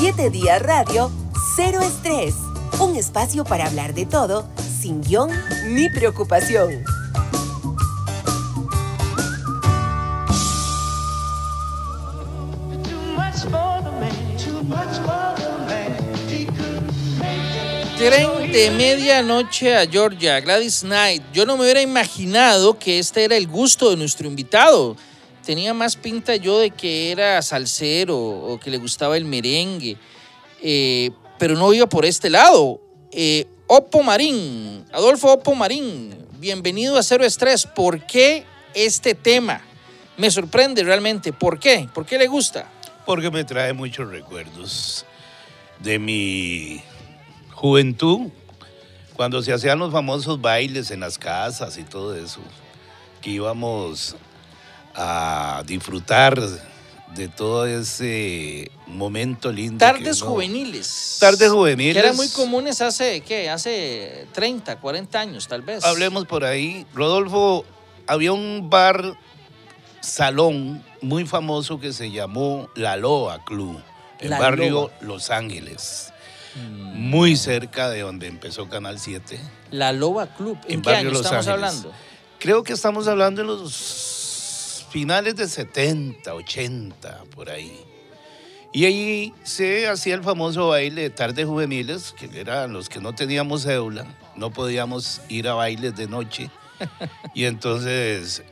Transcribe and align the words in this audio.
7 0.00 0.30
Días 0.30 0.62
Radio, 0.62 1.12
Cero 1.56 1.80
Estrés. 1.82 2.34
Un 2.80 2.96
espacio 2.96 3.44
para 3.44 3.66
hablar 3.66 3.92
de 3.92 4.06
todo, 4.06 4.48
sin 4.80 5.02
guion 5.02 5.28
ni 5.68 5.90
preocupación. 5.90 6.82
Tren 17.98 18.50
de 18.50 18.70
medianoche 18.70 19.76
a 19.76 19.86
Georgia, 19.86 20.40
Gladys 20.40 20.80
Knight. 20.80 21.22
Yo 21.34 21.44
no 21.44 21.58
me 21.58 21.64
hubiera 21.64 21.82
imaginado 21.82 22.78
que 22.78 22.98
este 22.98 23.24
era 23.24 23.36
el 23.36 23.46
gusto 23.46 23.90
de 23.90 23.98
nuestro 23.98 24.26
invitado. 24.26 24.96
Tenía 25.44 25.72
más 25.72 25.96
pinta 25.96 26.36
yo 26.36 26.58
de 26.58 26.70
que 26.70 27.10
era 27.10 27.40
salsero 27.42 28.18
o 28.18 28.60
que 28.60 28.70
le 28.70 28.76
gustaba 28.76 29.16
el 29.16 29.24
merengue, 29.24 29.96
eh, 30.62 31.10
pero 31.38 31.56
no 31.56 31.72
iba 31.72 31.86
por 31.86 32.04
este 32.04 32.28
lado. 32.28 32.80
Eh, 33.10 33.46
Oppo 33.66 34.02
Marín, 34.02 34.84
Adolfo 34.92 35.32
Oppo 35.32 35.54
Marín, 35.54 36.14
bienvenido 36.38 36.98
a 36.98 37.02
Cero 37.02 37.24
Estrés. 37.24 37.66
¿Por 37.66 38.04
qué 38.06 38.44
este 38.74 39.14
tema? 39.14 39.62
Me 40.16 40.30
sorprende 40.30 40.84
realmente. 40.84 41.32
¿Por 41.32 41.58
qué? 41.58 41.88
¿Por 41.94 42.04
qué 42.04 42.18
le 42.18 42.26
gusta? 42.26 42.70
Porque 43.06 43.30
me 43.30 43.44
trae 43.44 43.72
muchos 43.72 44.10
recuerdos 44.10 45.06
de 45.78 45.98
mi 45.98 46.82
juventud, 47.52 48.28
cuando 49.14 49.42
se 49.42 49.52
hacían 49.52 49.78
los 49.78 49.92
famosos 49.92 50.40
bailes 50.40 50.90
en 50.90 51.00
las 51.00 51.18
casas 51.18 51.78
y 51.78 51.84
todo 51.84 52.14
eso, 52.14 52.40
que 53.20 53.30
íbamos 53.30 54.16
a 55.02 55.62
disfrutar 55.66 56.38
de 57.14 57.28
todo 57.28 57.66
ese 57.66 58.70
momento 58.86 59.50
lindo. 59.50 59.78
Tardes 59.78 60.20
juveniles. 60.20 61.16
Tardes 61.18 61.50
juveniles. 61.50 61.94
Que 61.94 62.00
eran 62.00 62.16
muy 62.16 62.28
comunes 62.28 62.82
hace, 62.82 63.22
¿qué? 63.22 63.48
Hace 63.48 64.26
30, 64.32 64.76
40 64.78 65.18
años, 65.18 65.48
tal 65.48 65.62
vez. 65.62 65.84
Hablemos 65.84 66.26
por 66.26 66.44
ahí. 66.44 66.86
Rodolfo, 66.92 67.64
había 68.06 68.32
un 68.32 68.68
bar, 68.68 69.16
salón 70.00 70.84
muy 71.00 71.26
famoso 71.26 71.80
que 71.80 71.94
se 71.94 72.10
llamó 72.10 72.68
La 72.74 72.96
Loa 72.96 73.42
Club, 73.44 73.80
en 74.18 74.30
barrio 74.30 74.90
Los 75.00 75.30
Ángeles. 75.30 76.12
Muy 76.56 77.36
cerca 77.36 77.88
de 77.88 78.00
donde 78.00 78.26
empezó 78.26 78.68
Canal 78.68 78.98
7. 78.98 79.40
La 79.70 79.92
Loba 79.92 80.26
Club. 80.34 80.58
¿En, 80.68 80.82
qué 80.82 80.90
año 80.90 81.10
estamos 81.12 81.46
hablando? 81.46 81.92
Creo 82.38 82.64
que 82.64 82.72
estamos 82.72 83.06
hablando 83.08 83.40
de 83.40 83.46
los 83.46 84.19
finales 84.90 85.36
de 85.36 85.48
70, 85.48 86.34
80, 86.34 87.24
por 87.34 87.48
ahí. 87.48 87.80
Y 88.72 88.84
ahí 88.84 89.34
se 89.42 89.88
hacía 89.88 90.14
el 90.14 90.22
famoso 90.22 90.68
baile 90.68 91.02
de 91.02 91.10
tardes 91.10 91.46
juveniles, 91.46 92.12
que 92.12 92.28
eran 92.38 92.72
los 92.72 92.88
que 92.88 93.00
no 93.00 93.14
teníamos 93.14 93.64
cédula, 93.64 94.06
no 94.36 94.50
podíamos 94.50 95.22
ir 95.28 95.48
a 95.48 95.54
bailes 95.54 95.96
de 95.96 96.06
noche. 96.06 96.50
y 97.34 97.44
entonces, 97.44 98.42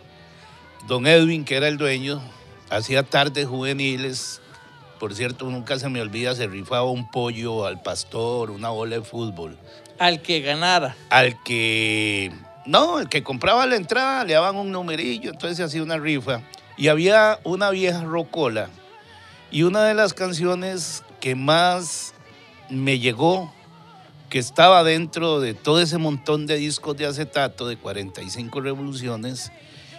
don 0.87 1.07
Edwin, 1.07 1.45
que 1.45 1.57
era 1.57 1.69
el 1.69 1.77
dueño, 1.77 2.21
hacía 2.71 3.03
tardes 3.03 3.47
juveniles 3.47 4.41
por 4.99 5.15
cierto, 5.15 5.45
nunca 5.47 5.79
se 5.79 5.89
me 5.89 6.01
olvida, 6.01 6.35
se 6.35 6.47
rifaba 6.49 6.91
un 6.91 7.09
pollo 7.11 7.67
al 7.67 7.81
pastor, 7.81 8.51
una 8.51 8.71
bola 8.71 8.97
de 8.97 9.03
fútbol. 9.03 9.57
Al 9.99 10.23
que 10.23 10.41
ganara. 10.41 10.97
Al 11.11 11.41
que... 11.43 12.33
No, 12.69 12.99
el 12.99 13.09
que 13.09 13.23
compraba 13.23 13.65
la 13.65 13.77
entrada 13.77 14.25
le 14.25 14.35
daban 14.35 14.57
un 14.57 14.71
numerillo, 14.71 15.31
entonces 15.31 15.57
se 15.57 15.63
hacía 15.63 15.83
una 15.83 15.97
rifa. 15.97 16.43
Y 16.77 16.89
había 16.89 17.41
una 17.43 17.71
vieja 17.71 18.05
rocola. 18.05 18.69
Y 19.51 19.63
una 19.63 19.85
de 19.85 19.95
las 19.95 20.13
canciones 20.13 21.03
que 21.19 21.35
más 21.35 22.13
me 22.69 22.99
llegó, 22.99 23.51
que 24.29 24.39
estaba 24.39 24.85
dentro 24.85 25.41
de 25.41 25.55
todo 25.55 25.81
ese 25.81 25.97
montón 25.97 26.47
de 26.47 26.57
discos 26.57 26.95
de 26.99 27.07
acetato 27.07 27.67
de 27.67 27.79
45 27.79 28.61
revoluciones, 28.61 29.51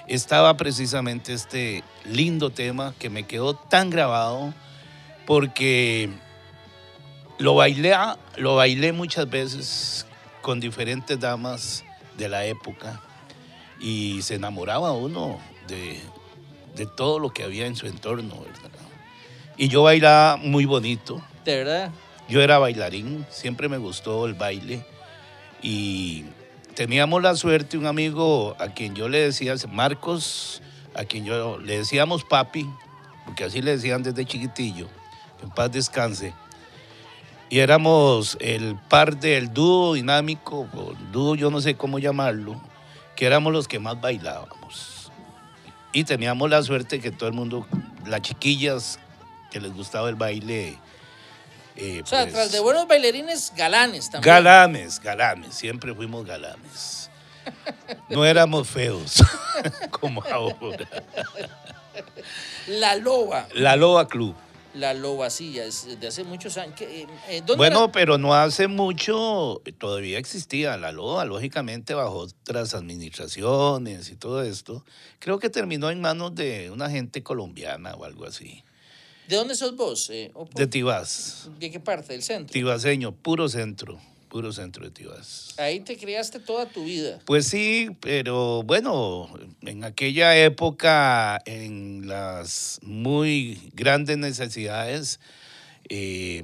estaba 0.08 0.56
precisamente 0.56 1.34
este 1.34 1.84
lindo 2.06 2.52
tema 2.52 2.94
que 3.00 3.10
me 3.10 3.24
quedó 3.24 3.56
tan 3.56 3.90
grabado 3.90 4.54
porque 5.26 6.12
lo 7.40 7.56
bailé, 7.56 7.96
lo 8.38 8.58
bailé 8.58 8.94
muchas 8.94 9.28
veces 9.28 10.06
con 10.44 10.60
diferentes 10.60 11.20
damas 11.20 11.84
de 12.20 12.30
la 12.30 12.46
época 12.46 13.02
y 13.80 14.22
se 14.22 14.36
enamoraba 14.36 14.92
uno 14.92 15.40
de, 15.68 16.00
todo 16.96 17.20
lo 17.20 17.32
que 17.32 17.44
había 17.44 17.66
en 17.66 17.76
su 17.76 17.88
entorno, 17.88 18.46
Y 19.58 19.68
yo 19.68 19.84
bailaba 19.84 20.38
muy 20.38 20.66
bonito. 20.66 21.22
¿De 21.44 21.58
verdad? 21.58 21.92
Yo 22.30 22.42
era 22.42 22.60
bailarín, 22.60 23.26
siempre 23.30 23.68
me 23.68 23.78
gustó 23.78 24.28
el 24.28 24.36
baile 24.36 24.86
y 25.64 26.26
teníamos 26.76 27.24
la 27.24 27.36
suerte, 27.36 27.78
un 27.78 27.88
amigo 27.88 28.56
a 28.60 28.68
quien 28.68 28.96
yo 28.96 29.10
le 29.10 29.20
decía, 29.20 29.56
Marcos, 29.72 30.62
a 30.94 31.06
quien 31.06 31.26
yo 31.26 31.58
le 31.58 31.80
decíamos 31.80 32.24
papi, 32.24 32.70
porque 33.26 33.46
así 33.46 33.62
le 33.62 33.72
decían 33.72 34.04
desde 34.04 34.26
chiquitillo 34.26 34.88
en 35.42 35.50
paz 35.50 35.72
descanse. 35.72 36.34
Y 37.50 37.60
éramos 37.60 38.38
el 38.40 38.76
par 38.76 39.18
del 39.18 39.52
dúo 39.52 39.96
dinámico, 39.96 40.68
o 40.72 40.94
dúo 41.12 41.36
yo 41.36 41.50
no 41.50 41.62
sé 41.62 41.76
cómo 41.76 41.98
llamarlo, 41.98 42.62
que 43.16 43.26
éramos 43.26 43.52
los 43.52 43.68
que 43.68 43.80
más 43.80 44.00
bailábamos. 44.00 45.12
Y 45.92 46.04
teníamos 46.04 46.48
la 46.52 46.62
suerte 46.62 47.00
que 47.00 47.10
todo 47.10 47.28
el 47.28 47.34
mundo, 47.34 47.66
las 48.06 48.22
chiquillas 48.22 49.00
que 49.50 49.60
les 49.60 49.74
gustaba 49.74 50.10
el 50.10 50.16
baile. 50.16 50.78
Eh, 51.76 52.02
o 52.04 52.06
sea, 52.06 52.22
pues, 52.24 52.34
tras 52.34 52.52
de 52.52 52.60
buenos 52.60 52.88
bailarines, 52.88 53.52
galanes 53.56 54.12
también. 54.12 54.32
Galanes, 54.32 55.00
galanes, 55.00 55.56
siempre 55.56 55.96
fuimos 55.96 56.26
galanes. 56.26 57.10
No 58.10 58.26
éramos 58.26 58.68
feos, 58.68 59.24
como 59.90 60.24
ahora. 60.32 60.88
La 62.68 62.96
Loba. 62.96 63.48
La 63.56 63.76
Loba 63.76 64.08
Club 64.08 64.36
la 64.74 64.94
lobacilla, 64.94 65.64
de 66.00 66.08
hace 66.08 66.24
muchos 66.24 66.58
años. 66.58 66.80
Eh, 66.82 67.08
eh, 67.30 67.42
bueno, 67.58 67.92
pero 67.92 68.18
no 68.18 68.34
hace 68.34 68.68
mucho 68.68 69.62
todavía 69.78 70.20
existía 70.20 70.78
la 70.78 70.92
loba, 70.92 71.26
lógicamente 71.26 71.94
bajo 71.94 72.18
otras 72.20 72.74
administraciones 72.74 74.10
y 74.10 74.16
todo 74.16 74.44
esto. 74.44 74.86
Creo 75.20 75.40
que 75.40 75.50
terminó 75.50 75.90
en 75.90 76.02
manos 76.02 76.36
de 76.36 76.72
una 76.72 76.90
gente 76.90 77.24
colombiana 77.24 77.96
o 77.96 78.06
algo 78.06 78.26
así. 78.26 78.64
¿De 79.28 79.36
dónde 79.36 79.56
sos 79.56 79.76
vos? 79.76 80.10
Eh, 80.10 80.32
de 80.56 80.68
Tibás. 80.68 81.50
¿De 81.60 81.70
qué 81.70 81.80
parte? 81.80 82.14
¿Del 82.14 82.24
centro? 82.24 82.52
Tibaseño, 82.52 83.12
puro 83.12 83.48
centro 83.48 84.00
puro 84.30 84.54
centro 84.54 84.86
de 84.86 84.92
Tibás. 84.92 85.56
Ahí 85.58 85.82
te 85.82 85.98
criaste 85.98 86.40
toda 86.40 86.68
tu 86.68 86.86
vida. 86.86 87.20
Pues 87.26 87.48
sí, 87.48 87.90
pero 88.00 88.64
bueno, 88.64 89.30
en 89.62 89.84
aquella 89.84 90.38
época, 90.38 91.42
en 91.46 92.08
las 92.08 92.80
muy 92.84 93.72
grandes 93.74 94.18
necesidades, 94.18 95.20
eh, 95.90 96.44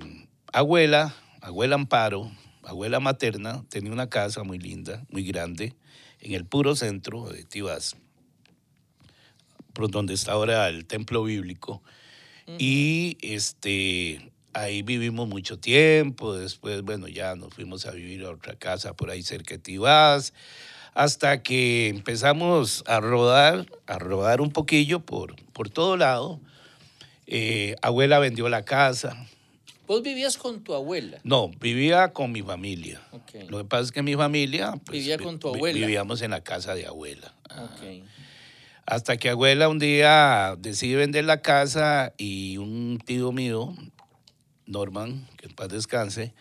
abuela, 0.51 1.15
abuela 1.41 1.75
Amparo, 1.75 2.31
abuela 2.63 2.99
materna, 2.99 3.63
tenía 3.69 3.91
una 3.91 4.09
casa 4.09 4.43
muy 4.43 4.57
linda, 4.57 5.05
muy 5.09 5.23
grande, 5.23 5.75
en 6.19 6.33
el 6.33 6.45
puro 6.45 6.75
centro 6.75 7.29
de 7.29 7.43
Tibás, 7.45 7.95
por 9.73 9.91
donde 9.91 10.15
está 10.15 10.33
ahora 10.33 10.67
el 10.69 10.85
templo 10.85 11.23
bíblico. 11.23 11.83
Y 12.59 13.17
este, 13.21 14.31
ahí 14.55 14.81
vivimos 14.83 15.27
mucho 15.27 15.59
tiempo, 15.59 16.33
después, 16.33 16.81
bueno, 16.81 17.07
ya 17.09 17.35
nos 17.35 17.53
fuimos 17.53 17.85
a 17.85 17.91
vivir 17.91 18.23
a 18.23 18.31
otra 18.31 18.55
casa 18.55 18.95
por 18.95 19.09
ahí 19.09 19.21
cerca 19.21 19.55
de 19.55 19.59
Tibás, 19.59 20.33
hasta 20.93 21.43
que 21.43 21.89
empezamos 21.89 22.83
a 22.87 23.01
rodar, 23.01 23.65
a 23.85 23.99
rodar 23.99 24.39
un 24.39 24.51
poquillo 24.51 25.01
por, 25.01 25.35
por 25.51 25.69
todo 25.69 25.97
lado. 25.97 26.39
Eh, 27.27 27.75
abuela 27.81 28.17
vendió 28.19 28.47
la 28.47 28.63
casa. 28.63 29.27
¿Vos 29.87 30.01
vivías 30.01 30.37
con 30.37 30.63
tu 30.63 30.73
abuela? 30.73 31.19
No, 31.23 31.51
vivía 31.59 32.13
con 32.13 32.31
mi 32.31 32.41
familia. 32.41 33.01
Lo 33.49 33.57
que 33.57 33.65
pasa 33.65 33.83
es 33.83 33.91
que 33.91 34.03
mi 34.03 34.15
familia... 34.15 34.79
Pues, 34.85 34.99
vivía 34.99 35.17
con 35.17 35.37
tu 35.37 35.49
abuela. 35.49 35.77
Vivíamos 35.77 36.21
en 36.21 36.31
la 36.31 36.41
casa 36.41 36.75
de 36.75 36.85
abuela. 36.85 37.33
Hasta 38.85 39.17
que 39.17 39.29
abuela 39.29 39.67
un 39.67 39.79
día 39.79 40.55
decide 40.57 40.95
vender 40.95 41.25
la 41.25 41.41
casa 41.41 42.13
y 42.17 42.57
un 42.57 42.99
tío 43.03 43.33
mío 43.33 43.75
Norman, 44.65 45.27
que 45.37 45.47
en 45.47 45.53
paz 45.53 45.69
descanse, 45.69 46.33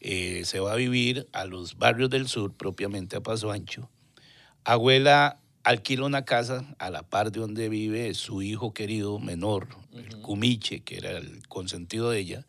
eh, 0.00 0.42
se 0.44 0.60
va 0.60 0.72
a 0.72 0.76
vivir 0.76 1.28
a 1.32 1.44
los 1.44 1.76
barrios 1.76 2.10
del 2.10 2.28
sur, 2.28 2.54
propiamente 2.54 3.16
a 3.16 3.20
Paso 3.20 3.50
Ancho. 3.50 3.90
Abuela 4.64 5.40
alquila 5.62 6.06
una 6.06 6.24
casa 6.24 6.64
a 6.78 6.90
la 6.90 7.02
par 7.02 7.32
de 7.32 7.40
donde 7.40 7.68
vive 7.68 8.14
su 8.14 8.42
hijo 8.42 8.72
querido 8.72 9.18
menor, 9.18 9.68
el 9.92 10.16
Cumiche, 10.20 10.80
que 10.80 10.96
era 10.96 11.10
el 11.10 11.46
consentido 11.48 12.10
de 12.10 12.20
ella, 12.20 12.46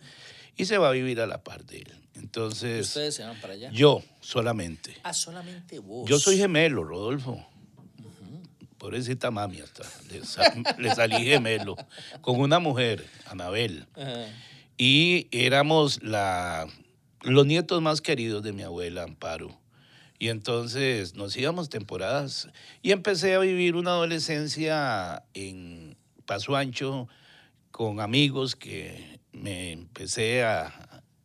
y 0.56 0.66
se 0.66 0.78
va 0.78 0.90
a 0.90 0.92
vivir 0.92 1.19
a 1.19 1.28
la 1.28 1.44
par 1.44 1.66
de 1.66 1.80
él. 1.80 1.94
Entonces. 2.16 2.88
¿Ustedes 2.88 3.16
se 3.16 3.24
van 3.24 3.40
para 3.40 3.54
allá? 3.54 3.72
Yo, 3.72 4.04
solamente. 4.22 4.96
Ah, 5.04 5.13
solamente 5.13 5.80
vos. 5.80 6.10
Yo 6.10 6.19
soy 6.19 6.38
gemelo, 6.38 6.84
Rodolfo. 6.84 7.46
Pobrecita 8.78 9.30
mami 9.30 9.60
hasta. 9.60 9.84
Le, 10.80 10.96
salí 10.96 11.24
gemelo. 11.24 11.75
Con 12.22 12.40
una 12.40 12.58
mujer, 12.58 13.06
Anabel. 13.28 13.86
Y 14.83 15.28
éramos 15.30 16.01
la, 16.01 16.66
los 17.22 17.45
nietos 17.45 17.83
más 17.83 18.01
queridos 18.01 18.42
de 18.42 18.51
mi 18.51 18.63
abuela 18.63 19.04
Amparo. 19.04 19.56
Y 20.18 20.30
entonces 20.30 21.13
nos 21.13 21.38
íbamos 21.38 21.69
temporadas 21.69 22.50
y 22.81 22.89
empecé 22.92 23.36
a 23.36 23.39
vivir 23.39 23.75
una 23.75 23.92
adolescencia 23.92 25.24
en 25.36 25.95
Paso 26.25 26.56
Ancho 26.56 27.07
con 27.69 28.00
amigos 28.00 28.56
que 28.56 29.19
me 29.33 29.72
empecé 29.72 30.42
a, 30.42 30.74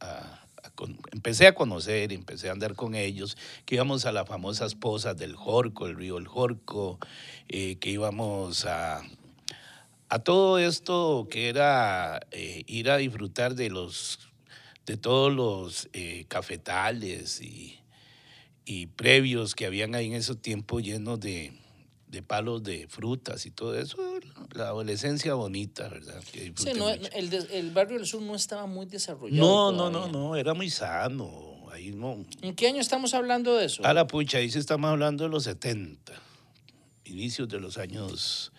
a- 0.01 0.43
con- 0.75 0.99
empecé 1.13 1.47
a 1.47 1.55
conocer, 1.55 2.13
empecé 2.13 2.51
a 2.51 2.53
andar 2.53 2.75
con 2.75 2.95
ellos, 2.95 3.39
que 3.65 3.77
íbamos 3.77 4.05
a 4.05 4.13
las 4.13 4.29
famosas 4.29 4.75
pozas 4.75 5.17
del 5.17 5.35
Jorco, 5.35 5.87
el 5.87 5.97
río 5.97 6.19
El 6.19 6.29
Jorco, 6.29 6.99
eh, 7.49 7.77
que 7.77 7.89
íbamos 7.89 8.67
a, 8.67 9.01
a 10.09 10.19
todo 10.21 10.59
esto 10.59 11.27
que 11.31 11.49
era 11.49 12.21
eh, 12.31 12.63
ir 12.67 12.91
a 12.91 12.97
disfrutar 12.97 13.55
de 13.55 13.71
los 13.71 14.19
de 14.87 14.97
todos 14.97 15.33
los 15.33 15.89
eh, 15.93 16.27
cafetales 16.29 17.41
y, 17.41 17.81
y 18.65 18.87
previos 18.87 19.57
que 19.57 19.67
habían 19.67 19.97
ahí 19.97 20.07
en 20.07 20.13
esos 20.15 20.41
tiempos 20.41 20.83
llenos 20.85 21.19
de, 21.19 21.53
de 22.07 22.23
palos 22.23 22.63
de 22.63 22.87
frutas 22.87 23.47
y 23.47 23.51
todo 23.51 23.77
eso, 23.77 23.97
la 24.53 24.69
adolescencia 24.69 25.35
bonita, 25.35 25.89
¿verdad? 25.89 26.23
Que 26.33 26.39
Sí, 26.39 26.51
disfruté 26.51 26.75
no, 26.79 26.89
el, 26.89 27.71
barrio 27.73 27.99
del 27.99 28.07
sur 28.07 28.23
no 28.23 28.37
estaba 28.37 28.67
muy 28.67 28.87
desarrollado. 28.87 29.73
no, 29.73 29.73
no, 29.73 29.91
no, 29.91 30.07
no, 30.07 30.37
era 30.37 30.55
muy 30.55 30.71
sano. 30.71 31.55
Ahí 31.73 31.91
no. 31.91 32.25
¿En 32.41 32.55
qué 32.55 32.69
año 32.69 32.81
estamos 32.81 33.13
hablando 33.13 33.57
de 33.57 33.67
eso? 33.67 33.85
A 33.85 33.93
la 33.93 34.07
pucha, 34.07 34.39
ahí 34.39 34.49
sí 34.51 34.59
estamos 34.59 34.89
hablando 34.89 35.25
de 35.25 35.31
los 35.31 35.45
70, 35.45 36.13
inicios 37.05 37.49
de 37.49 37.59
los 37.59 37.77
años. 37.77 38.53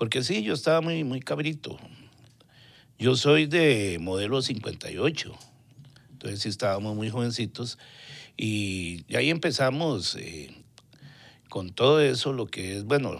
Porque 0.00 0.22
sí, 0.22 0.42
yo 0.42 0.54
estaba 0.54 0.80
muy, 0.80 1.04
muy 1.04 1.20
cabrito. 1.20 1.78
Yo 2.98 3.16
soy 3.16 3.44
de 3.44 3.98
modelo 4.00 4.40
58, 4.40 5.30
entonces 6.12 6.40
sí 6.40 6.48
estábamos 6.48 6.96
muy 6.96 7.10
jovencitos. 7.10 7.76
Y, 8.34 9.04
ahí 9.14 9.28
empezamos 9.28 10.16
eh, 10.16 10.54
con 11.50 11.68
todo 11.68 12.00
eso, 12.00 12.32
lo 12.32 12.46
que 12.46 12.78
es, 12.78 12.84
bueno, 12.84 13.18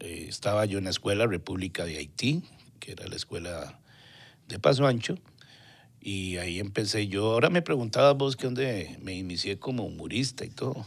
eh, 0.00 0.26
estaba 0.28 0.64
yo 0.64 0.78
en 0.78 0.84
la 0.84 0.90
escuela 0.90 1.24
República 1.28 1.84
de 1.84 1.98
Haití, 1.98 2.42
que 2.80 2.90
era 2.90 3.06
la 3.06 3.14
escuela 3.14 3.78
de 4.48 4.58
Paso 4.58 4.88
Ancho. 4.88 5.14
Y 6.00 6.38
ahí 6.38 6.58
empecé 6.58 7.06
yo. 7.06 7.30
Ahora 7.30 7.48
me 7.48 7.62
preguntabas 7.62 8.16
vos 8.16 8.34
que 8.34 8.46
dónde 8.46 8.98
me 9.00 9.14
inicié 9.14 9.60
como 9.60 9.84
humorista 9.84 10.44
y 10.44 10.50
todo. 10.50 10.84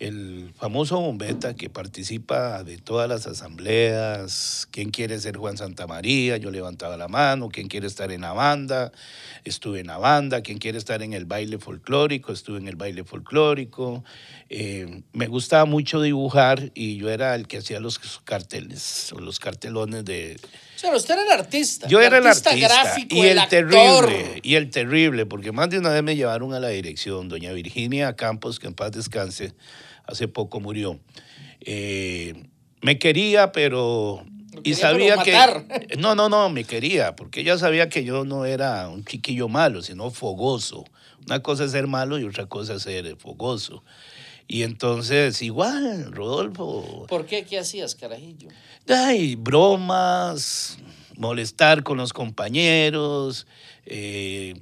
El 0.00 0.52
famoso 0.58 0.98
bombeta 0.98 1.54
que 1.54 1.70
participa 1.70 2.64
de 2.64 2.78
todas 2.78 3.08
las 3.08 3.28
asambleas. 3.28 4.66
¿Quién 4.72 4.90
quiere 4.90 5.20
ser 5.20 5.36
Juan 5.36 5.56
Santamaría? 5.56 6.36
Yo 6.36 6.50
levantaba 6.50 6.96
la 6.96 7.06
mano. 7.06 7.48
¿Quién 7.48 7.68
quiere 7.68 7.86
estar 7.86 8.10
en 8.10 8.22
la 8.22 8.32
banda? 8.32 8.90
Estuve 9.44 9.80
en 9.80 9.86
la 9.86 9.98
banda. 9.98 10.40
¿Quién 10.40 10.58
quiere 10.58 10.78
estar 10.78 11.00
en 11.02 11.12
el 11.12 11.26
baile 11.26 11.58
folclórico? 11.58 12.32
Estuve 12.32 12.58
en 12.58 12.66
el 12.66 12.74
baile 12.74 13.04
folclórico. 13.04 14.02
Eh, 14.50 15.02
me 15.12 15.28
gustaba 15.28 15.64
mucho 15.64 16.02
dibujar 16.02 16.72
y 16.74 16.96
yo 16.96 17.08
era 17.08 17.34
el 17.34 17.46
que 17.46 17.58
hacía 17.58 17.78
los 17.78 17.98
carteles 18.24 19.12
o 19.12 19.20
los 19.20 19.38
cartelones 19.38 20.04
de, 20.04 20.36
O 20.76 20.78
sea, 20.78 20.94
usted 20.94 21.14
era 21.14 21.22
el 21.22 21.40
artista. 21.40 21.86
yo 21.88 22.00
era 22.00 22.18
el 22.18 22.26
artista 22.26 22.54
gráfico, 22.54 23.14
y 23.16 23.20
el, 23.20 23.26
el, 23.28 23.38
actor. 23.38 24.06
terrible, 24.06 24.40
y 24.42 24.54
el 24.56 24.70
terrible, 24.70 25.26
porque 25.26 25.52
más 25.52 25.70
de 25.70 25.78
una 25.78 25.90
vez 25.90 26.02
me 26.02 26.14
llevaron 26.16 26.52
a 26.52 26.60
la 26.60 26.68
dirección. 26.68 27.28
Doña 27.28 27.52
Virginia 27.52 28.16
Campos, 28.16 28.58
que 28.58 28.66
en 28.66 28.74
paz 28.74 28.92
descanse, 28.92 29.54
hace 30.04 30.28
poco 30.28 30.60
murió. 30.60 30.98
Eh, 31.60 32.34
me 32.82 32.98
quería, 32.98 33.52
pero... 33.52 34.24
Lo 34.52 34.60
Y 34.60 34.62
quería, 34.62 34.76
sabía 34.76 35.16
pero 35.16 35.24
que... 35.24 35.32
matar. 35.32 35.96
No, 35.98 36.14
no, 36.14 36.28
no, 36.28 36.48
me 36.48 36.64
quería, 36.64 37.16
porque 37.16 37.40
ella 37.40 37.58
sabía 37.58 37.88
que 37.88 38.04
yo 38.04 38.24
no 38.24 38.44
era 38.44 38.88
un 38.88 39.04
chiquillo 39.04 39.48
malo, 39.48 39.82
sino 39.82 40.10
fogoso. 40.10 40.84
Una 41.26 41.42
cosa 41.42 41.64
es 41.64 41.72
ser 41.72 41.86
malo 41.86 42.18
y 42.18 42.24
otra 42.24 42.46
cosa 42.46 42.74
es 42.74 42.82
ser 42.82 43.16
fogoso. 43.16 43.82
Y 44.46 44.62
entonces, 44.62 45.40
igual, 45.42 46.12
Rodolfo, 46.12 47.06
¿Por 47.08 47.26
qué? 47.26 47.44
¿Qué 47.44 47.58
hacías, 47.58 47.94
carajillo? 47.94 48.48
Ay, 48.86 49.36
bromas, 49.36 50.78
molestar 51.16 51.82
con 51.82 51.96
los 51.96 52.12
compañeros, 52.12 53.46
eh, 53.86 54.54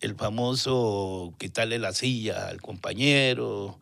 el 0.00 0.14
famoso 0.14 1.34
quitarle 1.38 1.78
la 1.78 1.92
silla 1.92 2.48
al 2.48 2.62
compañero, 2.62 3.78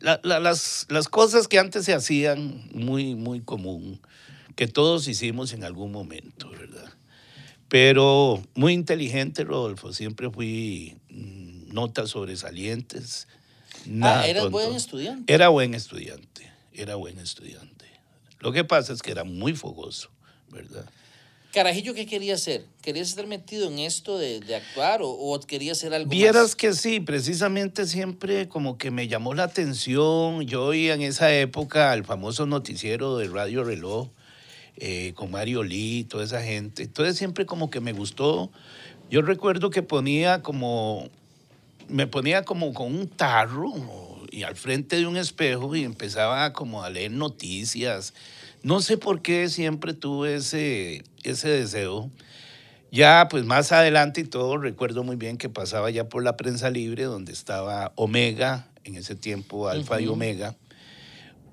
la- 0.00 0.20
la- 0.22 0.40
las, 0.40 0.86
las 0.88 1.08
cosas 1.08 1.48
que 1.48 1.58
antes 1.58 1.84
se 1.84 1.94
hacían 1.94 2.68
muy, 2.72 3.14
muy 3.14 3.40
común, 3.40 4.00
que 4.56 4.66
todos 4.68 5.08
hicimos 5.08 5.52
en 5.52 5.64
algún 5.64 5.90
momento, 5.92 6.50
¿verdad? 6.50 6.92
Pero 7.68 8.42
muy 8.54 8.72
inteligente, 8.72 9.44
Rodolfo, 9.44 9.92
siempre 9.92 10.30
fui 10.30 10.96
mm, 11.10 11.72
notas 11.72 12.10
sobresalientes. 12.10 13.26
Nada 13.86 14.22
ah, 14.22 14.26
eras 14.28 14.42
tonto. 14.44 14.58
buen 14.58 14.74
estudiante. 14.74 15.32
Era 15.32 15.48
buen 15.48 15.74
estudiante, 15.74 16.50
era 16.72 16.94
buen 16.94 17.18
estudiante. 17.18 17.86
Lo 18.40 18.52
que 18.52 18.64
pasa 18.64 18.92
es 18.92 19.02
que 19.02 19.10
era 19.10 19.24
muy 19.24 19.54
fogoso, 19.54 20.10
¿verdad? 20.50 20.88
Carajillo, 21.54 21.94
¿qué 21.94 22.04
quería 22.04 22.34
hacer? 22.34 22.66
¿Querías 22.82 23.08
estar 23.08 23.28
metido 23.28 23.68
en 23.70 23.78
esto 23.78 24.18
de, 24.18 24.40
de 24.40 24.56
actuar 24.56 25.02
o, 25.02 25.08
o 25.08 25.38
querías 25.38 25.78
hacer 25.78 25.94
algo 25.94 26.10
Vieras 26.10 26.42
más? 26.42 26.56
que 26.56 26.72
sí, 26.72 26.98
precisamente 26.98 27.86
siempre 27.86 28.48
como 28.48 28.76
que 28.76 28.90
me 28.90 29.06
llamó 29.06 29.34
la 29.34 29.44
atención. 29.44 30.42
Yo 30.42 30.64
oía 30.64 30.94
en 30.94 31.02
esa 31.02 31.32
época 31.32 31.94
el 31.94 32.02
famoso 32.02 32.44
noticiero 32.44 33.18
de 33.18 33.28
Radio 33.28 33.62
Reloj 33.62 34.08
eh, 34.78 35.12
con 35.14 35.30
Mario 35.30 35.62
Lee, 35.62 36.02
toda 36.02 36.24
esa 36.24 36.42
gente. 36.42 36.82
Entonces 36.82 37.16
siempre 37.16 37.46
como 37.46 37.70
que 37.70 37.78
me 37.78 37.92
gustó. 37.92 38.50
Yo 39.08 39.22
recuerdo 39.22 39.70
que 39.70 39.84
ponía 39.84 40.42
como, 40.42 41.08
me 41.86 42.08
ponía 42.08 42.42
como 42.42 42.74
con 42.74 42.92
un 42.92 43.06
tarro 43.06 43.72
y 44.32 44.42
al 44.42 44.56
frente 44.56 44.96
de 44.96 45.06
un 45.06 45.16
espejo 45.16 45.76
y 45.76 45.84
empezaba 45.84 46.52
como 46.52 46.82
a 46.82 46.90
leer 46.90 47.12
noticias. 47.12 48.12
No 48.64 48.80
sé 48.80 48.96
por 48.96 49.20
qué 49.20 49.48
siempre 49.50 49.92
tuve 49.92 50.36
ese, 50.36 51.04
ese 51.22 51.50
deseo. 51.50 52.10
Ya, 52.90 53.28
pues 53.30 53.44
más 53.44 53.72
adelante 53.72 54.22
y 54.22 54.24
todo, 54.24 54.56
recuerdo 54.56 55.04
muy 55.04 55.16
bien 55.16 55.36
que 55.36 55.50
pasaba 55.50 55.90
ya 55.90 56.08
por 56.08 56.22
la 56.24 56.36
prensa 56.38 56.70
libre, 56.70 57.04
donde 57.04 57.32
estaba 57.32 57.92
Omega, 57.96 58.68
en 58.84 58.96
ese 58.96 59.16
tiempo 59.16 59.68
Alfa 59.68 60.00
y. 60.00 60.06
Omega, 60.06 60.56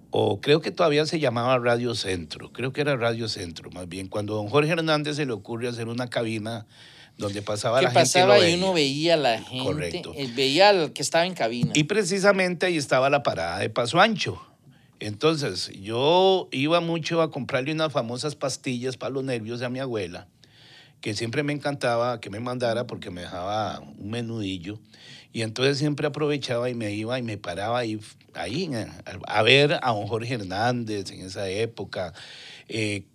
o 0.09 0.39
creo 0.39 0.61
que 0.61 0.71
todavía 0.71 1.05
se 1.05 1.19
llamaba 1.19 1.57
Radio 1.57 1.95
Centro, 1.95 2.53
creo 2.53 2.71
que 2.71 2.81
era 2.81 2.95
Radio 2.95 3.27
Centro, 3.27 3.71
más 3.71 3.89
bien, 3.89 4.07
cuando 4.07 4.35
don 4.35 4.47
Jorge 4.47 4.71
Hernández 4.71 5.15
se 5.17 5.25
le 5.25 5.33
ocurre 5.33 5.67
hacer 5.67 5.87
una 5.87 6.09
cabina 6.09 6.65
donde 7.17 7.41
pasaba 7.41 7.79
¿Qué 7.79 7.85
la 7.85 7.91
gente 7.91 8.03
pasaba 8.03 8.47
y 8.47 8.53
uno 8.53 8.73
veía. 8.73 9.15
a 9.15 9.17
la 9.17 9.41
gente? 9.41 9.63
Correcto. 9.65 10.13
eh, 10.15 10.29
veía 10.33 10.69
al 10.69 10.93
que 10.93 11.01
estaba 11.01 11.25
en 11.25 11.33
cabina. 11.33 11.71
Y 11.75 11.83
precisamente 11.85 12.67
ahí 12.67 12.77
estaba 12.77 13.09
la 13.09 13.23
parada 13.23 13.59
de 13.59 13.69
Paso 13.69 13.99
Ancho. 13.99 14.41
Entonces, 15.01 15.71
yo 15.81 16.47
iba 16.51 16.79
mucho 16.79 17.23
a 17.23 17.31
comprarle 17.31 17.71
unas 17.71 17.91
famosas 17.91 18.35
pastillas 18.35 18.97
para 18.97 19.09
los 19.09 19.23
nervios 19.23 19.63
a 19.63 19.69
mi 19.69 19.79
abuela, 19.79 20.27
que 21.01 21.15
siempre 21.15 21.41
me 21.41 21.53
encantaba 21.53 22.19
que 22.19 22.29
me 22.29 22.39
mandara 22.39 22.85
porque 22.85 23.09
me 23.09 23.21
dejaba 23.21 23.79
un 23.79 24.11
menudillo. 24.11 24.79
Y 25.33 25.41
entonces 25.41 25.79
siempre 25.79 26.05
aprovechaba 26.05 26.69
y 26.69 26.75
me 26.75 26.93
iba 26.93 27.17
y 27.17 27.23
me 27.23 27.39
paraba 27.39 27.79
ahí, 27.79 27.99
ahí 28.35 28.69
a 29.25 29.41
ver 29.41 29.79
a 29.81 29.91
don 29.91 30.05
Jorge 30.05 30.35
Hernández 30.35 31.09
en 31.09 31.21
esa 31.21 31.49
época. 31.49 32.13
Eh, 32.69 33.05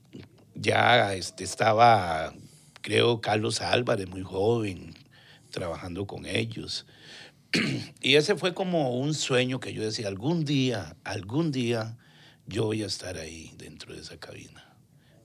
ya 0.57 1.15
este, 1.15 1.45
estaba, 1.45 2.35
creo, 2.81 3.21
Carlos 3.21 3.61
Álvarez, 3.61 4.09
muy 4.09 4.23
joven, 4.23 4.93
trabajando 5.51 6.05
con 6.09 6.27
ellos. 6.27 6.85
Y 8.01 8.15
ese 8.17 8.37
fue 8.37 8.55
como 8.55 8.99
un 8.99 9.15
sueño 9.15 9.61
que 9.61 9.73
yo 9.73 9.83
decía, 9.83 10.09
algún 10.09 10.45
día, 10.45 10.97
algún 11.05 11.51
día 11.53 11.97
yo 12.47 12.65
voy 12.65 12.83
a 12.83 12.87
estar 12.87 13.17
ahí 13.17 13.53
dentro 13.59 13.95
de 13.95 14.01
esa 14.01 14.17
cabina. 14.19 14.77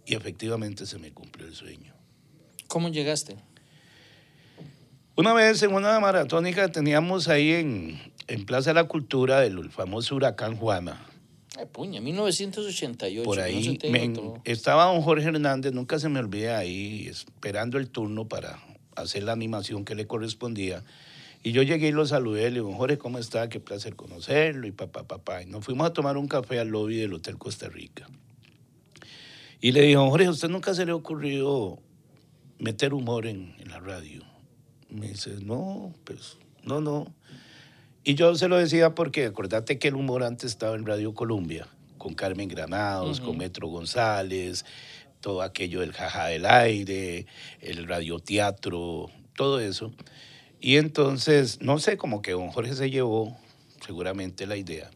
Y 0.05 0.15
efectivamente 0.15 0.85
se 0.85 0.97
me 0.97 1.11
cumplió 1.11 1.47
el 1.47 1.53
sueño. 1.55 1.93
¿Cómo 2.67 2.89
llegaste? 2.89 3.35
Una 5.15 5.33
vez 5.33 5.61
en 5.61 5.73
una 5.73 5.99
maratónica 5.99 6.69
teníamos 6.71 7.27
ahí 7.27 7.51
en, 7.51 7.99
en 8.27 8.45
Plaza 8.45 8.71
de 8.71 8.75
la 8.75 8.85
Cultura 8.85 9.45
el 9.45 9.69
famoso 9.69 10.15
huracán 10.15 10.55
Juana. 10.55 11.05
Ay, 11.59 11.65
puña, 11.71 11.99
1988. 12.01 13.23
Por 13.23 13.39
ahí 13.39 13.77
me- 13.91 14.41
estaba 14.45 14.85
don 14.85 15.01
Jorge 15.01 15.27
Hernández, 15.27 15.73
nunca 15.73 15.99
se 15.99 16.07
me 16.09 16.19
olvida 16.19 16.57
ahí, 16.57 17.07
esperando 17.07 17.77
el 17.77 17.89
turno 17.89 18.27
para 18.27 18.57
hacer 18.95 19.23
la 19.23 19.33
animación 19.33 19.83
que 19.85 19.95
le 19.95 20.07
correspondía. 20.07 20.83
Y 21.43 21.53
yo 21.53 21.63
llegué 21.63 21.87
y 21.87 21.91
lo 21.91 22.05
saludé, 22.05 22.43
le 22.51 22.59
digo, 22.59 22.73
Jorge, 22.73 22.97
¿cómo 22.97 23.17
está? 23.17 23.49
Qué 23.49 23.59
placer 23.59 23.95
conocerlo, 23.95 24.67
y 24.67 24.71
papá, 24.71 25.07
papá. 25.07 25.41
Y 25.41 25.47
nos 25.47 25.65
fuimos 25.65 25.87
a 25.87 25.93
tomar 25.93 26.17
un 26.17 26.27
café 26.27 26.59
al 26.59 26.67
lobby 26.69 26.97
del 26.97 27.13
Hotel 27.13 27.37
Costa 27.37 27.67
Rica. 27.67 28.07
Y 29.59 29.71
le 29.71 29.91
don 29.93 30.09
Jorge, 30.09 30.27
¿a 30.27 30.31
usted 30.31 30.49
nunca 30.49 30.73
se 30.73 30.85
le 30.85 30.91
ha 30.91 30.95
ocurrido 30.95 31.79
meter 32.59 32.93
humor 32.93 33.25
en, 33.25 33.55
en 33.59 33.69
la 33.69 33.79
radio? 33.79 34.23
Me 34.89 35.09
dice, 35.09 35.31
no, 35.41 35.93
pues, 36.03 36.37
no, 36.63 36.79
no. 36.81 37.11
Y 38.03 38.15
yo 38.15 38.35
se 38.35 38.47
lo 38.47 38.57
decía 38.57 38.93
porque 38.95 39.25
acordate 39.25 39.79
que 39.79 39.87
el 39.87 39.95
humor 39.95 40.23
antes 40.23 40.51
estaba 40.51 40.75
en 40.75 40.85
Radio 40.85 41.13
Colombia, 41.13 41.67
con 41.97 42.13
Carmen 42.13 42.49
Granados, 42.49 43.19
Ujú. 43.19 43.29
con 43.29 43.37
Metro 43.37 43.67
González, 43.67 44.65
todo 45.21 45.41
aquello 45.43 45.81
del 45.81 45.91
jaja 45.93 46.27
del 46.27 46.45
aire, 46.45 47.25
el 47.61 47.87
radioteatro 47.87 49.09
todo 49.35 49.59
eso. 49.59 49.91
Y 50.61 50.77
entonces, 50.77 51.59
no 51.61 51.79
sé, 51.79 51.97
como 51.97 52.21
que 52.21 52.33
don 52.33 52.49
Jorge 52.49 52.75
se 52.75 52.91
llevó 52.91 53.35
seguramente 53.83 54.45
la 54.45 54.55
idea. 54.55 54.91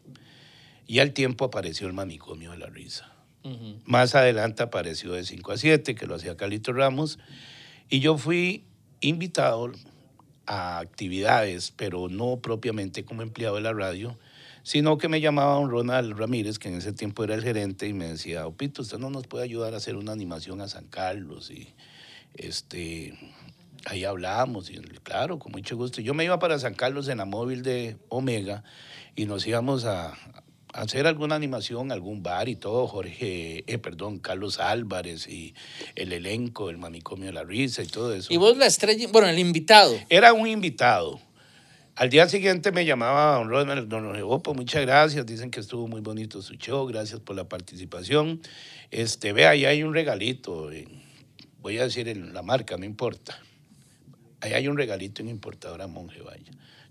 Y 0.86 1.00
al 1.00 1.12
tiempo 1.12 1.44
apareció 1.44 1.88
el 1.88 1.92
manicomio 1.92 2.52
de 2.52 2.58
la 2.58 2.68
risa. 2.68 3.12
Más 3.84 4.16
adelante 4.16 4.64
apareció 4.64 5.12
de 5.12 5.24
5 5.24 5.52
a 5.52 5.56
7, 5.56 5.94
que 5.94 6.06
lo 6.06 6.16
hacía 6.16 6.36
Calito 6.36 6.72
Ramos. 6.72 7.18
Y 7.88 8.00
yo 8.00 8.16
fui 8.16 8.64
invitado 9.00 9.70
a 10.46 10.78
actividades, 10.78 11.72
pero 11.76 12.08
no 12.08 12.38
propiamente 12.40 13.04
como 13.04 13.22
empleado 13.22 13.56
de 13.56 13.62
la 13.62 13.72
radio, 13.72 14.18
sino 14.62 14.98
que 14.98 15.08
me 15.08 15.20
llamaba 15.20 15.58
un 15.58 15.70
Ronald 15.70 16.16
Ramírez, 16.16 16.58
que 16.58 16.68
en 16.68 16.76
ese 16.76 16.92
tiempo 16.92 17.22
era 17.22 17.34
el 17.34 17.42
gerente, 17.42 17.86
y 17.86 17.92
me 17.92 18.08
decía, 18.08 18.46
Opito, 18.46 18.82
usted 18.82 18.98
no 18.98 19.10
nos 19.10 19.26
puede 19.26 19.44
ayudar 19.44 19.74
a 19.74 19.76
hacer 19.78 19.96
una 19.96 20.12
animación 20.12 20.60
a 20.60 20.68
San 20.68 20.86
Carlos. 20.86 21.50
Y 21.50 21.68
este, 22.34 23.14
ahí 23.86 24.04
hablamos, 24.04 24.70
y 24.70 24.78
claro, 25.02 25.38
con 25.38 25.52
mucho 25.52 25.76
gusto. 25.76 26.00
Yo 26.00 26.12
me 26.12 26.24
iba 26.24 26.38
para 26.38 26.58
San 26.58 26.74
Carlos 26.74 27.08
en 27.08 27.18
la 27.18 27.24
móvil 27.24 27.62
de 27.62 27.96
Omega 28.08 28.64
y 29.14 29.26
nos 29.26 29.46
íbamos 29.46 29.84
a, 29.84 30.12
hacer 30.72 31.06
alguna 31.06 31.36
animación, 31.36 31.90
algún 31.90 32.22
bar 32.22 32.48
y 32.48 32.56
todo, 32.56 32.86
Jorge, 32.86 33.64
eh, 33.66 33.78
perdón, 33.78 34.18
Carlos 34.18 34.60
Álvarez 34.60 35.26
y 35.26 35.54
el 35.94 36.12
elenco, 36.12 36.68
el 36.68 36.78
manicomio 36.78 37.26
de 37.26 37.32
la 37.32 37.44
risa 37.44 37.82
y 37.82 37.86
todo 37.86 38.12
eso. 38.12 38.32
Y 38.32 38.36
vos 38.36 38.56
la 38.56 38.66
estrella, 38.66 39.08
bueno, 39.10 39.28
el 39.28 39.38
invitado. 39.38 39.96
Era 40.08 40.32
un 40.32 40.46
invitado. 40.46 41.18
Al 41.94 42.10
día 42.10 42.28
siguiente 42.28 42.72
me 42.72 42.84
llamaba 42.84 43.36
don 43.36 43.48
Ronald, 43.48 43.88
don 43.88 44.14
Opo, 44.22 44.52
muchas 44.52 44.82
gracias, 44.82 45.24
dicen 45.24 45.50
que 45.50 45.60
estuvo 45.60 45.88
muy 45.88 46.02
bonito 46.02 46.42
su 46.42 46.54
show, 46.56 46.86
gracias 46.86 47.20
por 47.20 47.36
la 47.36 47.48
participación. 47.48 48.42
Este, 48.90 49.32
vea, 49.32 49.50
ahí 49.50 49.64
hay 49.64 49.82
un 49.82 49.94
regalito, 49.94 50.70
voy 51.62 51.78
a 51.78 51.84
decir 51.84 52.14
la 52.14 52.42
marca, 52.42 52.76
no 52.76 52.84
importa. 52.84 53.40
Ahí 54.40 54.52
hay 54.52 54.68
un 54.68 54.76
regalito 54.76 55.22
en 55.22 55.28
importadora 55.28 55.86
Monje. 55.86 56.20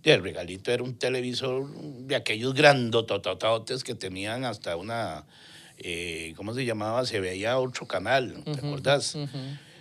Y 0.03 0.09
el 0.09 0.21
regalito 0.21 0.71
era 0.71 0.83
un 0.83 0.95
televisor 0.95 1.67
de 1.71 2.15
aquellos 2.15 2.53
grandototototes 2.53 3.83
que 3.83 3.95
tenían 3.95 4.45
hasta 4.45 4.75
una, 4.75 5.25
eh, 5.77 6.33
¿cómo 6.35 6.53
se 6.53 6.63
llamaba? 6.63 7.05
Se 7.05 7.19
veía 7.19 7.57
otro 7.57 7.87
canal, 7.87 8.43
¿te 8.43 8.51
acordás? 8.51 9.17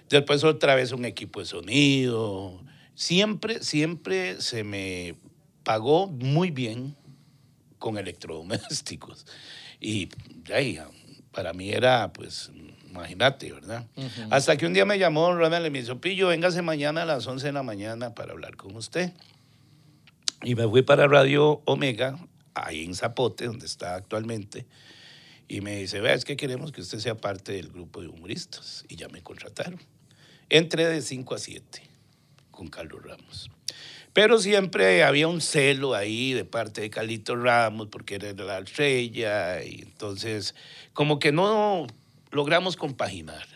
Después 0.09 0.45
otra 0.45 0.75
vez 0.75 0.93
un 0.93 1.05
equipo 1.05 1.41
de 1.41 1.47
sonido. 1.47 2.63
Siempre, 2.95 3.63
siempre 3.63 4.41
se 4.41 4.65
me 4.65 5.17
pagó 5.63 6.07
muy 6.07 6.51
bien 6.51 6.97
con 7.79 7.99
electrodomésticos. 7.99 9.27
Y 9.81 10.09
ahí, 10.55 10.79
para 11.33 11.53
mí 11.53 11.71
era, 11.71 12.13
pues, 12.15 12.51
imagínate, 12.95 13.53
¿verdad? 13.53 13.87
Hasta 14.31 14.57
que 14.57 14.67
un 14.67 14.73
día 14.73 14.85
me 14.85 14.99
llamó 14.99 15.35
Ronald 15.35 15.67
y 15.67 15.71
me 15.71 15.83
dijo, 15.83 16.01
Pillo, 16.01 16.29
véngase 16.29 16.63
mañana 16.63 17.03
a 17.03 17.05
las 17.05 17.27
11 17.27 17.47
de 17.47 17.53
la 17.53 17.65
mañana 17.65 18.15
para 18.15 18.33
hablar 18.33 18.57
con 18.57 18.77
usted. 18.77 19.13
Y 20.43 20.55
me 20.55 20.69
fui 20.69 20.83
para 20.83 21.09
Radio 21.09 21.63
Omega, 21.65 22.17
ahí 22.55 22.85
en 22.85 22.95
Zapote, 22.95 23.47
donde 23.47 23.67
está 23.67 23.97
actualmente. 23.97 24.67
Y 25.49 25.61
me 25.61 25.77
dice, 25.77 26.01
vea, 26.01 26.15
es 26.15 26.25
que 26.25 26.37
queremos 26.37 26.71
que 26.71 26.83
usted 26.83 26.99
sea 26.99 27.17
parte 27.17 27.53
del 27.53 27.69
grupo 27.69 28.01
de 28.01 28.09
humoristas. 28.09 28.85
Y 28.89 28.97
ya 28.97 29.09
me 29.09 29.23
contrataron. 29.23 29.81
Entré 30.49 30.87
de 30.87 31.03
5 31.03 31.35
a 31.35 31.39
7 31.39 31.83
con 32.53 32.69
Carlos 32.69 33.03
Ramos. 33.03 33.51
Pero 34.13 34.39
siempre 34.39 35.03
había 35.03 35.27
un 35.27 35.41
celo 35.41 35.95
ahí 35.95 36.33
de 36.33 36.45
parte 36.45 36.83
de 36.83 36.91
Carlito 36.91 37.35
Ramos, 37.35 37.89
porque 37.89 38.15
era 38.15 38.33
la 38.33 38.61
estrella, 38.61 39.65
y 39.65 39.83
entonces 39.83 40.55
como 40.93 41.19
que 41.19 41.33
no 41.33 41.89
logramos 42.35 42.77
compaginar 42.77 43.47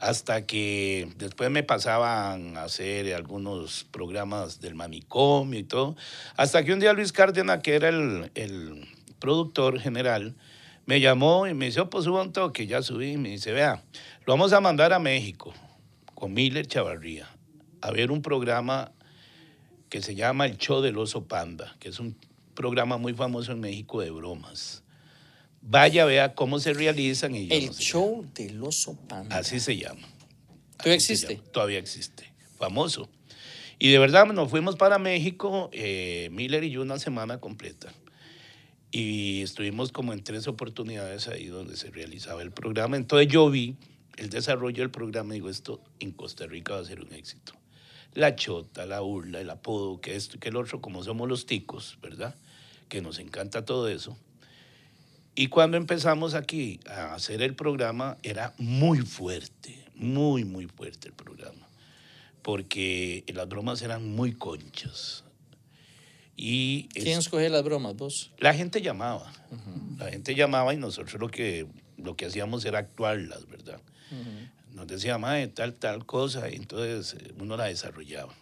hasta 0.00 0.46
que 0.46 1.12
después 1.16 1.50
me 1.50 1.62
pasaban 1.62 2.56
a 2.56 2.64
hacer 2.64 3.14
algunos 3.14 3.84
programas 3.90 4.60
del 4.60 4.74
manicomio 4.74 5.58
y 5.58 5.64
todo, 5.64 5.96
hasta 6.36 6.64
que 6.64 6.72
un 6.72 6.80
día 6.80 6.92
Luis 6.92 7.12
Cárdenas, 7.12 7.62
que 7.62 7.74
era 7.74 7.88
el, 7.88 8.88
productor 9.18 9.80
general, 9.80 10.36
me 10.86 11.00
llamó 11.00 11.48
y 11.48 11.54
me 11.54 11.66
dice, 11.66 11.80
oh, 11.80 11.90
pues 11.90 12.04
suba 12.04 12.22
un 12.22 12.32
toque, 12.32 12.68
ya 12.68 12.82
subí, 12.82 13.12
y 13.12 13.16
me 13.16 13.30
dice, 13.30 13.52
vea, 13.52 13.82
lo 14.24 14.34
vamos 14.34 14.52
a 14.52 14.60
mandar 14.60 14.92
a 14.92 15.00
México 15.00 15.52
con 16.14 16.32
Miller 16.32 16.66
Chavarría 16.66 17.28
a 17.80 17.90
ver 17.90 18.12
un 18.12 18.22
programa 18.22 18.92
que 19.88 20.02
se 20.02 20.14
llama 20.14 20.46
El 20.46 20.58
Show 20.58 20.80
del 20.80 20.98
Oso 20.98 21.24
Panda, 21.24 21.74
que 21.80 21.88
es 21.88 21.98
un 21.98 22.16
programa 22.54 22.96
muy 22.96 23.14
famoso 23.14 23.52
en 23.52 23.60
México 23.60 24.00
de 24.00 24.10
bromas. 24.10 24.84
Vaya, 25.70 26.06
vea 26.06 26.34
cómo 26.34 26.60
se 26.60 26.72
realizan. 26.72 27.34
Y 27.34 27.52
el 27.52 27.74
show 27.74 28.26
del 28.34 28.62
oso 28.62 28.96
panda. 29.06 29.36
Así 29.36 29.60
se 29.60 29.76
llama. 29.76 30.08
¿Todavía 30.78 30.94
existe? 30.94 31.42
Todavía 31.52 31.78
existe. 31.78 32.32
Famoso. 32.56 33.10
Y 33.78 33.92
de 33.92 33.98
verdad 33.98 34.24
nos 34.24 34.48
fuimos 34.48 34.76
para 34.76 34.98
México, 34.98 35.68
eh, 35.74 36.30
Miller 36.32 36.64
y 36.64 36.70
yo, 36.70 36.80
una 36.80 36.98
semana 36.98 37.38
completa. 37.38 37.92
Y 38.90 39.42
estuvimos 39.42 39.92
como 39.92 40.14
en 40.14 40.24
tres 40.24 40.48
oportunidades 40.48 41.28
ahí 41.28 41.48
donde 41.48 41.76
se 41.76 41.90
realizaba 41.90 42.40
el 42.40 42.50
programa. 42.50 42.96
Entonces 42.96 43.28
yo 43.28 43.50
vi 43.50 43.76
el 44.16 44.30
desarrollo 44.30 44.82
del 44.82 44.90
programa 44.90 45.34
y 45.34 45.36
digo, 45.36 45.50
esto 45.50 45.82
en 46.00 46.12
Costa 46.12 46.46
Rica 46.46 46.72
va 46.76 46.80
a 46.80 46.84
ser 46.86 47.02
un 47.02 47.12
éxito. 47.12 47.52
La 48.14 48.36
chota, 48.36 48.86
la 48.86 49.00
burla, 49.00 49.42
el 49.42 49.50
apodo, 49.50 50.00
que 50.00 50.16
esto 50.16 50.36
y 50.36 50.38
que 50.40 50.48
el 50.48 50.56
otro, 50.56 50.80
como 50.80 51.04
somos 51.04 51.28
los 51.28 51.44
ticos, 51.44 51.98
¿verdad? 52.00 52.34
Que 52.88 53.02
nos 53.02 53.18
encanta 53.18 53.66
todo 53.66 53.86
eso 53.88 54.16
y 55.38 55.46
cuando 55.46 55.76
empezamos 55.76 56.34
aquí 56.34 56.80
a 56.90 57.14
hacer 57.14 57.42
el 57.42 57.54
programa, 57.54 58.18
era 58.24 58.54
muy 58.58 59.02
fuerte, 59.02 59.84
muy, 59.94 60.44
muy 60.44 60.66
fuerte 60.66 61.06
el 61.06 61.14
programa, 61.14 61.68
porque 62.42 63.22
las 63.28 63.48
bromas 63.48 63.80
eran 63.82 64.04
muy 64.16 64.32
conchas. 64.32 65.22
Y 66.34 66.88
¿Quién 66.88 67.20
escoge 67.20 67.50
las 67.50 67.62
bromas, 67.62 67.94
vos? 67.94 68.32
La 68.38 68.52
gente 68.52 68.82
llamaba, 68.82 69.32
la 69.96 70.10
gente 70.10 70.34
llamaba 70.34 70.74
y 70.74 70.76
nosotros 70.76 71.20
lo 71.20 71.28
que, 71.28 71.68
lo 71.96 72.16
que 72.16 72.26
hacíamos 72.26 72.64
era 72.64 72.80
actuarlas, 72.80 73.48
¿verdad? 73.48 73.80
Nos 74.72 74.88
decía, 74.88 75.18
mae, 75.18 75.46
tal, 75.46 75.74
tal 75.74 76.04
cosa, 76.04 76.50
y 76.50 76.56
entonces 76.56 77.14
eh, 77.22 77.32
uno 77.38 77.56
la 77.56 77.66
desarrollaba. 77.66 78.34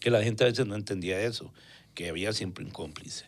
Que 0.00 0.08
la 0.08 0.22
gente 0.22 0.44
a 0.44 0.46
veces 0.46 0.64
no 0.64 0.76
entendía 0.76 1.20
eso, 1.20 1.52
que 1.92 2.08
había 2.08 2.32
siempre 2.32 2.64
un 2.64 2.70
cómplice. 2.70 3.26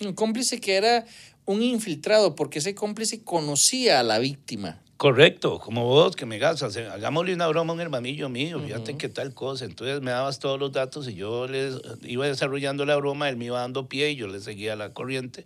Un 0.00 0.12
cómplice 0.12 0.60
que 0.60 0.76
era 0.76 1.04
un 1.46 1.62
infiltrado, 1.62 2.34
porque 2.34 2.58
ese 2.58 2.74
cómplice 2.74 3.22
conocía 3.24 4.00
a 4.00 4.02
la 4.02 4.18
víctima. 4.18 4.82
Correcto, 4.96 5.58
como 5.58 5.84
vos 5.84 6.16
que 6.16 6.26
me 6.26 6.38
gastas, 6.38 6.76
hagámosle 6.76 7.34
una 7.34 7.46
broma 7.48 7.72
a 7.72 7.74
un 7.74 7.80
hermanillo 7.80 8.28
mío, 8.28 8.60
fíjate 8.60 8.96
qué 8.96 9.08
tal 9.08 9.34
cosa. 9.34 9.64
Entonces 9.66 10.00
me 10.00 10.10
dabas 10.10 10.38
todos 10.38 10.58
los 10.58 10.72
datos 10.72 11.06
y 11.08 11.14
yo 11.14 11.46
les 11.46 11.74
iba 12.02 12.26
desarrollando 12.26 12.84
la 12.86 12.96
broma, 12.96 13.28
él 13.28 13.36
me 13.36 13.44
iba 13.46 13.60
dando 13.60 13.88
pie 13.88 14.10
y 14.10 14.16
yo 14.16 14.26
le 14.26 14.40
seguía 14.40 14.74
la 14.74 14.94
corriente 14.94 15.44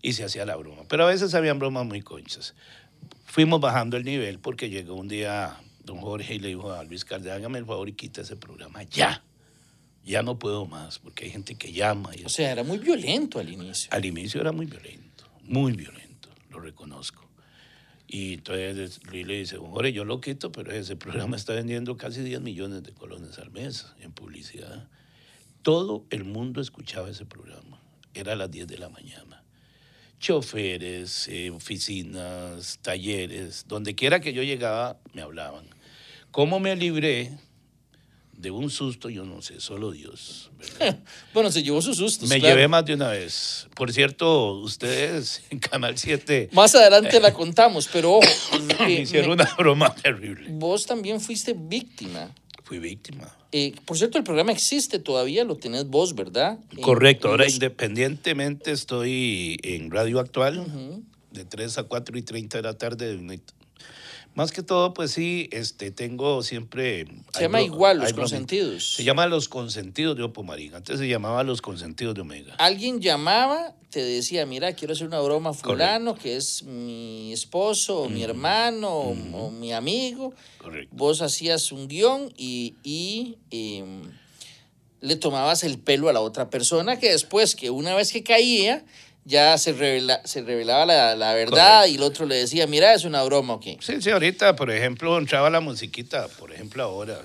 y 0.00 0.14
se 0.14 0.24
hacía 0.24 0.46
la 0.46 0.56
broma. 0.56 0.82
Pero 0.88 1.04
a 1.04 1.08
veces 1.08 1.34
habían 1.34 1.58
bromas 1.58 1.86
muy 1.86 2.00
conchas. 2.00 2.54
Fuimos 3.26 3.60
bajando 3.60 3.98
el 3.98 4.04
nivel 4.04 4.38
porque 4.38 4.70
llegó 4.70 4.94
un 4.94 5.08
día 5.08 5.60
don 5.84 5.98
Jorge 5.98 6.36
y 6.36 6.38
le 6.38 6.48
dijo 6.48 6.72
a 6.72 6.82
Luis 6.82 7.04
Cárdenas, 7.04 7.36
hágame 7.36 7.58
el 7.58 7.66
favor 7.66 7.88
y 7.88 7.92
quita 7.92 8.22
ese 8.22 8.36
programa 8.36 8.82
ya 8.84 9.22
ya 10.04 10.22
no 10.22 10.38
puedo 10.38 10.66
más, 10.66 10.98
porque 10.98 11.26
hay 11.26 11.30
gente 11.30 11.54
que 11.54 11.72
llama. 11.72 12.10
o 12.24 12.28
sea, 12.28 12.50
era 12.50 12.64
muy 12.64 12.78
violento 12.78 13.38
al 13.38 13.48
inicio. 13.48 13.88
Al 13.92 14.04
inicio 14.04 14.40
era 14.40 14.52
muy 14.52 14.66
violento, 14.66 15.09
muy 15.50 15.72
violento, 15.72 16.28
lo 16.48 16.60
reconozco. 16.60 17.28
Y 18.06 18.34
entonces 18.34 19.00
Luis 19.04 19.26
le 19.26 19.38
dice, 19.38 19.56
Jorge, 19.56 19.92
yo 19.92 20.04
lo 20.04 20.20
quito, 20.20 20.52
pero 20.52 20.70
ese 20.72 20.94
programa 20.94 21.36
está 21.36 21.54
vendiendo 21.54 21.96
casi 21.96 22.22
10 22.22 22.40
millones 22.40 22.84
de 22.84 22.92
colones 22.92 23.36
al 23.38 23.50
mes 23.50 23.86
en 24.00 24.12
publicidad. 24.12 24.88
Todo 25.62 26.06
el 26.10 26.24
mundo 26.24 26.60
escuchaba 26.60 27.10
ese 27.10 27.26
programa. 27.26 27.80
Era 28.14 28.32
a 28.32 28.36
las 28.36 28.50
10 28.50 28.68
de 28.68 28.78
la 28.78 28.88
mañana. 28.90 29.42
Choferes, 30.20 31.26
eh, 31.26 31.50
oficinas, 31.50 32.78
talleres, 32.80 33.64
donde 33.66 33.96
quiera 33.96 34.20
que 34.20 34.32
yo 34.32 34.44
llegaba, 34.44 35.00
me 35.14 35.22
hablaban. 35.22 35.66
¿Cómo 36.30 36.60
me 36.60 36.76
libré 36.76 37.36
de 38.40 38.50
un 38.50 38.70
susto, 38.70 39.10
yo 39.10 39.24
no 39.24 39.42
sé, 39.42 39.60
solo 39.60 39.90
Dios. 39.90 40.50
bueno, 41.34 41.50
se 41.50 41.62
llevó 41.62 41.82
sus 41.82 41.98
sustos. 41.98 42.28
Me 42.28 42.40
llevé 42.40 42.68
más 42.68 42.84
de 42.84 42.94
una 42.94 43.08
vez. 43.08 43.68
Por 43.74 43.92
cierto, 43.92 44.54
ustedes 44.54 45.42
en 45.50 45.58
Canal 45.58 45.98
7. 45.98 46.50
Más 46.52 46.74
adelante 46.74 47.20
la 47.20 47.32
contamos, 47.34 47.88
pero 47.92 48.14
ojo. 48.14 48.26
me 48.80 48.92
hicieron 48.92 49.32
una 49.32 49.48
broma 49.56 49.94
terrible. 49.94 50.48
Vos 50.52 50.86
también 50.86 51.20
fuiste 51.20 51.54
víctima. 51.56 52.30
Fui 52.64 52.78
víctima. 52.78 53.28
Eh, 53.52 53.74
por 53.84 53.98
cierto, 53.98 54.16
el 54.16 54.24
programa 54.24 54.52
existe 54.52 55.00
todavía, 55.00 55.44
lo 55.44 55.56
tenés 55.56 55.86
vos, 55.86 56.14
¿verdad? 56.14 56.58
Correcto, 56.80 57.28
ahora 57.28 57.48
independientemente 57.48 58.70
estoy 58.70 59.58
en 59.64 59.90
Radio 59.90 60.20
Actual, 60.20 61.02
de 61.32 61.44
3 61.44 61.78
a 61.78 61.82
4 61.82 62.16
y 62.16 62.22
30 62.22 62.58
de 62.58 62.62
la 62.62 62.74
tarde, 62.74 63.18
Más 64.34 64.52
que 64.52 64.62
todo, 64.62 64.94
pues 64.94 65.10
sí, 65.10 65.48
este, 65.52 65.90
tengo 65.90 66.42
siempre... 66.42 67.04
Se 67.34 67.42
llama 67.42 67.58
bro- 67.58 67.64
igual, 67.66 67.98
Los. 67.98 68.12
Consentidos. 68.12 68.94
Se 68.94 69.02
llama 69.04 69.26
Los 69.26 69.48
Consentidos 69.48 70.16
de 70.16 70.22
Opomarín. 70.22 70.74
Antes 70.74 70.98
se 71.00 71.08
llamaba 71.08 71.42
Los 71.42 71.60
Consentidos 71.60 72.14
de 72.14 72.20
Omega. 72.20 72.54
Alguien 72.58 73.00
llamaba, 73.00 73.74
te 73.90 74.02
decía, 74.02 74.46
mira, 74.46 74.72
quiero 74.74 74.94
hacer 74.94 75.08
una 75.08 75.20
broma 75.20 75.50
a 75.50 75.52
fulano, 75.52 76.14
que 76.14 76.36
es 76.36 76.62
mi 76.62 77.32
esposo, 77.32 78.02
o 78.02 78.08
mi 78.08 78.22
hermano, 78.22 78.88
o- 78.90 79.16
o 79.46 79.50
mi 79.50 79.72
amigo. 79.72 80.32
Correcto. 80.58 80.94
Vos 80.96 81.22
hacías 81.22 81.72
un 81.72 81.88
guion 81.88 82.32
y, 82.36 82.76
y, 82.84 83.36
em, 83.50 84.02
le 85.00 85.16
tomabas 85.16 85.64
el 85.64 85.78
pelo 85.80 86.08
a 86.08 86.12
la 86.12 86.20
otra 86.20 86.50
persona 86.50 86.98
que 87.00 87.10
después, 87.10 87.56
que 87.56 87.70
una 87.70 87.94
vez 87.96 88.12
que 88.12 88.22
caía, 88.22 88.84
ya 89.24 89.56
se, 89.58 89.74
revela- 89.74 90.20
se 90.24 90.42
revelaba 90.42 90.86
la, 90.86 91.14
la 91.16 91.34
verdad 91.34 91.86
y 91.86 91.96
el 91.96 92.02
otro 92.02 92.26
le 92.26 92.36
decía, 92.36 92.66
mira, 92.66 92.94
es 92.94 93.04
una 93.04 93.22
broma, 93.22 93.54
¿ok? 93.54 93.64
Sí, 93.80 94.00
sí, 94.00 94.10
ahorita, 94.10 94.56
por 94.56 94.70
ejemplo, 94.70 95.16
entraba 95.18 95.50
la 95.50 95.60
musiquita, 95.60 96.28
por 96.28 96.52
ejemplo, 96.52 96.82
ahora. 96.82 97.20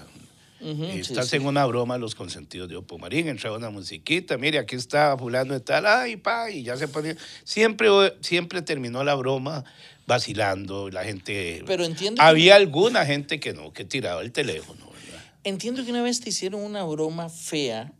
Sí, 0.60 1.00
Estás 1.02 1.28
sí. 1.28 1.36
en 1.36 1.46
una 1.46 1.64
broma 1.68 1.98
Los 2.00 2.16
Consentidos 2.16 2.68
de 2.70 2.76
Opomarín, 2.76 3.28
entraba 3.28 3.56
una 3.58 3.70
musiquita, 3.70 4.38
mire, 4.38 4.58
aquí 4.58 4.76
está 4.76 5.16
fulano 5.16 5.54
de 5.54 5.60
tal, 5.60 5.86
ay, 5.86 6.16
pa, 6.18 6.50
y 6.50 6.64
ya 6.64 6.76
se 6.76 6.88
ponía... 6.88 7.16
Siempre, 7.44 7.88
siempre 8.22 8.64
terminó 8.64 9.04
la 9.04 9.14
broma 9.14 9.64
vacilando, 10.08 10.90
la 10.90 11.04
gente... 11.04 11.64
Pero 11.68 11.84
entiendo 11.86 12.20
que- 12.20 12.26
Había 12.28 12.56
alguna 12.56 13.06
gente 13.06 13.40
que 13.40 13.54
no, 13.54 13.74
que 13.74 13.86
tiraba 13.86 14.22
el 14.24 14.32
teléfono, 14.32 14.86
¿verdad? 14.88 15.24
Entiendo 15.44 15.86
que 15.86 15.92
una 15.92 16.02
vez 16.02 16.20
te 16.22 16.30
hicieron 16.30 16.62
una 16.62 16.84
broma 16.84 17.30
fea, 17.30 17.92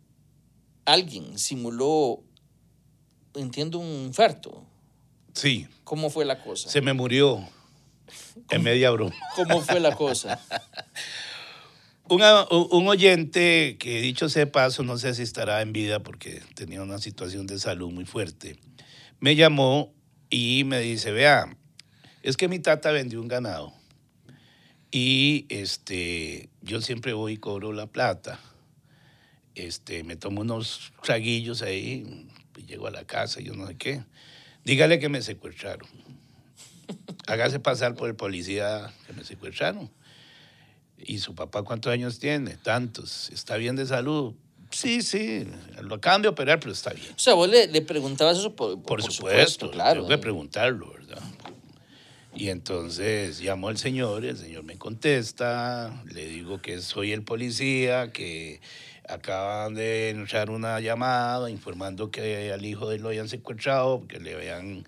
alguien 0.86 1.38
simuló, 1.38 2.24
entiendo, 3.36 3.78
un 3.78 4.06
infarto. 4.06 4.64
Sí, 5.32 5.68
¿Cómo 5.84 6.10
fue 6.10 6.24
la 6.24 6.42
cosa? 6.42 6.68
se 6.68 6.80
me 6.80 6.92
murió 6.92 7.46
en 8.50 8.62
media 8.62 8.90
broma. 8.90 9.14
¿Cómo 9.34 9.60
fue 9.60 9.80
la 9.80 9.94
cosa? 9.94 10.40
Un 12.08 12.86
oyente 12.86 13.76
que 13.80 14.00
dicho 14.00 14.28
sea 14.28 14.44
de 14.44 14.50
paso, 14.50 14.84
no 14.84 14.96
sé 14.96 15.12
si 15.14 15.22
estará 15.22 15.60
en 15.60 15.72
vida 15.72 16.04
porque 16.04 16.40
tenía 16.54 16.80
una 16.80 16.98
situación 16.98 17.48
de 17.48 17.58
salud 17.58 17.90
muy 17.90 18.04
fuerte, 18.04 18.60
me 19.18 19.34
llamó 19.34 19.92
y 20.30 20.62
me 20.64 20.78
dice, 20.78 21.10
vea, 21.10 21.56
es 22.22 22.36
que 22.36 22.46
mi 22.46 22.60
tata 22.60 22.92
vendió 22.92 23.20
un 23.20 23.26
ganado 23.26 23.72
y 24.92 25.46
este, 25.48 26.48
yo 26.62 26.80
siempre 26.80 27.12
voy 27.12 27.34
y 27.34 27.36
cobro 27.38 27.72
la 27.72 27.86
plata. 27.86 28.40
Este, 29.56 30.04
me 30.04 30.16
tomo 30.16 30.42
unos 30.42 30.92
traguillos 31.02 31.62
ahí, 31.62 32.28
y 32.56 32.64
llego 32.64 32.86
a 32.86 32.90
la 32.90 33.04
casa, 33.04 33.40
yo 33.40 33.54
no 33.54 33.66
sé 33.66 33.76
qué. 33.76 34.02
Dígale 34.64 34.98
que 34.98 35.08
me 35.08 35.22
secuestraron. 35.22 35.88
Hágase 37.26 37.60
pasar 37.60 37.94
por 37.94 38.08
el 38.08 38.16
policía 38.16 38.92
que 39.06 39.12
me 39.12 39.24
secuestraron. 39.24 39.90
¿Y 40.98 41.18
su 41.18 41.34
papá 41.34 41.62
cuántos 41.62 41.92
años 41.92 42.18
tiene? 42.18 42.56
Tantos. 42.56 43.30
¿Está 43.30 43.56
bien 43.56 43.76
de 43.76 43.86
salud? 43.86 44.34
Sí, 44.70 45.02
sí. 45.02 45.46
Lo 45.82 45.96
acaban 45.96 46.22
de 46.22 46.28
operar, 46.28 46.58
pero 46.58 46.72
está 46.72 46.92
bien. 46.92 47.12
O 47.14 47.18
sea, 47.18 47.34
vos 47.34 47.48
le, 47.48 47.68
le 47.68 47.82
preguntabas 47.82 48.38
eso 48.38 48.54
por, 48.56 48.82
Por, 48.82 49.02
supuesto, 49.02 49.70
claro. 49.70 50.02
Tengo 50.02 50.08
que 50.08 50.18
preguntarlo, 50.18 50.92
¿verdad? 50.92 51.22
Y 52.34 52.50
entonces 52.50 53.38
llamó 53.38 53.70
el 53.70 53.78
señor, 53.78 54.24
el 54.26 54.36
señor 54.36 54.62
me 54.64 54.76
contesta, 54.76 56.02
le 56.12 56.26
digo 56.26 56.60
que 56.60 56.82
soy 56.82 57.12
el 57.12 57.22
policía, 57.22 58.12
que 58.12 58.60
acaban 59.08 59.74
de 59.74 60.10
entrar 60.10 60.50
una 60.50 60.80
llamada 60.80 61.50
informando 61.50 62.10
que 62.10 62.52
al 62.52 62.64
hijo 62.64 62.88
de 62.88 62.96
él 62.96 63.02
lo 63.02 63.08
habían 63.08 63.28
secuestrado, 63.28 64.06
que 64.08 64.18
le 64.18 64.34
habían 64.34 64.86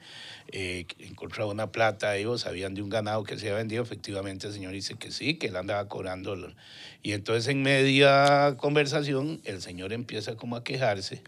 eh, 0.49 0.87
encontrado 0.99 1.51
una 1.51 1.71
plata, 1.73 2.17
ellos 2.17 2.43
sabían 2.43 2.75
de 2.75 2.83
un 2.83 2.89
ganado 2.89 3.25
que 3.25 3.39
se 3.39 3.47
había 3.47 3.59
vendido, 3.59 3.83
efectivamente 3.83 4.47
el 4.47 4.53
señor 4.53 4.73
dice 4.73 4.95
que 4.95 5.13
sí, 5.13 5.35
que 5.35 5.49
él 5.49 5.57
andaba 5.57 5.89
cobrando. 5.89 6.37
Y 7.03 7.13
entonces 7.13 7.49
en 7.49 7.63
media 7.63 8.57
conversación 8.59 9.41
el 9.45 9.61
señor 9.63 9.93
empieza 9.93 10.37
como 10.37 10.57
a 10.57 10.65
quejarse 10.65 11.23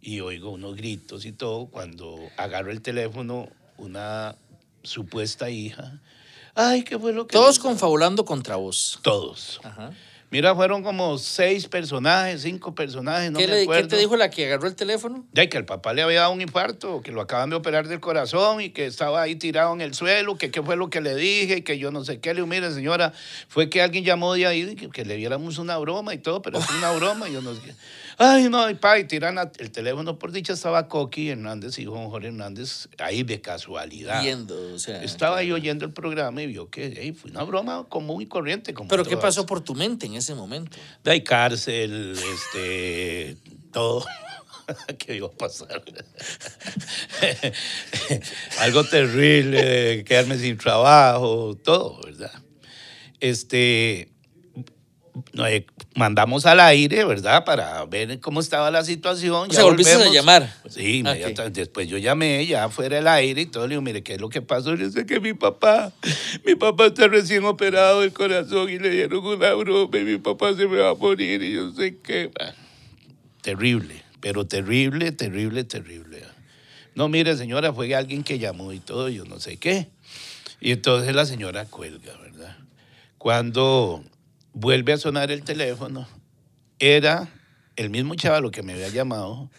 y 0.00 0.20
oigo 0.20 0.50
unos 0.50 0.76
gritos 0.76 1.24
y 1.24 1.32
todo. 1.32 1.66
Cuando 1.66 2.16
agarro 2.36 2.70
el 2.70 2.80
teléfono, 2.80 3.48
una 3.76 4.36
supuesta 4.82 5.50
hija, 5.50 6.00
ay, 6.54 6.82
¿qué 6.84 6.98
fue 6.98 7.12
lo 7.12 7.26
que... 7.26 7.32
Todos 7.32 7.56
le-?" 7.56 7.62
confabulando 7.62 8.24
contra 8.24 8.56
vos. 8.56 9.00
Todos. 9.02 9.60
Ajá. 9.64 9.92
Mira, 10.30 10.54
fueron 10.54 10.82
como 10.82 11.16
seis 11.16 11.66
personajes, 11.68 12.42
cinco 12.42 12.74
personajes, 12.74 13.30
no 13.32 13.38
¿Qué, 13.38 13.46
me 13.46 13.52
le- 13.52 13.58
qué 13.60 13.62
acuerdo. 13.64 13.88
te 13.88 13.96
dijo 13.96 14.14
la 14.16 14.28
que 14.28 14.44
agarró 14.46 14.66
el 14.68 14.76
teléfono? 14.76 15.24
Ya 15.32 15.48
que 15.48 15.56
el 15.56 15.64
papá 15.64 15.94
le 15.94 16.02
había 16.02 16.20
dado 16.20 16.32
un 16.32 16.42
infarto, 16.42 17.00
que 17.02 17.12
lo 17.12 17.22
acaban 17.22 17.48
de 17.48 17.56
operar 17.56 17.88
del 17.88 18.00
corazón 18.00 18.60
y 18.60 18.68
que 18.68 18.84
estaba 18.84 19.22
ahí 19.22 19.36
tirado 19.36 19.72
en 19.72 19.80
el 19.80 19.94
suelo, 19.94 20.36
que 20.36 20.50
qué 20.50 20.62
fue 20.62 20.76
lo 20.76 20.90
que 20.90 21.00
le 21.00 21.14
dije 21.14 21.64
que 21.64 21.78
yo 21.78 21.90
no 21.90 22.04
sé 22.04 22.20
qué. 22.20 22.30
Le 22.30 22.34
digo, 22.36 22.46
mire, 22.46 22.70
señora, 22.72 23.14
fue 23.48 23.70
que 23.70 23.80
alguien 23.80 24.04
llamó 24.04 24.34
de 24.34 24.46
ahí 24.46 24.74
que, 24.74 24.90
que 24.90 25.04
le 25.06 25.16
viéramos 25.16 25.56
una 25.56 25.78
broma 25.78 26.12
y 26.12 26.18
todo, 26.18 26.42
pero 26.42 26.58
es 26.58 26.68
una 26.70 26.90
broma. 26.92 27.26
Y 27.28 27.32
yo 27.32 27.40
no 27.40 27.54
sé 27.54 27.60
qué. 27.64 27.74
Ay, 28.20 28.48
no, 28.48 28.68
y 28.68 28.74
pa, 28.74 28.98
y 28.98 29.04
tiran 29.04 29.38
el 29.38 29.70
teléfono. 29.70 30.18
Por 30.18 30.32
dicha 30.32 30.52
estaba 30.52 30.88
Coqui 30.88 31.30
Hernández, 31.30 31.78
hijo 31.78 31.96
de 31.96 32.06
Jorge 32.06 32.28
Hernández, 32.28 32.88
ahí 32.98 33.22
de 33.22 33.40
casualidad. 33.40 34.20
Viendo, 34.20 34.74
o 34.74 34.78
sea. 34.80 35.04
Estaba 35.04 35.38
ahí 35.38 35.52
oyendo 35.52 35.84
el 35.84 35.92
programa 35.92 36.42
y 36.42 36.48
vio 36.48 36.68
que 36.68 36.92
hey, 36.96 37.12
fue 37.12 37.30
una 37.30 37.44
broma 37.44 37.86
común 37.88 38.20
y 38.20 38.26
corriente. 38.26 38.74
Como 38.74 38.88
Pero 38.88 39.04
¿qué 39.04 39.10
todas. 39.10 39.22
pasó 39.22 39.46
por 39.46 39.60
tu 39.60 39.76
mente 39.76 40.06
en 40.06 40.14
ese 40.14 40.34
momento? 40.34 40.76
De 41.04 41.12
ahí 41.12 41.22
cárcel, 41.22 42.18
este, 42.34 43.36
todo. 43.72 44.04
¿Qué 44.98 45.14
iba 45.14 45.28
a 45.28 45.30
pasar? 45.30 45.82
Algo 48.58 48.84
terrible, 48.84 50.04
quedarme 50.04 50.36
sin 50.38 50.58
trabajo, 50.58 51.56
todo, 51.62 52.00
¿verdad? 52.02 52.32
Este, 53.20 54.10
eh, 55.46 55.66
mandamos 55.94 56.46
al 56.46 56.60
aire, 56.60 57.04
¿verdad? 57.04 57.44
Para 57.44 57.84
ver 57.86 58.20
cómo 58.20 58.40
estaba 58.40 58.70
la 58.70 58.84
situación. 58.84 59.50
O 59.50 59.52
sea, 59.52 59.64
volviste 59.64 59.92
a 59.94 60.10
llamar. 60.10 60.52
Sí. 60.68 61.02
Después 61.52 61.88
yo 61.88 61.98
llamé 61.98 62.46
ya 62.46 62.68
fuera 62.68 62.96
del 62.96 63.08
aire 63.08 63.42
y 63.42 63.46
todo. 63.46 63.66
Le 63.66 63.70
digo, 63.70 63.82
mire, 63.82 64.02
¿qué 64.02 64.14
es 64.14 64.20
lo 64.20 64.28
que 64.28 64.42
pasó? 64.42 64.74
Yo 64.74 64.90
sé 64.90 65.06
que 65.06 65.20
mi 65.20 65.34
papá, 65.34 65.92
mi 66.44 66.54
papá 66.54 66.86
está 66.86 67.08
recién 67.08 67.44
operado 67.44 68.00
del 68.00 68.12
corazón 68.12 68.68
y 68.70 68.78
le 68.78 68.90
dieron 68.90 69.24
una 69.24 69.54
broma 69.54 69.98
y 69.98 70.04
mi 70.04 70.18
papá 70.18 70.54
se 70.54 70.66
me 70.66 70.78
va 70.78 70.90
a 70.90 70.94
morir 70.94 71.42
y 71.42 71.54
yo 71.54 71.72
sé 71.72 71.96
qué. 72.02 72.30
Ah, 72.40 72.52
Terrible, 73.42 74.02
pero 74.20 74.46
terrible, 74.46 75.12
terrible, 75.12 75.64
terrible. 75.64 76.22
No, 76.94 77.08
mire, 77.08 77.36
señora, 77.36 77.72
fue 77.72 77.94
alguien 77.94 78.24
que 78.24 78.38
llamó 78.38 78.72
y 78.72 78.80
todo, 78.80 79.08
yo 79.08 79.24
no 79.24 79.38
sé 79.38 79.56
qué. 79.56 79.88
Y 80.60 80.72
entonces 80.72 81.14
la 81.14 81.24
señora 81.24 81.64
cuelga, 81.64 82.16
¿verdad? 82.20 82.56
Cuando 83.16 84.04
vuelve 84.60 84.92
a 84.92 84.96
sonar 84.96 85.30
el 85.30 85.44
teléfono, 85.44 86.08
era 86.80 87.28
el 87.76 87.90
mismo 87.90 88.14
chaval 88.16 88.50
que 88.50 88.62
me 88.62 88.72
había 88.72 88.88
llamado 88.88 89.50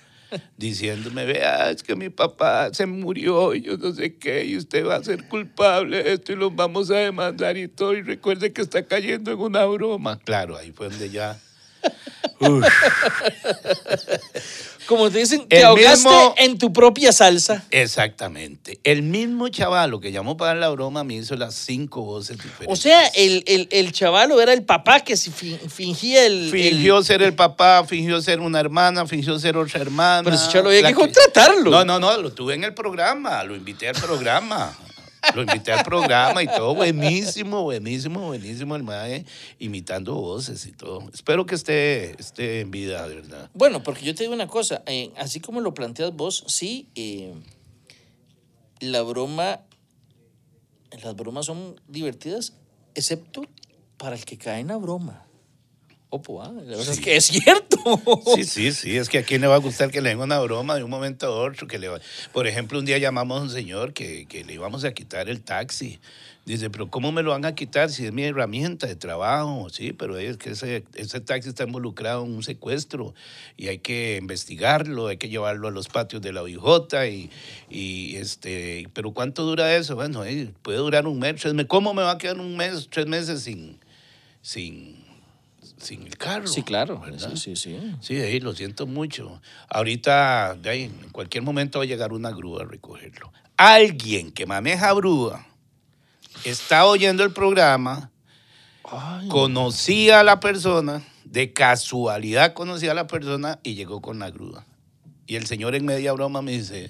diciéndome, 0.57 1.25
vea, 1.25 1.71
es 1.71 1.81
que 1.81 1.95
mi 1.95 2.09
papá 2.09 2.69
se 2.73 2.85
murió 2.85 3.55
y 3.55 3.61
yo 3.61 3.77
no 3.77 3.93
sé 3.93 4.17
qué, 4.17 4.45
y 4.45 4.57
usted 4.57 4.85
va 4.85 4.97
a 4.97 5.03
ser 5.03 5.27
culpable 5.27 6.03
de 6.03 6.13
esto 6.13 6.33
y 6.33 6.35
los 6.35 6.55
vamos 6.55 6.91
a 6.91 6.97
demandar 6.97 7.57
y 7.57 7.67
todo, 7.67 7.95
y 7.95 8.01
recuerde 8.01 8.53
que 8.53 8.61
está 8.61 8.85
cayendo 8.85 9.31
en 9.31 9.39
una 9.39 9.65
broma. 9.65 10.19
Claro, 10.19 10.57
ahí 10.57 10.71
fue 10.71 10.89
donde 10.89 11.09
ya... 11.09 11.39
Uf. 12.41 12.65
Como 14.89 15.11
te 15.11 15.19
dicen, 15.19 15.41
El 15.41 15.47
te 15.49 15.63
ahogaste 15.63 16.09
mismo- 16.09 16.33
en 16.37 16.57
tu 16.57 16.73
propia 16.73 17.11
salsa. 17.11 17.63
Exactamente. 17.69 18.79
El 18.83 19.03
mismo 19.03 19.47
chavalo 19.49 19.99
que 19.99 20.11
llamó 20.11 20.35
para 20.35 20.49
dar 20.53 20.57
la 20.57 20.69
broma 20.69 21.03
me 21.03 21.13
hizo 21.13 21.35
las 21.35 21.53
cinco 21.53 22.01
voces 22.01 22.37
diferentes. 22.37 22.67
O 22.67 22.75
sea, 22.75 23.05
el, 23.09 23.43
el, 23.45 23.67
el 23.71 23.91
chavalo 23.91 24.41
era 24.41 24.51
el 24.51 24.63
papá 24.63 25.01
que 25.01 25.15
fingía 25.15 26.25
el... 26.25 26.49
Fingió 26.49 26.97
el- 26.97 27.05
ser 27.05 27.21
el 27.21 27.35
papá, 27.35 27.85
fingió 27.85 28.19
ser 28.19 28.39
una 28.39 28.59
hermana, 28.59 29.05
fingió 29.05 29.37
ser 29.37 29.57
otra 29.57 29.79
hermana. 29.79 30.23
Pero 30.23 30.35
ese 30.35 30.49
chavo 30.51 30.69
había 30.69 30.87
que 30.87 30.95
contratarlo. 30.95 31.69
No, 31.69 31.85
no, 31.85 31.99
no, 31.99 32.17
lo 32.17 32.31
tuve 32.31 32.55
en 32.55 32.63
el 32.63 32.73
programa, 32.73 33.43
lo 33.43 33.55
invité 33.55 33.89
al 33.89 33.95
programa. 33.95 34.75
Lo 35.35 35.41
invité 35.41 35.71
al 35.71 35.83
programa 35.83 36.41
y 36.43 36.47
todo, 36.47 36.75
buenísimo, 36.75 37.63
buenísimo, 37.63 38.27
buenísimo 38.27 38.75
el 38.75 38.83
mae, 38.83 39.25
imitando 39.59 40.15
voces 40.15 40.65
y 40.65 40.71
todo. 40.71 41.03
Espero 41.13 41.45
que 41.45 41.55
esté, 41.55 42.19
esté 42.19 42.61
en 42.61 42.71
vida, 42.71 43.07
de 43.07 43.15
verdad. 43.15 43.49
Bueno, 43.53 43.83
porque 43.83 44.05
yo 44.05 44.15
te 44.15 44.23
digo 44.23 44.33
una 44.33 44.47
cosa, 44.47 44.83
eh, 44.85 45.11
así 45.17 45.39
como 45.39 45.61
lo 45.61 45.73
planteas 45.73 46.13
vos, 46.13 46.43
sí, 46.47 46.87
eh, 46.95 47.33
la 48.79 49.01
broma, 49.01 49.61
las 51.03 51.15
bromas 51.15 51.45
son 51.45 51.79
divertidas, 51.87 52.53
excepto 52.95 53.43
para 53.97 54.15
el 54.15 54.25
que 54.25 54.37
cae 54.37 54.61
en 54.61 54.67
la 54.67 54.77
broma. 54.77 55.28
Opo, 56.11 56.41
ah, 56.41 56.51
la 56.51 56.75
verdad 56.75 56.89
es 56.89 56.99
que 56.99 57.15
es 57.17 57.25
cierto. 57.25 57.77
Sí, 58.35 58.43
sí, 58.43 58.71
sí, 58.71 58.97
es 58.97 59.09
que 59.09 59.19
a 59.19 59.23
quién 59.23 59.41
le 59.41 59.47
va 59.47 59.55
a 59.55 59.59
gustar 59.59 59.91
que 59.91 60.01
le 60.01 60.09
den 60.09 60.19
una 60.19 60.39
broma 60.39 60.75
de 60.75 60.83
un 60.83 60.89
momento 60.89 61.27
a 61.27 61.29
otro. 61.29 61.67
Que 61.67 61.77
le 61.77 61.87
va- 61.87 61.99
Por 62.33 62.47
ejemplo, 62.47 62.79
un 62.79 62.85
día 62.85 62.97
llamamos 62.97 63.39
a 63.39 63.43
un 63.43 63.49
señor 63.51 63.93
que, 63.93 64.25
que 64.25 64.43
le 64.43 64.53
íbamos 64.55 64.83
a 64.85 64.91
quitar 64.93 65.29
el 65.29 65.41
taxi. 65.41 65.99
Dice, 66.45 66.71
pero 66.71 66.89
¿cómo 66.89 67.11
me 67.11 67.21
lo 67.21 67.29
van 67.29 67.45
a 67.45 67.53
quitar 67.53 67.91
si 67.91 68.07
es 68.07 68.11
mi 68.11 68.23
herramienta 68.23 68.87
de 68.87 68.95
trabajo? 68.95 69.69
Sí, 69.69 69.93
pero 69.93 70.17
es 70.17 70.37
que 70.37 70.51
ese, 70.51 70.83
ese 70.95 71.21
taxi 71.21 71.49
está 71.49 71.63
involucrado 71.65 72.25
en 72.25 72.31
un 72.31 72.41
secuestro 72.41 73.13
y 73.55 73.67
hay 73.67 73.77
que 73.77 74.17
investigarlo, 74.19 75.07
hay 75.07 75.17
que 75.17 75.29
llevarlo 75.29 75.67
a 75.67 75.71
los 75.71 75.89
patios 75.89 76.23
de 76.23 76.33
la 76.33 76.41
OIJ 76.41 77.05
y, 77.11 77.29
y 77.69 78.15
este, 78.15 78.89
pero 78.93 79.11
¿cuánto 79.11 79.43
dura 79.43 79.75
eso? 79.75 79.95
Bueno, 79.95 80.25
eh, 80.25 80.51
puede 80.63 80.79
durar 80.79 81.05
un 81.05 81.19
mes, 81.19 81.35
tres 81.39 81.53
meses. 81.53 81.69
¿Cómo 81.69 81.93
me 81.93 82.01
va 82.01 82.11
a 82.13 82.17
quedar 82.17 82.39
un 82.39 82.57
mes, 82.57 82.87
tres 82.89 83.05
meses 83.05 83.43
sin, 83.43 83.77
sin, 84.41 84.95
sin 85.81 86.03
el 86.03 86.17
carro? 86.17 86.47
Sí, 86.47 86.63
claro. 86.63 86.99
¿verdad? 86.99 87.31
Sí, 87.35 87.37
sí, 87.37 87.55
sí. 87.55 87.95
Sí, 88.01 88.15
ahí 88.17 88.39
lo 88.39 88.53
siento 88.53 88.87
mucho. 88.87 89.41
Ahorita, 89.69 90.55
de 90.55 90.69
ahí, 90.69 90.83
en 90.83 91.09
cualquier 91.11 91.43
momento 91.43 91.79
va 91.79 91.85
a 91.85 91.87
llegar 91.87 92.13
una 92.13 92.31
grúa 92.31 92.63
a 92.63 92.65
recogerlo. 92.65 93.31
Alguien 93.57 94.31
que 94.31 94.45
maneja 94.45 94.93
grúa 94.93 95.45
está 96.43 96.85
oyendo 96.85 97.23
el 97.23 97.31
programa, 97.31 98.11
Ay, 98.83 99.27
conocía 99.27 100.21
a 100.21 100.23
la 100.23 100.39
persona, 100.39 101.03
de 101.25 101.53
casualidad 101.53 102.53
conocía 102.53 102.91
a 102.91 102.95
la 102.95 103.07
persona 103.07 103.59
y 103.63 103.75
llegó 103.75 104.01
con 104.01 104.19
la 104.19 104.31
grúa. 104.31 104.65
Y 105.27 105.35
el 105.35 105.45
señor 105.45 105.75
en 105.75 105.85
media 105.85 106.11
broma 106.13 106.41
me 106.41 106.53
dice, 106.53 106.89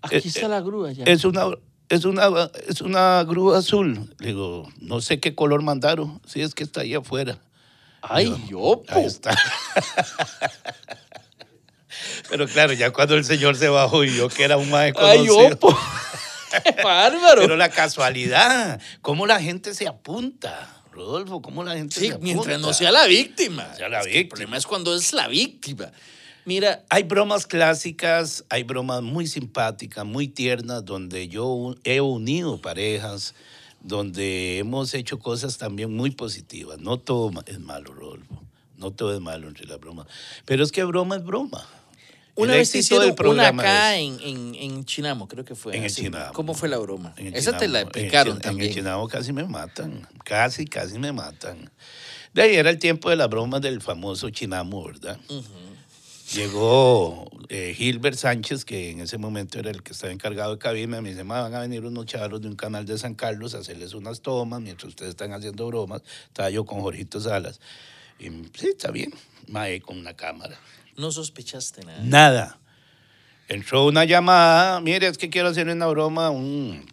aquí 0.00 0.16
eh, 0.16 0.22
está 0.24 0.48
la 0.48 0.60
grúa 0.60 0.92
ya. 0.92 1.04
es 1.04 1.24
una, 1.24 1.46
es 1.88 2.04
una, 2.04 2.50
es 2.68 2.80
una 2.80 3.24
grúa 3.24 3.58
azul. 3.58 4.14
Le 4.18 4.28
digo, 4.28 4.68
no 4.80 5.00
sé 5.00 5.18
qué 5.18 5.34
color 5.34 5.62
mandaron, 5.62 6.20
si 6.24 6.40
es 6.40 6.54
que 6.54 6.62
está 6.62 6.82
ahí 6.82 6.94
afuera. 6.94 7.38
Ay, 8.08 8.34
opo. 8.54 8.84
Ahí 8.88 9.04
está. 9.06 9.36
Pero 12.30 12.46
claro, 12.46 12.72
ya 12.74 12.90
cuando 12.92 13.16
el 13.16 13.24
señor 13.24 13.56
se 13.56 13.68
bajó 13.68 14.04
y 14.04 14.14
yo 14.16 14.28
que 14.28 14.44
era 14.44 14.56
un 14.56 14.68
más 14.70 14.82
Ay, 14.84 14.92
conocido. 14.92 15.38
opo. 15.54 15.78
Qué 16.64 16.82
bárbaro. 16.82 17.40
Pero 17.42 17.56
la 17.56 17.68
casualidad, 17.70 18.80
cómo 19.02 19.26
la 19.26 19.40
gente 19.40 19.74
se 19.74 19.86
apunta, 19.86 20.82
Rodolfo, 20.92 21.42
cómo 21.42 21.64
la 21.64 21.74
gente 21.74 21.94
Sí, 21.98 22.06
se 22.06 22.12
apunta. 22.14 22.24
mientras 22.24 22.60
no 22.60 22.72
sea 22.72 22.90
la 22.92 23.06
víctima. 23.06 23.74
Sea 23.74 23.88
la 23.88 24.00
Es 24.00 24.06
que 24.06 24.10
El 24.12 24.16
víctima. 24.18 24.28
problema 24.30 24.56
es 24.56 24.66
cuando 24.66 24.94
es 24.94 25.12
la 25.12 25.28
víctima. 25.28 25.90
Mira, 26.44 26.84
Hay 26.88 27.02
bromas 27.02 27.46
clásicas, 27.46 28.44
hay 28.48 28.62
bromas 28.62 29.02
muy 29.02 29.26
simpáticas, 29.26 30.04
muy 30.06 30.28
tiernas, 30.28 30.84
donde 30.84 31.28
yo 31.28 31.74
he 31.84 32.00
unido 32.00 32.58
parejas, 32.60 33.34
donde 33.80 34.58
hemos 34.58 34.92
hecho 34.94 35.18
cosas 35.18 35.58
también 35.58 35.94
muy 35.94 36.10
positivas. 36.10 36.78
No 36.78 36.98
todo 36.98 37.30
es 37.46 37.58
malo, 37.60 37.92
Rodolfo. 37.92 38.42
No 38.76 38.92
todo 38.92 39.14
es 39.14 39.20
malo 39.20 39.48
entre 39.48 39.66
las 39.66 39.80
bromas. 39.80 40.06
Pero 40.44 40.62
es 40.62 40.70
que 40.72 40.84
broma 40.84 41.16
es 41.16 41.24
broma. 41.24 41.66
una 42.36 42.52
El 42.52 42.58
vez 42.60 42.74
éxito 42.74 43.00
del 43.00 43.10
hicieron 43.12 43.32
una 43.34 43.48
acá 43.48 43.96
es- 43.96 44.02
en, 44.02 44.20
en, 44.20 44.54
en 44.54 44.84
Chinamo, 44.84 45.26
creo 45.26 45.44
que 45.44 45.54
fue. 45.56 45.76
En 45.76 45.82
el. 45.84 45.92
Chinamo. 45.92 46.32
¿Cómo 46.32 46.54
fue 46.54 46.68
la 46.68 46.78
broma? 46.78 47.12
En 47.16 47.34
Esa 47.34 47.56
te 47.56 47.66
la 47.66 47.80
en 47.80 47.86
explicaron 47.88 48.36
En 48.36 48.42
también. 48.42 48.68
el 48.70 48.74
Chinamo 48.76 49.08
casi 49.08 49.32
me 49.32 49.44
matan. 49.44 50.06
Casi, 50.24 50.66
casi 50.66 50.98
me 50.98 51.10
matan. 51.12 51.70
De 52.34 52.42
ahí 52.42 52.54
era 52.54 52.70
el 52.70 52.78
tiempo 52.78 53.10
de 53.10 53.16
las 53.16 53.28
bromas 53.28 53.60
del 53.62 53.80
famoso 53.80 54.30
Chinamo, 54.30 54.84
¿verdad? 54.84 55.18
Llegó 56.34 57.30
eh, 57.48 57.72
Gilbert 57.74 58.16
Sánchez, 58.16 58.66
que 58.66 58.90
en 58.90 59.00
ese 59.00 59.16
momento 59.16 59.58
era 59.58 59.70
el 59.70 59.82
que 59.82 59.92
estaba 59.92 60.12
encargado 60.12 60.52
de 60.52 60.58
cabina, 60.58 61.00
me 61.00 61.10
dice, 61.10 61.24
"Ma, 61.24 61.40
van 61.40 61.54
a 61.54 61.60
venir 61.60 61.86
unos 61.86 62.04
chavos 62.04 62.42
de 62.42 62.48
un 62.48 62.56
canal 62.56 62.84
de 62.84 62.98
San 62.98 63.14
Carlos 63.14 63.54
a 63.54 63.58
hacerles 63.58 63.94
unas 63.94 64.20
tomas 64.20 64.60
mientras 64.60 64.90
ustedes 64.90 65.10
están 65.10 65.32
haciendo 65.32 65.66
bromas. 65.66 66.02
Estaba 66.26 66.50
yo 66.50 66.66
con 66.66 66.80
Jorgito 66.80 67.18
Salas. 67.18 67.60
Y 68.18 68.28
sí, 68.28 68.68
está 68.68 68.90
bien. 68.90 69.14
Mae 69.46 69.80
con 69.80 69.98
una 69.98 70.14
cámara. 70.14 70.58
No 70.96 71.10
sospechaste 71.10 71.84
nada. 71.86 72.02
Nada. 72.02 72.58
Entró 73.48 73.86
una 73.86 74.04
llamada, 74.04 74.80
mire, 74.82 75.06
es 75.06 75.16
que 75.16 75.30
quiero 75.30 75.48
hacerle 75.48 75.72
una 75.72 75.86
broma 75.86 76.28
un, 76.28 76.84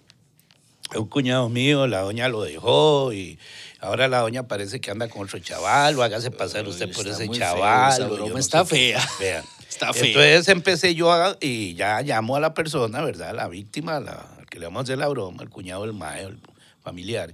a 0.91 0.99
un 0.99 1.07
cuñado 1.07 1.49
mío, 1.49 1.87
la 1.87 2.01
doña 2.01 2.29
lo 2.29 2.43
dejó 2.43 3.11
y 3.11 3.37
ahora 3.85 4.07
la 4.07 4.19
doña 4.19 4.47
parece 4.47 4.79
que 4.81 4.91
anda 4.91 5.07
con 5.07 5.23
otro 5.23 5.39
chaval, 5.39 5.97
o 5.97 6.03
hágase 6.03 6.31
pasar 6.31 6.67
usted 6.67 6.91
por 6.93 7.07
ese 7.07 7.25
muy 7.27 7.37
feo, 7.37 7.47
chaval. 7.47 7.93
esa 7.93 8.07
broma 8.07 8.33
no 8.33 8.37
está 8.39 8.65
sé 8.65 8.75
fea. 8.75 9.43
Está 9.69 9.91
fea. 9.93 10.05
Entonces 10.07 10.47
empecé 10.49 10.95
yo 10.95 11.11
a- 11.11 11.35
y 11.41 11.73
ya 11.75 12.01
llamo 12.01 12.35
a 12.37 12.39
la 12.39 12.53
persona, 12.53 13.01
¿verdad? 13.01 13.33
La 13.35 13.47
víctima, 13.49 13.99
la, 13.99 14.25
al 14.39 14.45
que 14.45 14.57
le 14.59 14.65
vamos 14.67 14.79
a 14.79 14.83
hacer 14.83 14.97
la 14.97 15.07
broma, 15.09 15.43
el 15.43 15.49
cuñado 15.49 15.81
del 15.81 15.91
mae, 15.93 16.23
el 16.23 16.39
familiar. 16.81 17.33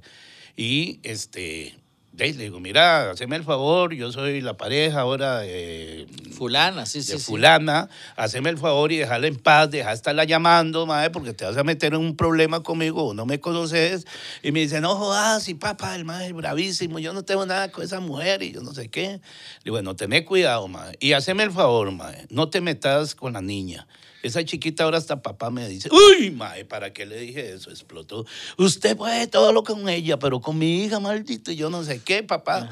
Y 0.58 1.00
este, 1.04 1.76
le 2.18 2.34
digo, 2.34 2.60
mira, 2.60 3.12
haceme 3.12 3.36
el 3.36 3.44
favor, 3.44 3.94
yo 3.94 4.12
soy 4.12 4.42
la 4.42 4.58
pareja 4.58 5.02
ahora 5.02 5.40
de, 5.40 6.08
Fulana, 6.32 6.86
sí, 6.86 7.02
sí. 7.02 7.14
de 7.14 7.20
sí. 7.20 7.26
fulana, 7.26 7.90
haceme 8.16 8.50
el 8.50 8.58
favor 8.58 8.92
y 8.92 8.98
dejarla 8.98 9.28
en 9.28 9.38
paz, 9.38 9.72
deja 9.72 9.90
de 9.90 9.96
estarla 9.96 10.24
llamando, 10.26 10.86
madre, 10.86 11.10
porque 11.10 11.34
te 11.34 11.46
vas 11.46 11.58
a 11.58 11.64
meter 11.64 11.94
en 11.94 12.02
un 12.02 12.16
problema 12.16 12.62
conmigo, 12.62 13.08
o 13.08 13.14
no 13.14 13.26
me 13.26 13.40
conoces. 13.40 14.06
Y 14.44 14.52
me 14.52 14.60
dice, 14.60 14.82
no 14.82 14.96
jodas, 14.96 15.48
y 15.48 15.54
papá, 15.54 15.96
el 15.96 16.06
madre 16.06 16.28
es 16.28 16.34
bravísimo, 16.34 17.00
yo 17.00 17.14
no 17.14 17.24
tengo 17.24 17.46
nada 17.46 17.72
con 17.72 17.84
esa 17.84 18.00
mujer 18.00 18.44
y 18.44 18.52
yo 18.52 18.62
no 18.62 18.74
sé 18.74 18.90
qué. 18.90 19.08
Le 19.08 19.20
digo, 19.64 19.76
bueno, 19.76 19.96
tené 19.96 20.26
cuidado, 20.26 20.68
madre, 20.68 20.98
y 21.00 21.14
haceme 21.14 21.44
el 21.44 21.52
favor, 21.52 21.92
madre, 21.92 22.26
no 22.30 22.50
te 22.50 22.60
metas 22.62 23.16
con 23.16 23.34
la 23.34 23.42
niña. 23.42 23.88
Esa 24.24 24.46
chiquita 24.46 24.84
ahora 24.84 24.98
hasta 24.98 25.22
papá 25.22 25.50
me 25.50 25.68
dice, 25.68 25.90
uy, 25.92 26.32
mae, 26.32 26.64
¿para 26.66 26.94
qué 26.94 27.06
le 27.06 27.18
dije 27.20 27.54
eso? 27.54 27.72
Explotó. 27.72 28.26
Usted 28.58 28.96
puede 28.96 29.28
todo 29.28 29.52
lo 29.52 29.64
con 29.64 29.90
ella, 29.90 30.20
pero 30.20 30.42
con 30.42 30.58
mi 30.58 30.84
hija, 30.84 31.00
maldito, 31.00 31.52
yo 31.52 31.70
no 31.70 31.84
sé 31.84 32.00
qué, 32.00 32.22
papá. 32.22 32.70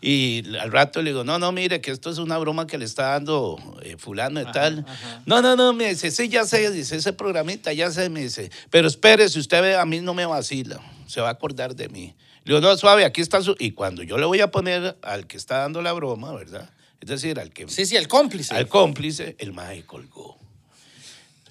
Y 0.00 0.56
al 0.56 0.70
rato 0.70 1.02
le 1.02 1.10
digo, 1.10 1.24
no, 1.24 1.38
no, 1.38 1.50
mire, 1.50 1.80
que 1.80 1.90
esto 1.90 2.10
es 2.10 2.18
una 2.18 2.38
broma 2.38 2.66
que 2.66 2.78
le 2.78 2.84
está 2.84 3.08
dando 3.10 3.58
eh, 3.82 3.96
fulano 3.98 4.40
y 4.40 4.44
tal. 4.52 4.86
No, 5.26 5.42
no, 5.42 5.56
no, 5.56 5.72
me 5.72 5.88
dice, 5.88 6.10
sí, 6.10 6.28
ya 6.28 6.44
sé, 6.44 6.70
dice, 6.70 6.96
ese 6.96 7.12
programita, 7.12 7.72
ya 7.72 7.90
sé, 7.90 8.08
me 8.08 8.20
dice, 8.20 8.50
pero 8.70 8.86
espere, 8.86 9.28
si 9.28 9.40
usted 9.40 9.60
ve, 9.60 9.76
a 9.76 9.84
mí 9.84 10.00
no 10.00 10.14
me 10.14 10.26
vacila, 10.26 10.80
se 11.06 11.20
va 11.20 11.28
a 11.28 11.32
acordar 11.32 11.74
de 11.74 11.88
mí. 11.88 12.14
Le 12.44 12.54
digo, 12.54 12.60
no, 12.60 12.76
suave, 12.76 13.04
aquí 13.04 13.20
está 13.20 13.40
su... 13.40 13.54
Y 13.58 13.70
cuando 13.72 14.02
yo 14.02 14.18
le 14.18 14.26
voy 14.26 14.40
a 14.40 14.50
poner 14.50 14.96
al 15.02 15.26
que 15.26 15.36
está 15.36 15.58
dando 15.58 15.80
la 15.80 15.92
broma, 15.92 16.32
¿verdad? 16.32 16.70
Es 17.00 17.08
decir, 17.08 17.38
al 17.38 17.52
que... 17.52 17.68
Sí, 17.68 17.86
sí, 17.86 17.96
el 17.96 18.08
cómplice. 18.08 18.54
Al 18.54 18.68
cómplice, 18.68 19.36
el 19.38 19.52
maje 19.52 19.84
colgó. 19.84 20.41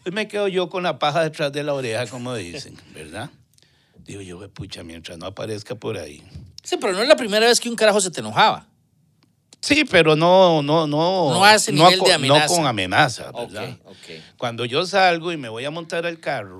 Entonces 0.02 0.14
me 0.16 0.28
quedo 0.28 0.48
yo 0.48 0.68
con 0.68 0.82
la 0.82 0.98
paja 0.98 1.22
detrás 1.22 1.52
de 1.52 1.62
la 1.64 1.76
oreja, 1.76 2.08
como 2.08 2.34
dicen, 2.34 2.76
¿verdad? 2.92 3.30
Digo 4.00 4.22
yo, 4.22 4.38
"Jue 4.38 4.50
pucha, 4.50 4.84
mientras 4.84 5.16
no 5.20 5.28
aparezca 5.28 5.76
por 5.76 5.96
ahí. 5.96 6.24
Sí, 6.64 6.76
pero 6.82 6.94
no 6.94 7.04
es 7.04 7.08
la 7.08 7.16
primera 7.16 7.46
vez 7.46 7.60
que 7.60 7.70
un 7.70 7.76
carajo 7.76 8.02
se 8.02 8.10
te 8.10 8.20
enojaba. 8.20 8.66
Sí, 9.60 9.86
pero 9.86 10.16
no, 10.16 10.64
no, 10.64 10.88
no. 10.88 11.30
No 11.30 11.48
ese 11.48 11.72
nivel 11.72 12.00
con, 12.00 12.08
de 12.08 12.14
amenaza. 12.16 12.48
No 12.48 12.56
con 12.56 12.66
amenaza, 12.66 13.32
¿verdad? 13.32 13.78
ok. 13.86 13.96
Cuando 14.38 14.66
yo 14.66 14.88
salgo 14.88 15.32
y 15.32 15.38
me 15.38 15.50
voy 15.50 15.66
a 15.66 15.70
montar 15.70 16.08
al 16.08 16.20
carro, 16.20 16.60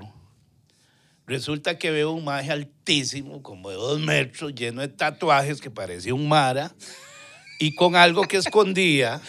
resulta 1.26 1.76
que 1.78 1.90
veo 1.90 2.12
un 2.12 2.24
maje 2.24 2.52
altísimo, 2.52 3.42
como 3.42 3.70
de 3.70 3.74
dos 3.74 3.98
metros, 3.98 4.54
lleno 4.54 4.82
de 4.82 4.88
tatuajes 4.88 5.60
que 5.60 5.68
parecía 5.68 6.14
un 6.14 6.28
mara, 6.28 6.72
y 7.58 7.74
con 7.74 7.96
algo 7.96 8.22
que 8.22 8.36
escondía. 8.36 9.20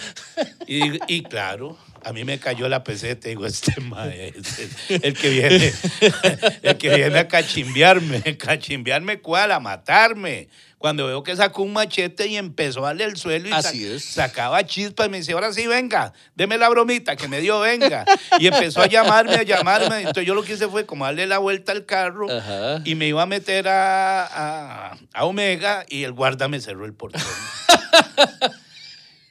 Y, 0.68 1.00
y 1.12 1.24
claro, 1.24 1.76
a 2.04 2.14
mí 2.14 2.24
me 2.24 2.40
cayó 2.40 2.68
la 2.70 2.84
peseta, 2.84 3.28
digo, 3.30 3.46
este 3.48 3.72
es 3.72 5.02
el, 5.04 5.14
que 5.18 5.30
viene, 5.30 5.74
el 6.64 6.78
que 6.78 6.96
viene 6.96 7.20
a 7.20 7.28
cachimbiarme, 7.28 8.38
cachimbiarme 8.38 9.20
cuál, 9.20 9.52
a 9.52 9.60
matarme. 9.60 10.50
Cuando 10.78 11.08
veo 11.08 11.24
que 11.24 11.34
sacó 11.34 11.62
un 11.64 11.72
machete 11.72 12.28
y 12.28 12.36
empezó 12.36 12.82
a 12.82 12.88
darle 12.88 13.06
el 13.06 13.16
suelo 13.16 13.48
y 13.48 13.54
Así 13.54 13.84
sac- 13.86 13.96
es. 13.96 14.04
sacaba 14.04 14.66
chispas 14.66 15.08
y 15.08 15.10
me 15.12 15.18
dice, 15.20 15.32
ahora 15.32 15.54
sí, 15.54 15.66
venga, 15.66 16.12
deme 16.36 16.58
la 16.58 16.68
bromita 16.68 17.16
que 17.16 17.30
me 17.30 17.40
dio, 17.40 17.62
venga. 17.62 18.04
Y 18.38 18.48
empezó 18.48 18.82
a 18.82 18.88
llamarme, 18.88 19.36
a 19.36 19.44
llamarme. 19.44 20.00
Entonces 20.00 20.26
yo 20.26 20.36
lo 20.36 20.44
que 20.44 20.56
hice 20.56 20.68
fue 20.68 20.86
como 20.86 21.06
darle 21.06 21.26
la 21.26 21.38
vuelta 21.38 21.72
al 21.72 21.86
carro 21.86 22.30
Ajá. 22.30 22.82
y 22.84 22.96
me 22.96 23.08
iba 23.08 23.22
a 23.22 23.26
meter 23.26 23.70
a, 23.70 24.26
a- 24.26 24.98
a 25.14 25.24
Omega 25.26 25.86
y 25.88 26.04
el 26.04 26.12
guarda 26.12 26.50
me 26.50 26.60
cerró 26.60 26.84
el 26.86 26.94
portón. 26.94 27.22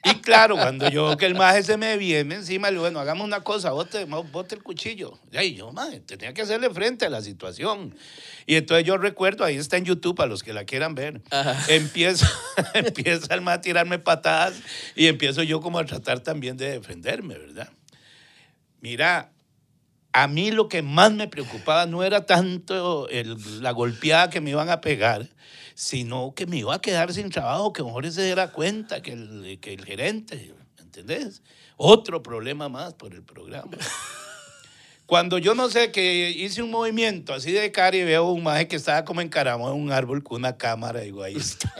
Y 0.05 0.15
claro, 0.15 0.55
cuando 0.55 0.89
yo 0.89 1.15
que 1.15 1.25
el 1.25 1.33
maje 1.35 1.63
se 1.63 1.77
me 1.77 1.95
viene 1.97 2.35
encima, 2.35 2.67
le 2.67 2.73
digo, 2.73 2.81
bueno, 2.83 2.99
hagamos 2.99 3.25
una 3.25 3.41
cosa, 3.41 3.71
bote, 3.71 4.03
bote 4.05 4.55
el 4.55 4.61
cuchillo. 4.61 5.17
Y 5.31 5.37
ahí 5.37 5.55
yo, 5.55 5.71
maje, 5.71 6.01
tenía 6.01 6.33
que 6.33 6.41
hacerle 6.41 6.69
frente 6.71 7.05
a 7.05 7.09
la 7.09 7.21
situación. 7.21 7.95
Y 8.45 8.55
entonces 8.55 8.85
yo 8.85 8.97
recuerdo, 8.97 9.45
ahí 9.45 9.55
está 9.55 9.77
en 9.77 9.85
YouTube 9.85 10.15
para 10.17 10.27
los 10.29 10.43
que 10.43 10.51
la 10.53 10.65
quieran 10.65 10.93
ver. 10.93 11.21
Empieza, 11.69 12.29
empieza 12.73 13.33
el 13.33 13.41
maje 13.41 13.57
a 13.57 13.61
tirarme 13.61 13.97
patadas 13.99 14.55
y 14.95 15.07
empiezo 15.07 15.41
yo 15.43 15.61
como 15.61 15.79
a 15.79 15.85
tratar 15.85 16.19
también 16.19 16.57
de 16.57 16.71
defenderme, 16.71 17.37
¿verdad? 17.37 17.69
Mira, 18.81 19.31
a 20.11 20.27
mí 20.27 20.51
lo 20.51 20.67
que 20.67 20.81
más 20.81 21.11
me 21.13 21.27
preocupaba 21.27 21.85
no 21.85 22.03
era 22.03 22.25
tanto 22.25 23.07
el- 23.09 23.61
la 23.63 23.71
golpeada 23.71 24.29
que 24.29 24.41
me 24.41 24.49
iban 24.49 24.69
a 24.69 24.81
pegar, 24.81 25.27
sino 25.75 26.33
que 26.35 26.45
me 26.45 26.57
iba 26.57 26.75
a 26.75 26.81
quedar 26.81 27.13
sin 27.13 27.29
trabajo, 27.29 27.73
que 27.73 27.83
mejor 27.83 28.11
se 28.11 28.23
diera 28.23 28.51
cuenta 28.51 29.01
que 29.01 29.13
el, 29.13 29.59
que 29.61 29.73
el 29.73 29.85
gerente, 29.85 30.53
¿entendés? 30.79 31.41
Otro 31.77 32.21
problema 32.21 32.69
más 32.69 32.93
por 32.93 33.13
el 33.13 33.23
programa. 33.23 33.77
Cuando 35.05 35.37
yo 35.37 35.53
no 35.53 35.69
sé 35.69 35.91
que 35.91 36.29
hice 36.29 36.63
un 36.63 36.71
movimiento 36.71 37.33
así 37.33 37.51
de 37.51 37.71
cara 37.71 37.97
y 37.97 38.03
veo 38.03 38.31
un 38.31 38.43
maje 38.43 38.67
que 38.67 38.77
estaba 38.77 39.03
como 39.03 39.21
encaramado 39.21 39.73
en 39.73 39.81
un 39.81 39.91
árbol 39.91 40.23
con 40.23 40.37
una 40.37 40.57
cámara, 40.57 41.01
digo, 41.01 41.23
ahí 41.23 41.35
está. 41.35 41.73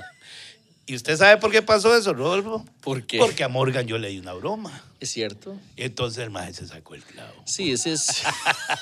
¿Y 0.85 0.95
usted 0.95 1.15
sabe 1.15 1.37
por 1.37 1.49
qué 1.49 1.61
pasó 1.61 1.95
eso, 1.95 2.13
Rodolfo? 2.13 2.65
¿Por 2.81 3.03
qué? 3.05 3.17
Porque 3.17 3.45
a 3.45 3.47
Morgan 3.47 3.87
yo 3.87 3.97
le 3.97 4.09
di 4.09 4.19
una 4.19 4.33
broma. 4.33 4.83
¿Es 4.99 5.11
cierto? 5.11 5.57
Entonces 5.77 6.23
el 6.23 6.29
maestro 6.29 6.67
se 6.67 6.73
sacó 6.73 6.95
el 6.95 7.03
clavo. 7.03 7.41
Sí, 7.45 7.71
ese 7.71 7.93
es. 7.93 8.21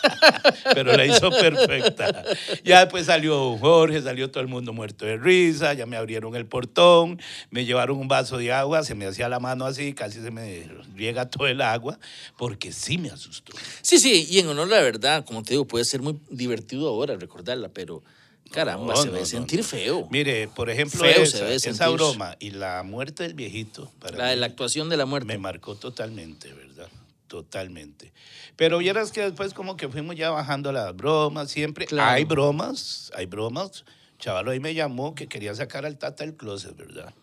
Pero 0.73 0.97
la 0.97 1.05
hizo 1.05 1.29
perfecta. 1.29 2.23
Ya 2.63 2.79
después 2.79 3.05
salió 3.05 3.55
Jorge, 3.57 4.01
salió 4.01 4.31
todo 4.31 4.41
el 4.41 4.47
mundo 4.47 4.73
muerto 4.73 5.05
de 5.05 5.17
risa, 5.17 5.73
ya 5.73 5.85
me 5.85 5.95
abrieron 5.95 6.35
el 6.35 6.47
portón, 6.47 7.21
me 7.51 7.65
llevaron 7.65 7.97
un 7.97 8.07
vaso 8.07 8.37
de 8.37 8.51
agua, 8.51 8.83
se 8.83 8.95
me 8.95 9.05
hacía 9.05 9.29
la 9.29 9.39
mano 9.39 9.65
así, 9.65 9.93
casi 9.93 10.21
se 10.21 10.31
me 10.31 10.67
riega 10.95 11.29
todo 11.29 11.47
el 11.47 11.61
agua, 11.61 11.99
porque 12.35 12.71
sí 12.71 12.97
me 12.97 13.09
asustó. 13.09 13.53
Sí, 13.83 13.99
sí, 13.99 14.27
y 14.27 14.39
en 14.39 14.47
honor 14.47 14.73
a 14.73 14.77
la 14.77 14.81
verdad, 14.81 15.25
como 15.25 15.43
te 15.43 15.53
digo, 15.53 15.65
puede 15.65 15.85
ser 15.85 16.01
muy 16.01 16.19
divertido 16.29 16.87
ahora 16.87 17.15
recordarla, 17.15 17.69
pero 17.69 18.03
caramba, 18.51 18.93
No, 18.93 19.01
se 19.01 19.07
no, 19.07 19.13
debe 19.13 19.25
sentir 19.25 19.63
feo. 19.63 20.07
Mire, 20.11 20.47
por 20.47 20.69
ejemplo, 20.69 20.99
Feo 20.99 21.23
esa, 21.23 21.89
broma 21.89 22.35
y 22.39 22.51
la 22.51 22.83
muerte 22.83 23.23
del 23.23 23.33
viejito, 23.33 23.91
para 23.99 24.17
La 24.17 24.35
la 24.35 24.45
actuación 24.45 24.89
de 24.89 24.97
la 24.97 25.05
muerte. 25.05 25.25
me 25.27 25.37
marcó 25.37 25.75
totalmente, 25.75 26.51
¿verdad? 26.53 26.89
Totalmente. 27.27 28.11
Pero 28.57 28.77
vieras 28.79 29.11
que 29.11 29.21
después 29.21 29.53
como 29.53 29.77
que 29.77 29.87
fuimos 29.87 30.15
ya 30.15 30.29
bajando 30.31 30.71
las 30.71 30.95
bromas, 30.95 31.49
siempre 31.49 31.85
Claro. 31.85 32.11
hay 32.11 32.25
bromas, 32.25 33.11
hay 33.15 33.25
bromas. 33.25 33.85
Chavalo 34.19 34.51
ahí 34.51 34.59
me 34.59 34.73
llamó 34.73 35.15
que 35.15 35.27
quería 35.27 35.55
sacar 35.55 35.85
al 35.85 35.97
Tata 35.97 36.25
del 36.25 36.35
closet, 36.35 36.75
¿verdad? 36.75 37.13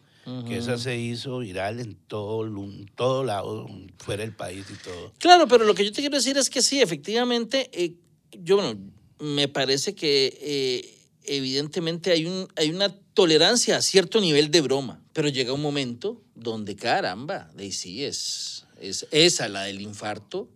Que 0.47 0.59
esa 0.59 0.77
se 0.77 0.95
hizo 0.99 1.39
viral 1.39 1.81
en 1.81 1.95
todo, 1.95 2.43
lu- 2.45 2.85
todo 2.97 3.25
lado, 3.25 3.67
fuera 3.99 4.23
del 4.23 4.35
país 4.35 4.67
y 4.71 4.75
todo. 4.75 5.11
Claro, 5.19 5.49
pero 5.49 5.65
lo 5.65 5.75
que 5.75 5.87
yo 5.87 5.93
te 5.93 6.01
quiero 6.03 6.17
decir 6.17 6.37
es 6.37 6.51
que 6.51 6.61
sí, 6.61 6.83
efectivamente, 6.83 7.71
eh, 7.73 7.95
yo, 8.33 8.57
bueno, 8.57 8.79
me 9.21 9.49
parece 9.49 9.95
que 9.95 10.37
eh, 10.43 10.98
evidentemente 11.29 12.11
hay, 12.11 12.27
un, 12.27 12.49
hay 12.57 12.71
una 12.71 12.95
tolerancia 13.15 13.77
a 13.77 13.83
cierto 13.83 14.21
nivel 14.21 14.51
de 14.51 14.61
broma, 14.61 15.01
pero 15.13 15.29
llega 15.29 15.53
un 15.53 15.63
momento 15.63 16.21
donde, 16.35 16.75
caramba, 16.77 17.51
de 17.55 17.71
sí 17.73 18.05
es, 18.05 18.67
es 18.81 19.07
esa, 19.11 19.49
la 19.49 19.63
del 19.63 19.81
infarto, 19.81 20.49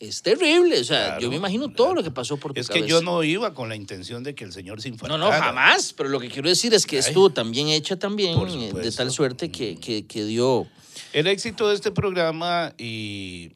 es 0.00 0.22
terrible. 0.22 0.80
O 0.80 0.84
sea, 0.84 1.04
Claro, 1.06 1.20
yo 1.20 1.30
me 1.30 1.36
imagino 1.36 1.64
claro. 1.66 1.76
todo 1.76 1.94
lo 1.94 2.02
que 2.02 2.10
pasó 2.10 2.36
por 2.36 2.52
tu 2.52 2.60
Es 2.60 2.68
que 2.68 2.80
cabeza. 2.80 2.88
yo 2.88 3.02
no 3.02 3.22
iba 3.22 3.54
con 3.54 3.68
la 3.68 3.76
intención 3.76 4.22
de 4.22 4.34
que 4.34 4.44
el 4.44 4.52
señor 4.52 4.80
se 4.82 4.88
No, 4.88 4.94
infartara. 4.94 5.18
no, 5.18 5.30
jamás, 5.30 5.92
pero 5.92 6.08
lo 6.08 6.18
que 6.20 6.28
quiero 6.28 6.48
decir 6.48 6.74
es 6.74 6.86
que 6.86 6.96
Ay. 6.96 7.00
estuvo 7.06 7.30
también 7.30 7.68
hecha 7.68 7.96
también 7.98 8.38
eh, 8.48 8.72
de 8.72 8.92
tal 8.92 9.10
suerte 9.10 9.50
que, 9.50 9.76
que, 9.76 10.06
que 10.06 10.24
dio... 10.24 10.66
El 11.12 11.26
éxito 11.26 11.68
de 11.68 11.74
este 11.74 11.90
programa 11.90 12.72
y 12.78 13.52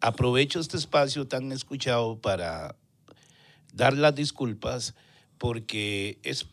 aprovecho 0.00 0.58
este 0.60 0.76
espacio 0.76 1.26
tan 1.26 1.52
escuchado 1.52 2.18
para 2.18 2.76
dar 3.72 3.94
las 3.96 4.14
disculpas 4.14 4.94
porque 5.52 6.20
es, 6.22 6.46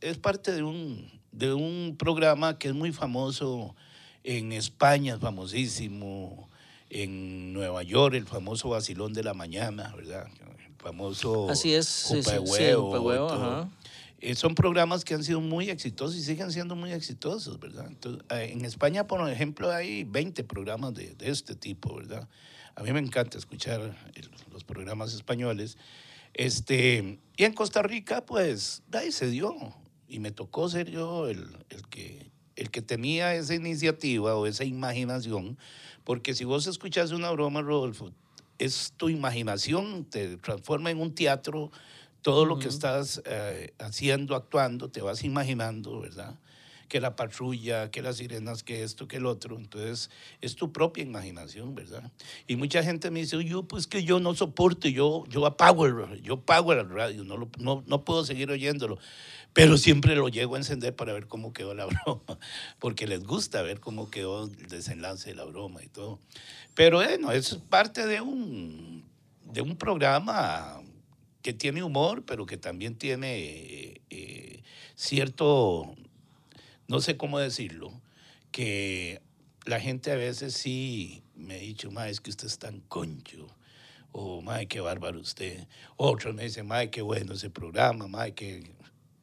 es 0.00 0.18
parte 0.18 0.52
de 0.52 0.62
un, 0.62 1.10
de 1.32 1.52
un 1.52 1.96
programa 1.98 2.56
que 2.56 2.68
es 2.68 2.74
muy 2.74 2.92
famoso 2.92 3.74
en 4.22 4.52
España, 4.52 5.14
es 5.14 5.20
famosísimo, 5.20 6.48
en 6.90 7.52
Nueva 7.52 7.82
York, 7.82 8.14
el 8.14 8.24
famoso 8.24 8.68
vacilón 8.68 9.14
de 9.14 9.24
la 9.24 9.34
mañana, 9.34 9.92
¿verdad? 9.96 10.28
El 10.64 10.74
famoso 10.76 11.50
Así 11.50 11.74
es, 11.74 11.86
sí, 11.88 12.18
de 12.18 12.22
sí, 12.22 12.36
Huevo, 12.38 13.30
ajá. 13.32 13.68
Eh, 14.20 14.36
son 14.36 14.54
programas 14.54 15.04
que 15.04 15.14
han 15.14 15.24
sido 15.24 15.40
muy 15.40 15.68
exitosos 15.68 16.16
y 16.16 16.22
siguen 16.22 16.52
siendo 16.52 16.76
muy 16.76 16.92
exitosos, 16.92 17.58
¿verdad? 17.58 17.88
Entonces, 17.88 18.22
eh, 18.30 18.50
en 18.52 18.64
España, 18.64 19.08
por 19.08 19.28
ejemplo, 19.28 19.72
hay 19.72 20.04
20 20.04 20.44
programas 20.44 20.94
de, 20.94 21.16
de 21.16 21.30
este 21.30 21.56
tipo, 21.56 21.96
¿verdad? 21.96 22.28
A 22.76 22.84
mí 22.84 22.92
me 22.92 23.00
encanta 23.00 23.38
escuchar 23.38 23.80
el- 24.14 24.30
los 24.52 24.62
programas 24.62 25.14
españoles. 25.14 25.76
Este, 26.38 27.18
y 27.36 27.44
en 27.44 27.52
Costa 27.52 27.82
Rica, 27.82 28.24
pues, 28.24 28.84
ahí 28.92 29.10
se 29.10 29.28
dio. 29.28 29.56
Y 30.08 30.20
me 30.20 30.30
tocó 30.30 30.68
ser 30.68 30.88
yo 30.88 31.26
el, 31.26 31.44
el 31.68 31.86
que, 31.88 32.30
el 32.54 32.70
que 32.70 32.80
tenía 32.80 33.34
esa 33.34 33.56
iniciativa 33.56 34.36
o 34.36 34.46
esa 34.46 34.64
imaginación, 34.64 35.58
porque 36.04 36.34
si 36.34 36.44
vos 36.44 36.68
escuchás 36.68 37.10
una 37.10 37.30
broma, 37.32 37.60
Rodolfo, 37.60 38.12
es 38.58 38.94
tu 38.96 39.08
imaginación, 39.08 40.04
te 40.04 40.36
transforma 40.36 40.92
en 40.92 41.00
un 41.00 41.12
teatro, 41.12 41.72
todo 42.22 42.46
lo 42.46 42.58
que 42.60 42.68
estás 42.68 43.20
eh, 43.26 43.74
haciendo, 43.78 44.36
actuando, 44.36 44.90
te 44.90 45.02
vas 45.02 45.24
imaginando, 45.24 46.00
¿verdad? 46.00 46.38
Que 46.88 47.00
la 47.00 47.16
patrulla, 47.16 47.90
que 47.90 48.00
las 48.02 48.16
sirenas, 48.16 48.62
que 48.62 48.82
esto, 48.82 49.06
que 49.06 49.18
el 49.18 49.26
otro. 49.26 49.56
Entonces, 49.58 50.10
es 50.40 50.56
tu 50.56 50.72
propia 50.72 51.02
imaginación, 51.04 51.74
¿verdad? 51.74 52.10
Y 52.46 52.56
mucha 52.56 52.82
gente 52.82 53.10
me 53.10 53.20
dice, 53.20 53.42
yo, 53.44 53.62
pues 53.64 53.86
que 53.86 54.04
yo 54.04 54.20
no 54.20 54.34
soporto, 54.34 54.88
yo, 54.88 55.24
yo 55.28 55.44
apago 55.46 55.86
el 55.86 56.22
yo 56.22 56.34
apago 56.34 56.72
el 56.72 56.88
radio, 56.88 57.24
no, 57.24 57.36
lo- 57.36 57.50
no, 57.58 57.84
no 57.86 58.04
puedo 58.04 58.24
seguir 58.24 58.50
oyéndolo. 58.50 58.98
Pero 59.52 59.76
siempre 59.78 60.14
lo 60.16 60.28
llego 60.28 60.54
a 60.54 60.58
encender 60.58 60.94
para 60.96 61.12
ver 61.12 61.26
cómo 61.26 61.52
quedó 61.52 61.74
la 61.74 61.86
broma, 62.04 62.38
porque 62.78 63.06
les 63.06 63.24
gusta 63.24 63.62
ver 63.62 63.80
cómo 63.80 64.10
quedó 64.10 64.44
el 64.44 64.68
desenlace 64.68 65.30
de 65.30 65.36
la 65.36 65.44
broma 65.44 65.82
y 65.84 65.88
todo. 65.88 66.20
Pero 66.74 66.98
bueno, 66.98 67.32
es 67.32 67.54
parte 67.68 68.06
de 68.06 68.20
un, 68.20 69.04
de 69.44 69.60
un 69.62 69.76
programa 69.76 70.80
que 71.42 71.52
tiene 71.52 71.82
humor, 71.82 72.24
pero 72.24 72.46
que 72.46 72.56
también 72.56 72.96
tiene 72.96 74.00
eh, 74.10 74.62
cierto, 74.94 75.94
no 76.88 77.00
sé 77.00 77.16
cómo 77.16 77.38
decirlo, 77.38 77.92
que 78.50 79.20
la 79.66 79.78
gente 79.78 80.10
a 80.10 80.16
veces 80.16 80.54
sí 80.54 81.22
me 81.34 81.54
ha 81.54 81.58
dicho, 81.58 81.90
ma, 81.90 82.08
es 82.08 82.20
que 82.20 82.30
usted 82.30 82.46
es 82.46 82.58
tan 82.58 82.80
concho, 82.80 83.46
o 84.10 84.40
ma, 84.40 84.64
qué 84.64 84.80
bárbaro 84.80 85.20
usted. 85.20 85.66
Otros 85.96 86.34
me 86.34 86.44
dicen, 86.44 86.66
ma, 86.66 86.86
qué 86.86 87.02
bueno 87.02 87.34
ese 87.34 87.50
programa, 87.50 88.08
ma, 88.08 88.30
que, 88.30 88.72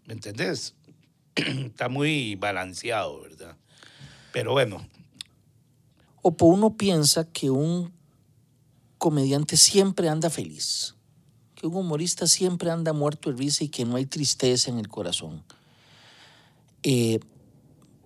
¿me 0.06 0.14
entendés? 0.14 0.76
Está 1.36 1.90
muy 1.90 2.36
balanceado, 2.36 3.22
¿verdad? 3.22 3.58
Pero 4.32 4.52
bueno, 4.52 4.88
O 6.22 6.36
uno 6.42 6.78
piensa 6.78 7.32
que 7.32 7.50
un 7.50 7.92
comediante 9.00 9.58
siempre 9.58 10.08
anda 10.10 10.30
feliz, 10.30 10.96
que 11.56 11.68
un 11.68 11.76
humorista 11.76 12.28
siempre 12.28 12.70
anda 12.70 12.94
muerto 12.94 13.32
de 13.32 13.38
risa 13.38 13.64
y 13.64 13.70
que 13.70 13.86
no 13.86 13.96
hay 13.96 14.06
tristeza 14.06 14.70
en 14.70 14.78
el 14.78 14.88
corazón. 14.88 15.44
Eh, 16.84 17.20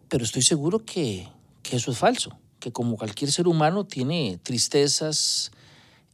pero 0.10 0.24
estoy 0.24 0.42
seguro 0.42 0.84
que, 0.84 1.28
que 1.64 1.78
eso 1.78 1.92
es 1.92 1.98
falso, 1.98 2.38
que 2.60 2.72
como 2.72 2.98
cualquier 2.98 3.32
ser 3.32 3.48
humano 3.48 3.86
tiene 3.86 4.40
tristezas, 4.44 5.52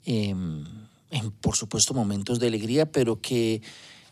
em, 0.05 0.65
por 1.41 1.55
supuesto 1.55 1.93
momentos 1.93 2.39
de 2.39 2.47
alegría, 2.47 2.91
pero 2.91 3.21
que, 3.21 3.62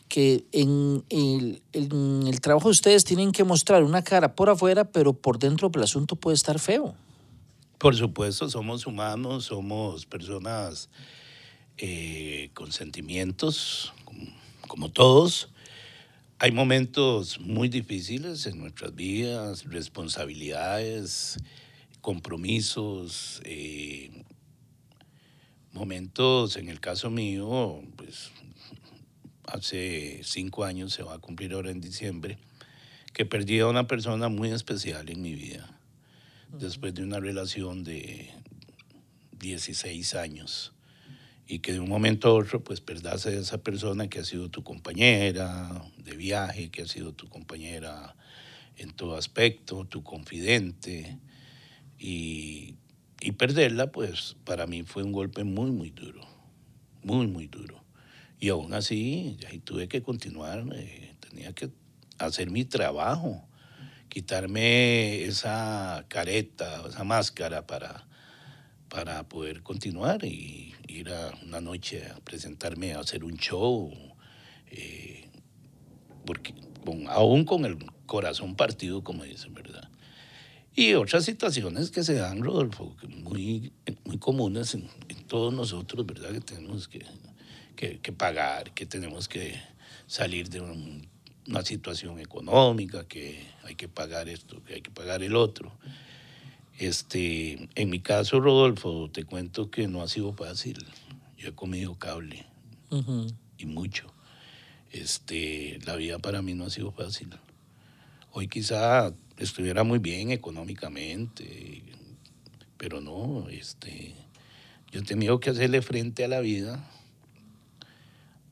que 0.08 0.46
en 0.52 1.04
el, 1.10 2.42
trabajo 2.42 2.70
de 2.70 2.72
ustedes 2.72 3.04
tienen 3.04 3.32
que 3.32 3.44
mostrar 3.44 3.84
una 3.84 4.04
cara 4.04 4.36
por 4.36 4.50
afuera, 4.50 4.86
pero 4.86 5.14
por 5.14 5.38
dentro 5.38 5.70
el 5.74 5.84
asunto 5.84 6.16
puede 6.16 6.36
estar 6.36 6.60
feo. 6.60 6.96
Por 7.78 7.96
supuesto, 7.96 8.50
somos 8.50 8.88
humanos, 8.88 9.46
somos 9.46 10.06
personas 10.06 10.90
eh, 11.78 12.50
con 12.54 12.72
sentimientos, 12.72 13.94
como 14.68 14.90
todos. 14.90 15.50
Hay 16.44 16.52
momentos 16.52 17.40
muy 17.40 17.70
difíciles 17.70 18.46
en 18.48 18.60
nuestras 18.60 18.94
vidas, 18.94 19.64
responsabilidades, 19.64 21.38
compromisos, 22.02 23.42
eh, 23.46 24.12
momentos, 25.72 26.58
en 26.58 26.68
el 26.68 26.82
caso 26.82 27.10
mío, 27.10 27.82
pues 27.96 28.34
hace 29.48 30.20
cinco 30.26 30.66
años, 30.66 30.92
se 30.92 31.04
va 31.04 31.14
a 31.14 31.20
cumplir 31.20 31.54
ahora 31.54 31.72
en 31.72 31.80
diciembre, 31.80 32.38
que 33.14 33.26
perdí 33.26 33.62
a 33.62 33.68
una 33.68 33.88
persona 33.88 34.28
muy 34.28 34.52
especial 34.52 35.10
en 35.10 35.22
mi 35.22 35.36
vida 35.36 35.80
después 36.50 36.94
de 36.94 37.04
una 37.04 37.22
relación 37.22 37.86
de 37.86 38.30
16 39.40 40.14
años 40.16 40.73
y 41.48 41.60
que 41.60 41.74
de 41.74 41.80
un 41.80 41.90
momento 41.90 42.30
a 42.30 42.34
otro 42.34 42.64
pues 42.64 42.82
perdás 42.82 43.26
a 43.26 43.32
esa 43.32 43.60
persona 43.60 44.08
que 44.08 44.20
ha 44.20 44.24
sido 44.24 44.50
tu 44.50 44.64
compañera 44.64 45.84
de 45.98 46.16
viaje, 46.16 46.70
que 46.70 46.84
ha 46.84 46.88
sido 46.88 47.14
tu 47.14 47.28
compañera 47.28 48.16
en 48.78 48.92
todo 48.92 49.18
aspecto, 49.18 49.86
tu 49.86 50.04
confidente 50.04 51.20
y, 52.00 52.76
y 53.20 53.32
perderla 53.34 53.92
pues 53.92 54.36
para 54.46 54.68
mí 54.68 54.84
fue 54.84 55.04
un 55.04 55.12
golpe 55.12 55.44
muy 55.44 55.72
muy 55.72 55.90
duro, 55.90 56.26
muy 57.04 57.28
muy 57.28 57.48
duro. 57.48 57.84
Y 58.40 58.50
aún 58.50 58.74
así 58.74 59.38
ahí 59.50 59.60
tuve 59.60 59.88
que 59.88 60.02
continuar, 60.02 60.66
eh, 60.76 61.16
tenía 61.20 61.54
que 61.54 61.72
hacer 62.18 62.50
mi 62.50 62.66
trabajo 62.66 63.48
quitarme 64.14 65.24
esa 65.24 66.06
careta, 66.08 66.84
esa 66.88 67.04
máscara 67.04 67.66
para, 67.66 68.06
para 68.94 69.28
poder 69.28 69.64
continuar 69.64 70.24
y 70.24 70.72
ir 70.88 71.10
a 71.10 71.34
una 71.48 71.60
noche 71.60 72.06
a 72.06 72.20
presentarme 72.20 72.94
a 72.94 73.00
hacer 73.00 73.24
un 73.24 73.38
show, 73.38 73.92
eh, 74.70 75.30
porque 76.28 76.54
con- 76.86 77.08
aún 77.10 77.44
con 77.44 77.66
el 77.66 77.80
corazón 78.06 78.56
partido, 78.56 79.04
como 79.04 79.24
dicen, 79.24 79.56
¿verdad? 79.56 79.90
Y 80.76 80.94
otras 80.94 81.26
situaciones 81.26 81.90
que 81.90 82.04
se 82.04 82.14
dan, 82.14 82.44
Rodolfo, 82.44 82.96
muy, 83.10 83.74
muy 84.06 84.20
comunes 84.20 84.76
en, 84.76 84.88
en 85.10 85.24
todos 85.24 85.52
nosotros, 85.52 86.06
¿verdad? 86.06 86.32
Que 86.32 86.42
tenemos 86.42 86.88
que, 86.88 87.04
que, 88.00 88.12
pagar, 88.12 88.76
que 88.76 88.86
tenemos 88.86 89.28
que 89.28 89.60
salir 90.06 90.50
de 90.50 90.62
un 90.62 91.12
una 91.46 91.62
situación 91.62 92.20
económica, 92.20 93.06
que 93.06 93.46
hay 93.64 93.76
que 93.76 93.90
pagar 93.90 94.30
esto, 94.30 94.64
que 94.64 94.76
hay 94.76 94.82
que 94.82 94.92
pagar 94.92 95.24
el 95.24 95.36
otro. 95.36 95.74
Este, 96.78 97.70
en 97.76 97.90
mi 97.90 98.00
caso, 98.00 98.40
Rodolfo, 98.40 99.10
te 99.12 99.26
cuento 99.26 99.70
que 99.70 99.88
no 99.88 100.02
ha 100.02 100.08
sido 100.08 100.34
fácil. 100.34 100.86
Yo 101.38 101.50
he 101.50 101.54
comido 101.54 101.96
cable 101.96 102.46
y 103.58 103.66
mucho. 103.66 104.14
Este, 104.92 105.80
la 105.86 105.96
vida 105.96 106.20
para 106.20 106.42
mí 106.42 106.54
no 106.54 106.66
ha 106.66 106.70
sido 106.70 106.92
fácil. 106.92 107.30
Hoy 108.32 108.48
quizá 108.48 109.14
estuviera 109.38 109.84
muy 109.84 110.00
bien 110.00 110.32
económicamente, 110.32 111.84
pero 112.78 113.02
no, 113.02 113.50
este, 113.50 114.14
yo 114.92 115.00
he 115.00 115.04
tenido 115.04 115.40
que 115.40 115.50
hacerle 115.50 115.82
frente 115.82 116.24
a 116.24 116.28
la 116.28 116.40
vida, 116.40 116.88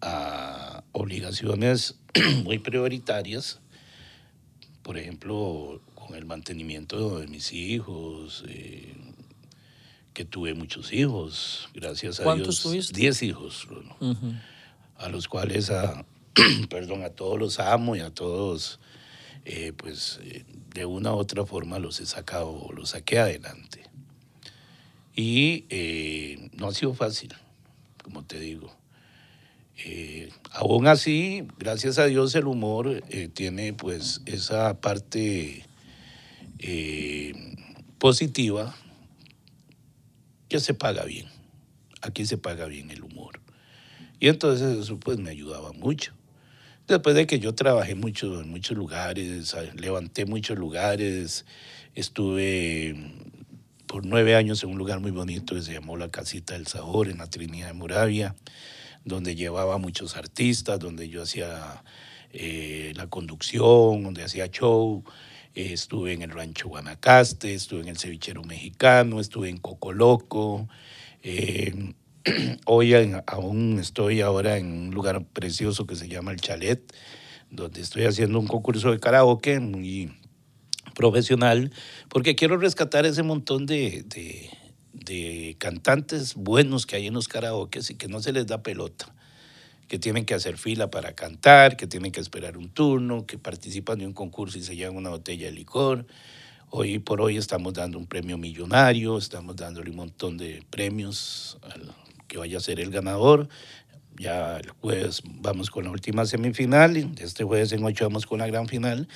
a 0.01 0.83
obligaciones 0.91 1.95
muy 2.43 2.59
prioritarias, 2.59 3.59
por 4.83 4.97
ejemplo, 4.97 5.81
con 6.05 6.15
el 6.15 6.25
mantenimiento 6.25 7.19
de 7.19 7.27
mis 7.27 7.53
hijos, 7.53 8.43
eh, 8.47 8.93
que 10.13 10.25
tuve 10.25 10.53
muchos 10.53 10.91
hijos, 10.91 11.69
gracias 11.73 12.19
a 12.19 12.23
¿Cuántos 12.23 12.61
Dios. 12.61 12.63
tuviste? 12.63 12.99
Diez 12.99 13.23
hijos, 13.23 13.67
a 14.97 15.09
los 15.09 15.27
cuales, 15.27 15.69
a, 15.69 16.05
perdón, 16.69 17.03
a 17.03 17.09
todos 17.09 17.39
los 17.39 17.59
amo 17.59 17.95
y 17.95 18.01
a 18.01 18.13
todos, 18.13 18.79
eh, 19.45 19.73
pues, 19.75 20.19
eh, 20.23 20.45
de 20.73 20.85
una 20.85 21.13
u 21.13 21.17
otra 21.17 21.45
forma 21.45 21.79
los 21.79 21.99
he 21.99 22.05
sacado, 22.05 22.69
los 22.75 22.89
saqué 22.89 23.19
adelante. 23.19 23.83
Y 25.15 25.65
no 26.53 26.67
ha 26.67 26.73
sido 26.73 26.93
fácil, 26.93 27.33
como 28.03 28.23
te 28.23 28.39
digo. 28.39 28.75
Eh, 29.85 30.29
aún 30.51 30.87
así, 30.87 31.47
gracias 31.57 31.97
a 31.97 32.05
Dios, 32.05 32.35
el 32.35 32.45
humor 32.45 33.03
eh, 33.09 33.29
tiene 33.33 33.73
pues 33.73 34.21
esa 34.25 34.79
parte 34.79 35.65
eh, 36.61 37.33
positiva 37.97 38.75
que 40.47 40.59
se 40.59 40.73
paga 40.73 41.03
bien. 41.03 41.27
Aquí 42.01 42.25
se 42.25 42.37
paga 42.37 42.65
bien 42.65 42.91
el 42.91 43.03
humor. 43.03 43.41
Y 44.19 44.27
entonces 44.27 44.77
eso 44.77 44.99
pues 44.99 45.17
me 45.17 45.31
ayudaba 45.31 45.73
mucho. 45.73 46.13
Después 46.87 47.15
de 47.15 47.25
que 47.25 47.39
yo 47.39 47.55
trabajé 47.55 47.95
mucho 47.95 48.41
en 48.41 48.49
muchos 48.49 48.77
lugares, 48.77 49.55
levanté 49.75 50.25
muchos 50.25 50.57
lugares, 50.57 51.45
estuve 51.95 52.95
por 53.87 54.05
nueve 54.05 54.35
años 54.35 54.63
en 54.63 54.69
un 54.69 54.77
lugar 54.77 54.99
muy 54.99 55.11
bonito 55.11 55.55
que 55.55 55.61
se 55.61 55.73
llamó 55.73 55.97
la 55.97 56.09
Casita 56.09 56.53
del 56.53 56.67
Sabor 56.67 57.07
en 57.07 57.17
la 57.17 57.29
Trinidad 57.29 57.67
de 57.67 57.73
Moravia, 57.73 58.35
donde 59.05 59.35
llevaba 59.35 59.77
muchos 59.77 60.15
artistas, 60.15 60.79
donde 60.79 61.09
yo 61.09 61.23
hacía 61.23 61.83
eh, 62.31 62.93
la 62.95 63.07
conducción, 63.07 64.03
donde 64.03 64.23
hacía 64.23 64.47
show. 64.47 65.03
Eh, 65.53 65.73
estuve 65.73 66.13
en 66.13 66.21
el 66.21 66.31
Rancho 66.31 66.69
Guanacaste, 66.69 67.53
estuve 67.53 67.81
en 67.81 67.89
el 67.89 67.97
Cevichero 67.97 68.43
Mexicano, 68.43 69.19
estuve 69.19 69.49
en 69.49 69.57
Coco 69.57 69.91
Loco. 69.91 70.67
eh, 71.23 71.93
hoy 72.65 72.93
aún 73.27 73.79
estoy 73.79 74.21
ahora 74.21 74.57
en 74.57 74.71
un 74.71 74.91
lugar 74.91 75.25
precioso 75.25 75.85
que 75.87 75.95
se 75.95 76.07
llama 76.07 76.31
El 76.31 76.39
Chalet, 76.39 76.81
donde 77.49 77.81
estoy 77.81 78.05
haciendo 78.05 78.39
un 78.39 78.47
concurso 78.47 78.91
de 78.91 78.99
karaoke 78.99 79.59
muy 79.59 80.13
profesional, 80.93 81.71
porque 82.09 82.35
quiero 82.35 82.57
rescatar 82.57 83.05
ese 83.05 83.23
montón 83.23 83.65
de, 83.65 84.05
cantantes 85.57 86.35
buenos 86.35 86.85
que 86.85 86.95
hay 86.95 87.07
en 87.07 87.13
los 87.15 87.27
karaokes 87.27 87.91
y 87.91 87.95
que 87.95 88.07
no 88.07 88.21
se 88.21 88.31
les 88.33 88.45
da 88.45 88.61
pelota, 88.61 89.13
que 89.91 89.99
tienen 89.99 90.23
que 90.23 90.33
hacer 90.33 90.57
fila 90.57 90.89
para 90.89 91.11
cantar, 91.15 91.75
que 91.75 91.85
tienen 91.85 92.13
que 92.13 92.21
esperar 92.21 92.55
un 92.55 92.69
turno, 92.69 93.25
que 93.25 93.37
participan 93.37 93.99
de 93.99 94.07
un 94.07 94.13
concurso 94.13 94.57
y 94.57 94.63
se 94.63 94.77
llevan 94.77 94.95
una 94.95 95.09
botella 95.09 95.47
de 95.47 95.51
licor. 95.51 96.05
Hoy 96.69 96.99
por 96.99 97.19
hoy 97.19 97.35
estamos 97.35 97.73
dando 97.73 97.97
un 97.97 98.07
premio 98.07 98.37
millonario, 98.37 99.17
estamos 99.17 99.57
dándole 99.57 99.89
un 99.89 99.97
montón 99.97 100.37
de 100.37 100.63
premios 100.69 101.57
al 101.63 101.93
que 102.29 102.37
vaya 102.37 102.55
a 102.55 102.61
ser 102.61 102.79
el 102.79 102.89
ganador. 102.89 103.49
Ya 104.15 104.59
el 104.59 104.69
jueves 104.69 105.23
vamos 105.25 105.69
con 105.69 105.83
la 105.83 105.91
última 105.91 106.25
semifinal, 106.25 106.95
este 107.19 107.43
jueves 107.43 107.73
en 107.73 107.83
ocho 107.83 108.05
vamos 108.05 108.25
con 108.25 108.39
la 108.39 108.47
gran 108.47 108.69
final. 108.69 109.09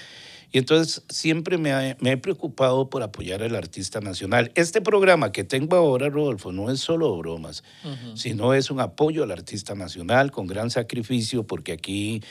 Y 0.56 0.58
entonces 0.58 1.04
siempre 1.10 1.58
me, 1.58 1.74
ha- 1.74 1.98
me 2.00 2.14
he 2.14 2.18
preocupado 2.18 2.90
por 2.90 3.04
apoyar 3.04 3.44
al 3.44 3.58
artista 3.58 4.00
nacional. 4.00 4.54
Este 4.56 4.80
programa 4.80 5.34
que 5.34 5.44
tengo 5.44 5.76
ahora, 5.76 6.08
Rodolfo, 6.08 6.54
no 6.54 6.72
es 6.72 6.80
solo 6.80 7.14
bromas, 7.18 7.62
sino 8.16 8.54
es 8.54 8.72
un 8.72 8.80
apoyo 8.80 9.24
al 9.26 9.32
artista 9.32 9.76
nacional 9.76 10.32
con 10.32 10.48
gran 10.48 10.70
sacrificio, 10.70 11.44
porque 11.46 11.74
aquí 11.74 12.22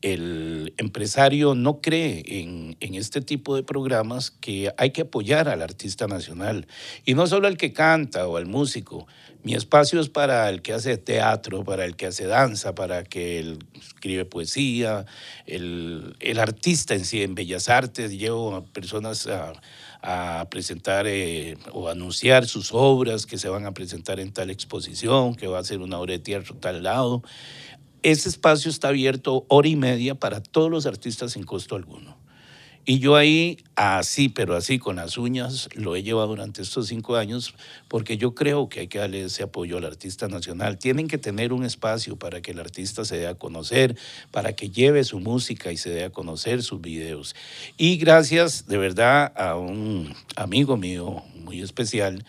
el 0.00 0.72
empresario 0.78 1.54
no 1.54 1.82
cree 1.82 2.22
en, 2.26 2.78
en 2.80 2.94
este 2.94 3.20
tipo 3.20 3.54
de 3.54 3.62
programas 3.62 4.30
que 4.30 4.72
hay 4.78 4.90
que 4.92 5.02
apoyar 5.02 5.50
al 5.50 5.60
artista 5.60 6.06
nacional. 6.06 6.66
Y 7.04 7.12
no 7.12 7.26
solo 7.26 7.48
al 7.48 7.58
que 7.58 7.74
canta 7.74 8.26
o 8.26 8.38
al 8.38 8.46
músico. 8.46 9.06
Mi 9.44 9.54
espacio 9.54 10.00
es 10.00 10.08
para 10.08 10.48
el 10.48 10.62
que 10.62 10.72
hace 10.72 10.96
teatro, 10.96 11.64
para 11.64 11.84
el 11.84 11.96
que 11.96 12.06
hace 12.06 12.24
danza, 12.26 12.74
para 12.74 13.04
que 13.04 13.38
el- 13.40 13.58
escribe 13.78 14.24
poesía, 14.24 15.04
el, 15.44 16.16
artista 16.40 16.94
en 16.94 17.04
sí, 17.04 17.22
en 17.22 17.34
Bellas 17.34 17.68
Artes. 17.68 18.12
Llevo 18.18 18.54
a 18.56 18.64
personas 18.64 19.26
a, 19.26 19.52
a 20.00 20.48
presentar 20.48 21.06
eh, 21.06 21.58
o 21.72 21.90
anunciar 21.90 22.46
sus 22.46 22.70
obras 22.72 23.26
que 23.26 23.36
se 23.36 23.50
van 23.50 23.66
a 23.66 23.74
presentar 23.74 24.18
en 24.18 24.32
tal 24.32 24.48
exposición, 24.50 25.34
que 25.34 25.46
va 25.46 25.58
a 25.58 25.64
ser 25.64 25.80
una 25.80 25.98
obra 25.98 26.12
de 26.14 26.20
teatro 26.20 26.56
tal 26.56 26.82
lado. 26.82 27.22
Ese 28.02 28.30
espacio 28.30 28.70
está 28.70 28.88
abierto 28.88 29.44
hora 29.48 29.68
y 29.68 29.76
media 29.76 30.14
para 30.14 30.42
todos 30.42 30.70
los 30.70 30.86
artistas 30.86 31.32
sin 31.32 31.44
costo 31.44 31.76
alguno. 31.76 32.23
Y 32.86 32.98
yo 32.98 33.16
ahí, 33.16 33.64
así, 33.76 34.28
pero 34.28 34.54
así, 34.54 34.78
con 34.78 34.96
las 34.96 35.16
uñas, 35.16 35.70
lo 35.74 35.96
he 35.96 36.02
llevado 36.02 36.28
durante 36.28 36.60
estos 36.60 36.88
cinco 36.88 37.16
años, 37.16 37.54
porque 37.88 38.18
yo 38.18 38.34
creo 38.34 38.68
que 38.68 38.80
hay 38.80 38.88
que 38.88 38.98
darle 38.98 39.24
ese 39.24 39.42
apoyo 39.42 39.78
al 39.78 39.86
artista 39.86 40.28
nacional. 40.28 40.76
Tienen 40.76 41.08
que 41.08 41.16
tener 41.16 41.54
un 41.54 41.64
espacio 41.64 42.16
para 42.16 42.42
que 42.42 42.50
el 42.50 42.60
artista 42.60 43.06
se 43.06 43.16
dé 43.16 43.26
a 43.26 43.36
conocer, 43.36 43.96
para 44.30 44.52
que 44.52 44.68
lleve 44.68 45.02
su 45.04 45.18
música 45.18 45.72
y 45.72 45.78
se 45.78 45.88
dé 45.88 46.04
a 46.04 46.10
conocer 46.10 46.62
sus 46.62 46.82
videos. 46.82 47.34
Y 47.78 47.96
gracias, 47.96 48.66
de 48.66 48.76
verdad, 48.76 49.32
a 49.34 49.56
un 49.56 50.14
amigo 50.36 50.76
mío 50.76 51.22
muy 51.36 51.62
especial, 51.62 52.26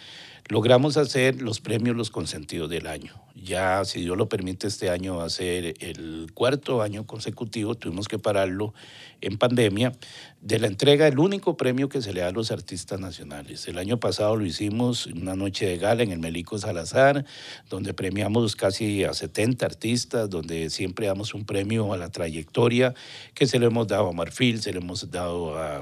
logramos 0.48 0.96
hacer 0.96 1.42
los 1.42 1.60
premios 1.60 1.98
Los 1.98 2.12
Consentidos 2.12 2.70
del 2.70 2.88
Año. 2.88 3.25
Ya, 3.38 3.84
si 3.84 4.00
Dios 4.00 4.16
lo 4.18 4.30
permite, 4.30 4.68
este 4.68 4.90
año 4.90 5.18
va 5.18 5.26
a 5.26 5.30
ser 5.30 5.74
el 5.82 6.32
cuarto 6.34 6.82
año 6.82 7.06
consecutivo, 7.06 7.76
tuvimos 7.76 8.08
que 8.08 8.18
pararlo 8.18 8.74
en 9.20 9.38
pandemia, 9.38 9.92
de 10.40 10.58
la 10.58 10.68
entrega 10.68 11.04
del 11.04 11.20
único 11.20 11.58
premio 11.58 11.90
que 11.90 12.02
se 12.02 12.14
le 12.14 12.22
da 12.22 12.30
a 12.30 12.32
los 12.32 12.50
artistas 12.52 12.98
nacionales. 13.02 13.68
El 13.68 13.78
año 13.78 14.00
pasado 14.00 14.38
lo 14.38 14.46
hicimos 14.46 15.08
una 15.08 15.36
noche 15.36 15.66
de 15.66 15.78
gala 15.78 16.04
en 16.04 16.14
el 16.14 16.20
Melico 16.20 16.58
Salazar, 16.58 17.26
donde 17.70 17.94
premiamos 17.94 18.56
casi 18.56 19.04
a 19.04 19.14
70 19.14 19.66
artistas, 19.66 20.30
donde 20.30 20.70
siempre 20.70 21.08
damos 21.08 21.34
un 21.34 21.46
premio 21.46 21.92
a 21.92 21.98
la 21.98 22.10
trayectoria 22.10 22.94
que 23.34 23.48
se 23.48 23.60
le 23.60 23.66
hemos 23.66 23.88
dado 23.88 24.08
a 24.08 24.14
Marfil, 24.14 24.62
se 24.62 24.72
le 24.72 24.80
hemos 24.80 25.12
dado 25.12 25.58
a 25.58 25.82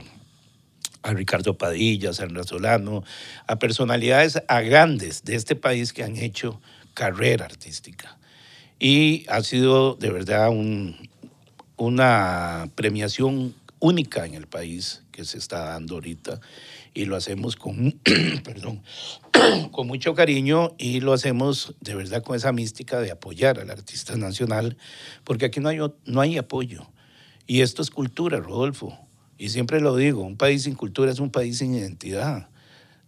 a 1.04 1.14
Ricardo 1.14 1.58
Padilla, 1.58 2.12
a 2.12 2.14
Sandra 2.14 2.44
Solano, 2.44 3.04
a 3.46 3.60
personalidades, 3.60 4.42
a 4.48 4.62
grandes 4.62 5.24
de 5.26 5.36
este 5.36 5.56
país 5.56 5.92
que 5.92 6.04
han 6.04 6.16
hecho 6.16 6.62
carrera 6.94 7.46
artística. 7.46 8.18
Y 8.80 9.26
ha 9.30 9.42
sido 9.42 9.96
de 9.96 10.10
verdad 10.12 10.50
un- 10.50 10.96
una 11.78 12.70
premiación 12.76 13.56
única 13.80 14.26
en 14.26 14.34
el 14.36 14.48
país 14.48 15.04
que 15.12 15.26
se 15.26 15.38
está 15.38 15.60
dando 15.66 15.96
ahorita 15.96 16.40
y 16.94 17.06
lo 17.06 17.16
hacemos 17.16 17.56
con, 17.56 18.00
perdón, 18.44 18.82
con 19.72 19.88
mucho 19.88 20.14
cariño 20.14 20.74
y 20.78 21.02
lo 21.02 21.14
hacemos 21.14 21.76
de 21.82 21.96
verdad 21.96 22.24
con 22.24 22.36
esa 22.36 22.52
mística 22.52 23.00
de 23.00 23.12
apoyar 23.12 23.60
al 23.60 23.70
artista 23.70 24.16
nacional, 24.16 24.78
porque 25.24 25.46
aquí 25.46 25.60
no 25.60 25.70
hay, 25.70 25.80
no 26.06 26.22
hay 26.22 26.38
apoyo. 26.38 26.88
Y 27.46 27.62
esto 27.62 27.82
es 27.82 27.90
cultura, 27.90 28.40
Rodolfo. 28.40 28.98
Y 29.38 29.50
siempre 29.50 29.82
lo 29.82 29.96
digo, 29.96 30.22
un 30.22 30.38
país 30.38 30.64
sin 30.64 30.76
cultura 30.76 31.12
es 31.12 31.20
un 31.20 31.32
país 31.32 31.58
sin 31.58 31.76
identidad. 31.76 32.48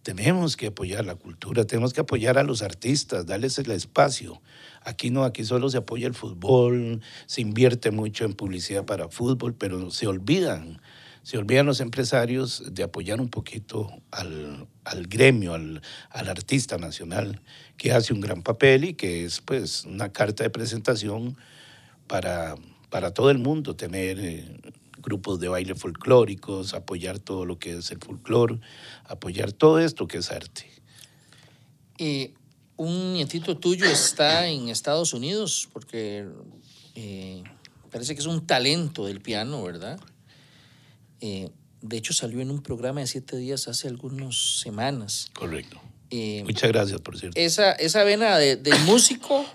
Tenemos 0.06 0.56
que 0.56 0.68
apoyar 0.68 1.04
la 1.04 1.16
cultura, 1.16 1.64
tenemos 1.64 1.92
que 1.92 2.00
apoyar 2.00 2.38
a 2.38 2.44
los 2.44 2.62
artistas, 2.62 3.26
darles 3.26 3.58
el 3.58 3.72
espacio. 3.72 4.40
Aquí 4.82 5.10
no, 5.10 5.24
aquí 5.24 5.42
solo 5.42 5.68
se 5.68 5.78
apoya 5.78 6.06
el 6.06 6.14
fútbol, 6.14 7.00
se 7.26 7.40
invierte 7.40 7.90
mucho 7.90 8.24
en 8.24 8.34
publicidad 8.34 8.84
para 8.84 9.08
fútbol, 9.08 9.56
pero 9.56 9.90
se 9.90 10.06
olvidan, 10.06 10.80
se 11.24 11.38
olvidan 11.38 11.66
los 11.66 11.80
empresarios 11.80 12.72
de 12.72 12.84
apoyar 12.84 13.20
un 13.20 13.30
poquito 13.30 13.90
al, 14.12 14.68
al 14.84 15.08
gremio, 15.08 15.54
al, 15.54 15.82
al 16.10 16.28
artista 16.28 16.78
nacional, 16.78 17.42
que 17.76 17.90
hace 17.90 18.14
un 18.14 18.20
gran 18.20 18.44
papel 18.44 18.84
y 18.84 18.94
que 18.94 19.24
es 19.24 19.40
pues 19.40 19.86
una 19.86 20.12
carta 20.12 20.44
de 20.44 20.50
presentación 20.50 21.36
para, 22.06 22.54
para 22.90 23.12
todo 23.12 23.32
el 23.32 23.38
mundo, 23.38 23.74
tener 23.74 24.20
eh, 24.20 24.56
grupos 25.06 25.38
de 25.38 25.46
baile 25.48 25.76
folclóricos, 25.76 26.74
apoyar 26.74 27.20
todo 27.20 27.44
lo 27.46 27.58
que 27.60 27.78
es 27.78 27.90
el 27.92 27.98
folclore, 28.00 28.58
apoyar 29.04 29.52
todo 29.52 29.78
esto 29.78 30.08
que 30.08 30.18
es 30.18 30.32
arte. 30.32 30.68
Eh, 31.98 32.34
un 32.76 33.14
nietito 33.14 33.56
tuyo 33.56 33.86
está 33.86 34.48
en 34.48 34.68
Estados 34.68 35.14
Unidos 35.14 35.68
porque 35.72 36.26
eh, 36.96 37.44
parece 37.90 38.14
que 38.14 38.20
es 38.20 38.26
un 38.26 38.46
talento 38.46 39.06
del 39.06 39.20
piano, 39.20 39.62
¿verdad? 39.62 39.98
Eh, 41.20 41.50
de 41.82 41.96
hecho, 41.96 42.12
salió 42.12 42.40
en 42.40 42.50
un 42.50 42.60
programa 42.62 43.00
de 43.00 43.06
siete 43.06 43.36
días 43.36 43.68
hace 43.68 43.86
algunas 43.86 44.58
semanas. 44.60 45.30
Correcto. 45.34 45.80
Eh, 46.10 46.42
Muchas 46.44 46.70
gracias, 46.72 47.00
por 47.00 47.16
cierto. 47.16 47.38
esa, 47.40 47.72
esa 47.72 48.02
vena 48.02 48.36
de- 48.38 48.56
del 48.56 48.78
músico, 48.80 49.46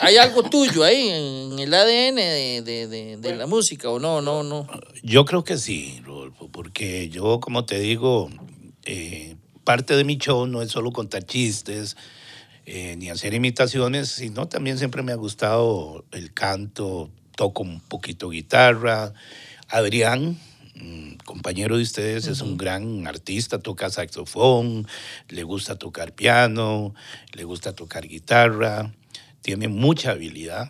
¿hay 0.00 0.16
algo 0.16 0.42
tuyo 0.42 0.84
ahí 0.84 1.08
en 1.08 1.58
el 1.58 1.72
ADN 1.74 2.16
de, 2.16 2.62
de- 2.62 2.86
de- 2.88 3.16
de 3.16 3.36
la 3.36 3.46
música 3.46 3.88
o 3.90 3.98
no? 3.98 4.20
No, 4.20 4.42
no. 4.42 4.66
Yo 5.02 5.24
creo 5.24 5.44
que 5.44 5.56
sí, 5.58 6.00
Rodolfo, 6.04 6.48
porque 6.48 7.08
yo, 7.08 7.40
como 7.40 7.64
te 7.64 7.78
digo, 7.78 8.30
eh, 8.84 9.36
parte 9.64 9.94
de 9.96 10.04
mi 10.04 10.16
show 10.18 10.46
no 10.46 10.62
es 10.62 10.70
solo 10.70 10.90
contar 10.90 11.24
chistes 11.24 11.96
eh, 12.66 12.96
ni 12.96 13.10
hacer 13.10 13.34
imitaciones, 13.34 14.08
sino 14.10 14.46
también 14.48 14.78
siempre 14.78 15.02
me 15.02 15.12
ha 15.12 15.16
gustado 15.16 16.04
el 16.12 16.32
canto, 16.32 17.10
toco 17.36 17.62
un 17.62 17.80
poquito 17.80 18.28
guitarra. 18.30 19.12
Adrián, 19.68 20.38
mm, 20.76 21.14
compañero 21.24 21.76
de 21.76 21.82
ustedes, 21.82 22.26
es 22.26 22.40
un 22.42 22.56
gran 22.56 23.06
artista, 23.06 23.58
toca 23.60 23.90
saxofón, 23.90 24.86
le 25.28 25.42
gusta 25.44 25.76
tocar 25.76 26.12
piano, 26.12 26.94
le 27.32 27.44
gusta 27.44 27.72
tocar 27.74 28.06
guitarra, 28.06 28.92
tiene 29.42 29.68
mucha 29.68 30.12
habilidad. 30.12 30.68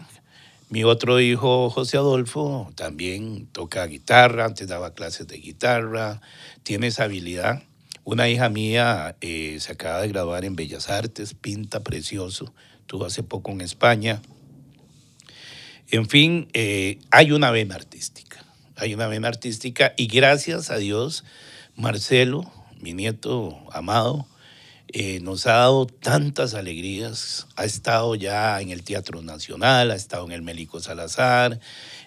Mi 0.69 0.85
otro 0.85 1.21
hijo, 1.21 1.69
José 1.71 1.97
Adolfo, 1.97 2.71
también 2.77 3.47
toca 3.47 3.85
guitarra, 3.87 4.45
antes 4.45 4.69
daba 4.69 4.95
clases 4.95 5.27
de 5.27 5.39
guitarra, 5.39 6.21
tiene 6.63 6.89
esa 6.89 7.05
habilidad. 7.05 7.63
Una 8.05 8.29
hija 8.29 8.49
mía 8.49 9.17
eh, 9.21 9.59
se 9.61 9.73
acaba 9.73 10.01
de 10.01 10.09
graduar 10.09 10.45
en 10.45 10.57
Bellas 10.57 10.89
Artes, 10.89 11.35
pinta 11.35 11.81
precioso, 11.81 12.55
estuvo 12.81 13.05
hace 13.05 13.23
poco 13.23 13.51
en 13.51 13.61
España. 13.61 14.23
En 15.91 16.09
fin, 16.09 16.49
eh, 16.53 17.01
hay 17.11 17.33
una 17.33 17.51
vena 17.51 17.75
artística, 17.75 18.45
hay 18.77 18.95
una 18.95 19.09
vena 19.09 19.27
artística 19.27 19.93
y 19.97 20.07
gracias 20.07 20.71
a 20.71 20.77
Dios, 20.77 21.25
Marcelo, 21.75 22.51
mi 22.81 22.95
nieto 22.95 23.59
amado, 23.73 24.27
eh, 24.93 25.21
nos 25.21 25.47
ha 25.47 25.53
dado 25.53 25.87
tantas 25.87 26.55
alegrías. 26.55 27.47
Ha 27.57 27.65
estado 27.65 28.15
ya 28.15 28.61
en 28.61 28.71
el 28.71 28.83
Teatro 28.83 29.23
Nacional, 29.23 29.91
ha 29.91 29.97
estado 29.97 30.25
en 30.27 30.33
el 30.33 30.43
Mélico 30.43 30.81
Salazar, 30.81 31.61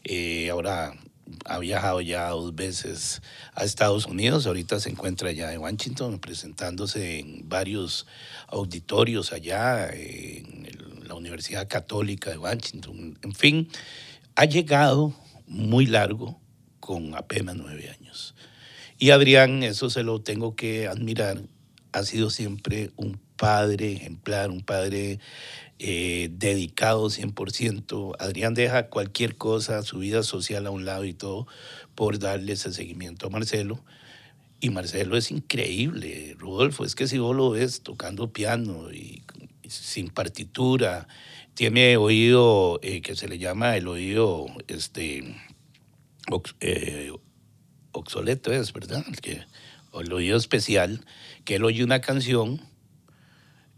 eh, 0.03 0.49
ahora 0.49 0.93
ha 1.45 1.59
viajado 1.59 2.01
ya 2.01 2.29
dos 2.29 2.53
veces 2.53 3.21
a 3.55 3.63
Estados 3.63 4.05
Unidos, 4.05 4.45
ahorita 4.45 4.79
se 4.79 4.89
encuentra 4.89 5.31
ya 5.31 5.53
en 5.53 5.61
Washington 5.61 6.19
presentándose 6.19 7.19
en 7.19 7.47
varios 7.47 8.05
auditorios 8.47 9.31
allá, 9.31 9.89
en 9.93 10.65
el- 10.65 11.07
la 11.07 11.15
Universidad 11.15 11.67
Católica 11.67 12.29
de 12.29 12.37
Washington. 12.37 13.17
En 13.21 13.33
fin, 13.33 13.69
ha 14.35 14.45
llegado 14.45 15.13
muy 15.47 15.85
largo 15.85 16.39
con 16.79 17.15
apenas 17.15 17.55
nueve 17.55 17.89
años. 17.89 18.35
Y 18.97 19.11
Adrián, 19.11 19.63
eso 19.63 19.89
se 19.89 20.03
lo 20.03 20.21
tengo 20.21 20.55
que 20.55 20.87
admirar, 20.87 21.41
ha 21.93 22.03
sido 22.03 22.29
siempre 22.29 22.91
un 22.95 23.19
padre 23.37 23.93
ejemplar, 23.93 24.49
un 24.51 24.61
padre 24.61 25.19
eh, 25.79 26.29
dedicado 26.33 27.09
100%. 27.09 28.15
Adrián 28.19 28.53
deja 28.53 28.87
cualquier 28.87 29.35
cosa, 29.35 29.81
su 29.83 29.99
vida 29.99 30.23
social 30.23 30.65
a 30.67 30.71
un 30.71 30.85
lado 30.85 31.05
y 31.05 31.13
todo, 31.13 31.47
por 31.95 32.19
darle 32.19 32.53
ese 32.53 32.73
seguimiento 32.73 33.27
a 33.27 33.29
Marcelo. 33.29 33.83
Y 34.59 34.69
Marcelo 34.69 35.17
es 35.17 35.29
increíble, 35.31 36.35
Rodolfo, 36.39 36.85
es 36.85 36.95
que 36.95 37.07
si 37.07 37.17
vos 37.17 37.35
lo 37.35 37.49
ves 37.51 37.81
tocando 37.81 38.31
piano 38.31 38.91
y, 38.93 39.21
y 39.61 39.69
sin 39.69 40.09
partitura, 40.09 41.07
tiene 41.53 41.97
oído 41.97 42.79
eh, 42.81 43.01
que 43.01 43.15
se 43.15 43.27
le 43.27 43.37
llama 43.39 43.75
el 43.75 43.87
oído 43.89 44.45
este, 44.67 45.35
ox- 46.31 46.55
eh, 46.61 47.11
obsoleto, 47.91 48.53
es 48.53 48.71
verdad, 48.71 49.03
el, 49.07 49.19
que, 49.19 49.41
o 49.91 49.99
el 50.01 50.13
oído 50.13 50.37
especial, 50.37 51.05
que 51.45 51.55
él 51.55 51.65
oye 51.65 51.83
una 51.83 52.01
canción, 52.01 52.61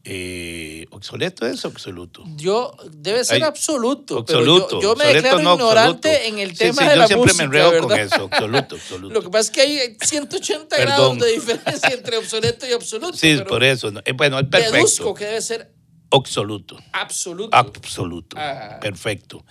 eh, 0.07 0.85
obsoleto 0.91 1.47
es 1.47 1.65
absoluto. 1.65 2.23
Yo, 2.35 2.75
debe 2.91 3.23
ser 3.23 3.37
Ay, 3.37 3.41
absoluto, 3.41 4.19
Absoluto. 4.19 4.67
pero 4.79 4.81
yo, 4.81 4.81
yo 4.81 4.95
me 4.95 5.05
declaro 5.11 5.39
no, 5.39 5.53
ignorante 5.55 6.09
absoluto. 6.11 6.33
en 6.35 6.39
el 6.47 6.55
tema 6.57 6.81
sí, 6.83 6.87
de 6.87 6.93
yo 6.93 6.99
la 6.99 7.07
siempre 7.07 7.25
música, 7.33 7.37
me 7.37 7.43
enredo 7.45 7.71
¿verdad? 7.71 7.87
con 7.87 7.99
eso, 7.99 8.29
absoluto, 8.31 8.75
absoluto. 8.75 9.13
Lo 9.15 9.21
que 9.23 9.29
pasa 9.31 9.39
es 9.39 9.49
que 9.51 9.61
hay 9.61 9.97
180 9.99 10.75
Perdón. 10.75 10.85
grados 10.85 11.19
de 11.19 11.31
diferencia 11.31 11.89
entre 11.89 12.17
obsoleto 12.17 12.67
y 12.67 12.73
absoluto. 12.73 13.17
sí, 13.17 13.37
por 13.47 13.63
eso. 13.63 13.91
¿no? 13.91 14.01
Eh, 14.05 14.11
Bueno, 14.13 14.37
es 14.39 14.47
Deduzco 14.49 14.69
perfecto. 14.71 15.13
que 15.15 15.25
debe 15.25 15.41
ser 15.41 15.71
Absoluto. 16.11 16.77
absoluto. 16.93 17.57
Absoluto. 17.57 18.37
Ah. 18.39 18.77
Perfecto. 18.79 19.43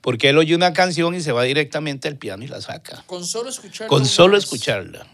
Porque 0.00 0.30
él 0.30 0.38
oye 0.38 0.56
una 0.56 0.72
canción 0.72 1.14
y 1.14 1.20
se 1.20 1.30
va 1.30 1.44
directamente 1.44 2.08
al 2.08 2.16
piano 2.16 2.42
y 2.42 2.48
la 2.48 2.60
saca. 2.60 3.04
Con 3.06 3.24
solo 3.24 3.48
escuchar. 3.48 3.86
Con 3.86 4.04
solo 4.04 4.36
escucharla. 4.36 5.06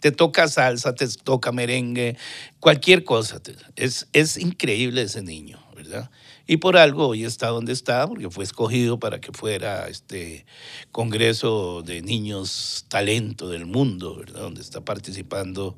Te 0.00 0.12
toca 0.12 0.46
salsa, 0.48 0.94
te 0.94 1.08
toca 1.08 1.52
merengue, 1.52 2.16
cualquier 2.60 3.04
cosa. 3.04 3.40
Es, 3.76 4.08
es 4.12 4.36
increíble 4.36 5.02
ese 5.02 5.22
niño, 5.22 5.58
¿verdad? 5.74 6.10
Y 6.46 6.58
por 6.58 6.76
algo 6.76 7.08
hoy 7.08 7.24
está 7.24 7.48
donde 7.48 7.72
está, 7.72 8.06
porque 8.06 8.30
fue 8.30 8.44
escogido 8.44 8.98
para 9.00 9.20
que 9.20 9.32
fuera 9.32 9.88
este 9.88 10.46
Congreso 10.92 11.82
de 11.82 12.02
Niños 12.02 12.86
Talento 12.88 13.48
del 13.48 13.66
Mundo, 13.66 14.16
¿verdad? 14.16 14.42
Donde 14.42 14.60
está 14.60 14.80
participando 14.82 15.76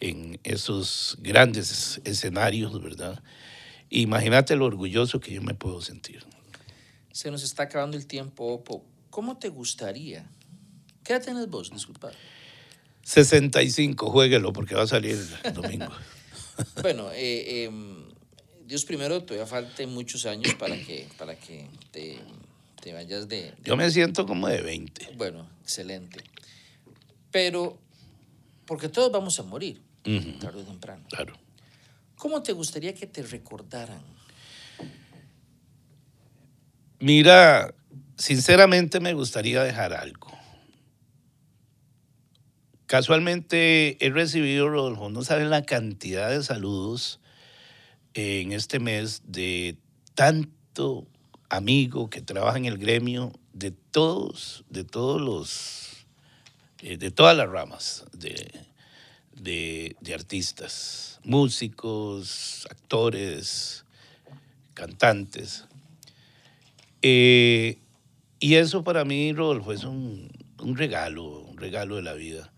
en 0.00 0.40
esos 0.42 1.16
grandes 1.20 2.00
escenarios, 2.04 2.82
¿verdad? 2.82 3.22
Imagínate 3.90 4.56
lo 4.56 4.64
orgulloso 4.64 5.20
que 5.20 5.34
yo 5.34 5.42
me 5.42 5.54
puedo 5.54 5.80
sentir. 5.80 6.24
Se 7.12 7.30
nos 7.30 7.42
está 7.42 7.64
acabando 7.64 7.96
el 7.96 8.06
tiempo, 8.06 8.46
Opo. 8.46 8.84
¿Cómo 9.10 9.36
te 9.38 9.48
gustaría? 9.48 10.28
¿Qué 11.04 11.12
edad 11.12 11.24
tienes 11.24 11.48
vos? 11.48 11.70
Disculpa. 11.70 12.12
65, 13.14 14.08
juéguelo 14.10 14.52
porque 14.52 14.76
va 14.76 14.82
a 14.82 14.86
salir 14.86 15.18
el 15.44 15.52
domingo. 15.54 15.90
Bueno, 16.80 17.10
eh, 17.12 17.64
em, 17.64 18.04
Dios 18.66 18.84
primero, 18.84 19.22
todavía 19.24 19.46
falten 19.46 19.92
muchos 19.92 20.26
años 20.26 20.54
para 20.54 20.76
que, 20.76 21.08
para 21.18 21.34
que 21.34 21.66
te, 21.90 22.20
te 22.80 22.92
vayas 22.92 23.26
de, 23.28 23.42
de- 23.42 23.54
Yo 23.64 23.76
me 23.76 23.90
siento 23.90 24.26
como 24.26 24.46
de 24.46 24.62
20. 24.62 25.14
Bueno, 25.16 25.48
excelente. 25.62 26.20
Pero, 27.32 27.76
porque 28.64 28.88
todos 28.88 29.10
vamos 29.10 29.40
a 29.40 29.42
morir, 29.42 29.80
tarde 30.40 30.60
o 30.60 30.64
temprano. 30.64 31.02
Claro. 31.10 31.34
¿Cómo 32.16 32.42
te 32.44 32.52
gustaría 32.52 32.94
que 32.94 33.08
te 33.08 33.22
recordaran? 33.22 34.02
Mira, 37.00 37.74
sinceramente 38.16 39.00
me 39.00 39.14
gustaría 39.14 39.64
dejar 39.64 39.94
algo. 39.94 40.30
Casualmente 42.90 44.04
he 44.04 44.10
recibido, 44.10 44.68
Rodolfo, 44.68 45.10
no 45.10 45.22
saben 45.22 45.48
la 45.48 45.62
cantidad 45.62 46.28
de 46.28 46.42
saludos 46.42 47.20
en 48.14 48.50
este 48.50 48.80
mes 48.80 49.22
de 49.26 49.76
tanto 50.16 51.06
amigo 51.50 52.10
que 52.10 52.20
trabaja 52.20 52.58
en 52.58 52.64
el 52.64 52.78
gremio, 52.78 53.30
de 53.52 53.70
todos, 53.70 54.64
de 54.70 54.82
todos 54.82 55.20
los, 55.20 56.04
eh, 56.80 56.96
de 56.96 57.12
todas 57.12 57.36
las 57.36 57.48
ramas 57.48 58.06
de, 58.10 58.66
artistas, 60.12 61.20
músicos, 61.22 62.66
actores, 62.68 63.84
cantantes. 64.74 65.64
Eh, 67.02 67.78
y 68.40 68.56
eso 68.56 68.82
para 68.82 69.04
mí, 69.04 69.32
Rodolfo, 69.32 69.70
es 69.72 69.84
un, 69.84 70.28
un 70.58 70.76
regalo, 70.76 71.38
un 71.42 71.56
regalo 71.56 71.94
de 71.94 72.02
la 72.02 72.14
vida. 72.14 72.50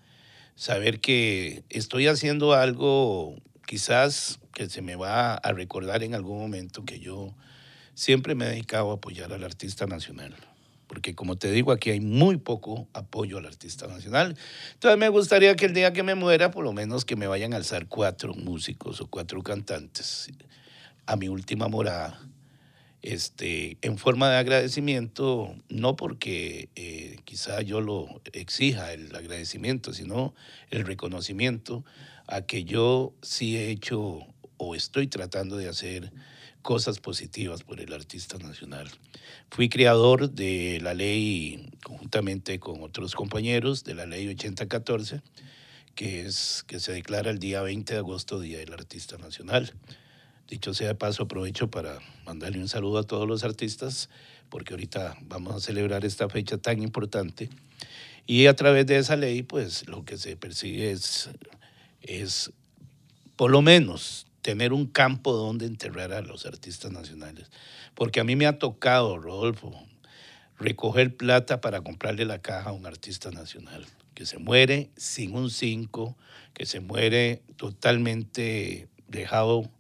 Saber 0.63 1.01
que 1.01 1.65
estoy 1.71 2.07
haciendo 2.07 2.53
algo 2.53 3.35
quizás 3.67 4.39
que 4.55 4.69
se 4.71 4.81
me 4.81 4.95
va 4.95 5.35
a 5.35 5.53
recordar 5.53 6.05
en 6.05 6.15
algún 6.15 6.39
momento 6.39 6.85
que 6.85 7.01
yo 7.01 7.35
siempre 7.95 8.37
me 8.37 8.45
he 8.45 8.51
dedicado 8.51 8.93
a 8.93 8.95
apoyar 8.95 9.33
al 9.33 9.43
artista 9.43 9.87
nacional. 9.87 10.37
Porque 10.87 11.17
como 11.17 11.35
te 11.35 11.51
digo, 11.51 11.73
aquí 11.73 11.91
hay 11.91 11.99
muy 11.99 12.37
poco 12.37 12.87
apoyo 12.93 13.39
al 13.39 13.47
artista 13.47 13.89
nacional. 13.89 14.37
Entonces 14.75 15.01
me 15.01 15.09
gustaría 15.09 15.57
que 15.57 15.65
el 15.65 15.75
día 15.75 15.93
que 15.93 16.05
me 16.05 16.15
muera, 16.15 16.53
por 16.53 16.63
lo 16.63 16.73
menos 16.73 17.05
que 17.05 17.17
me 17.17 17.27
vayan 17.27 17.55
a 17.55 17.57
alzar 17.57 17.89
cuatro 17.89 18.33
músicos 18.33 19.01
o 19.01 19.09
cuatro 19.09 19.43
cantantes 19.43 20.31
a 21.07 21.17
mi 21.17 21.27
última 21.27 21.67
morada 21.67 22.21
este, 23.03 23.79
en 23.83 23.99
forma 23.99 24.31
de 24.31 24.37
agradecimiento, 24.37 25.55
no 25.69 25.97
porque 25.97 26.69
eh, 26.77 27.19
quizá 27.25 27.61
yo 27.61 27.81
lo 27.81 28.21
exija 28.33 28.93
el 28.93 29.15
agradecimiento, 29.15 29.93
sino 29.93 30.35
el 30.71 30.85
reconocimiento 30.87 31.85
a 32.29 32.43
que 32.43 32.65
yo 32.65 33.13
sí 33.21 33.57
he 33.57 33.71
hecho 33.71 34.21
o 34.57 34.75
estoy 34.77 35.09
tratando 35.09 35.57
de 35.57 35.69
hacer 35.69 36.13
cosas 36.63 37.01
positivas 37.01 37.65
por 37.65 37.81
el 37.81 37.93
artista 37.93 38.39
nacional. 38.39 38.89
Fui 39.51 39.69
creador 39.69 40.31
de 40.31 40.79
la 40.81 40.95
ley, 40.95 41.71
conjuntamente 41.83 42.61
con 42.61 42.83
otros 42.83 43.15
compañeros, 43.17 43.83
de 43.83 43.95
la 43.95 44.07
ley 44.07 44.29
8014, 44.29 45.21
que, 45.97 46.23
es, 46.23 46.65
que 46.67 46.79
se 46.79 46.93
declara 46.93 47.31
el 47.31 47.41
día 47.41 47.63
20 47.63 47.93
de 47.93 47.99
agosto, 47.99 48.41
Día 48.41 48.59
del 48.59 48.73
Artista 48.73 49.19
Nacional. 49.19 49.73
Dicho 50.49 50.75
sea 50.75 50.89
de 50.89 50.95
paso, 50.95 51.25
aprovecho 51.25 51.71
para 51.71 51.99
mandarle 52.27 52.59
un 52.59 52.69
saludo 52.69 52.99
a 52.99 53.05
todos 53.05 53.27
los 53.27 53.45
artistas, 53.45 54.11
porque 54.49 54.75
ahorita 54.75 55.17
vamos 55.23 55.55
a 55.55 55.61
celebrar 55.61 56.05
esta 56.05 56.29
fecha 56.29 56.59
tan 56.59 56.83
importante. 56.83 57.49
Y 58.27 58.47
a 58.47 58.55
través 58.55 58.87
de 58.87 58.99
esa 58.99 59.17
ley, 59.17 59.43
pues 59.43 59.89
lo 59.89 60.05
que 60.05 60.19
se 60.19 60.37
persigue 60.37 60.91
es, 60.91 61.31
es 62.03 62.53
por 63.37 63.51
lo 63.51 63.63
menos 63.63 64.27
tener 64.43 64.73
un 64.73 64.87
campo 64.87 65.33
donde 65.33 65.67
enterrar 65.67 66.13
a 66.13 66.21
los 66.21 66.47
artistas 66.47 66.93
nacionales. 66.93 67.51
Porque 67.95 68.21
a 68.21 68.25
mí 68.25 68.37
me 68.37 68.47
ha 68.47 68.59
tocado, 68.59 69.19
Rodolfo, 69.19 69.73
recoger 70.59 71.17
plata 71.17 71.61
para 71.61 71.81
comprarle 71.81 72.25
la 72.25 72.41
caja 72.41 72.71
a 72.71 72.73
un 72.73 72.87
artista 72.87 73.31
nacional, 73.31 73.87
que 74.15 74.27
se 74.27 74.39
muere 74.39 74.91
sin 74.97 75.35
un 75.35 75.51
5, 75.51 76.17
que 76.55 76.67
se 76.67 76.81
muere 76.81 77.43
totalmente 77.57 78.89
dejado 79.09 79.71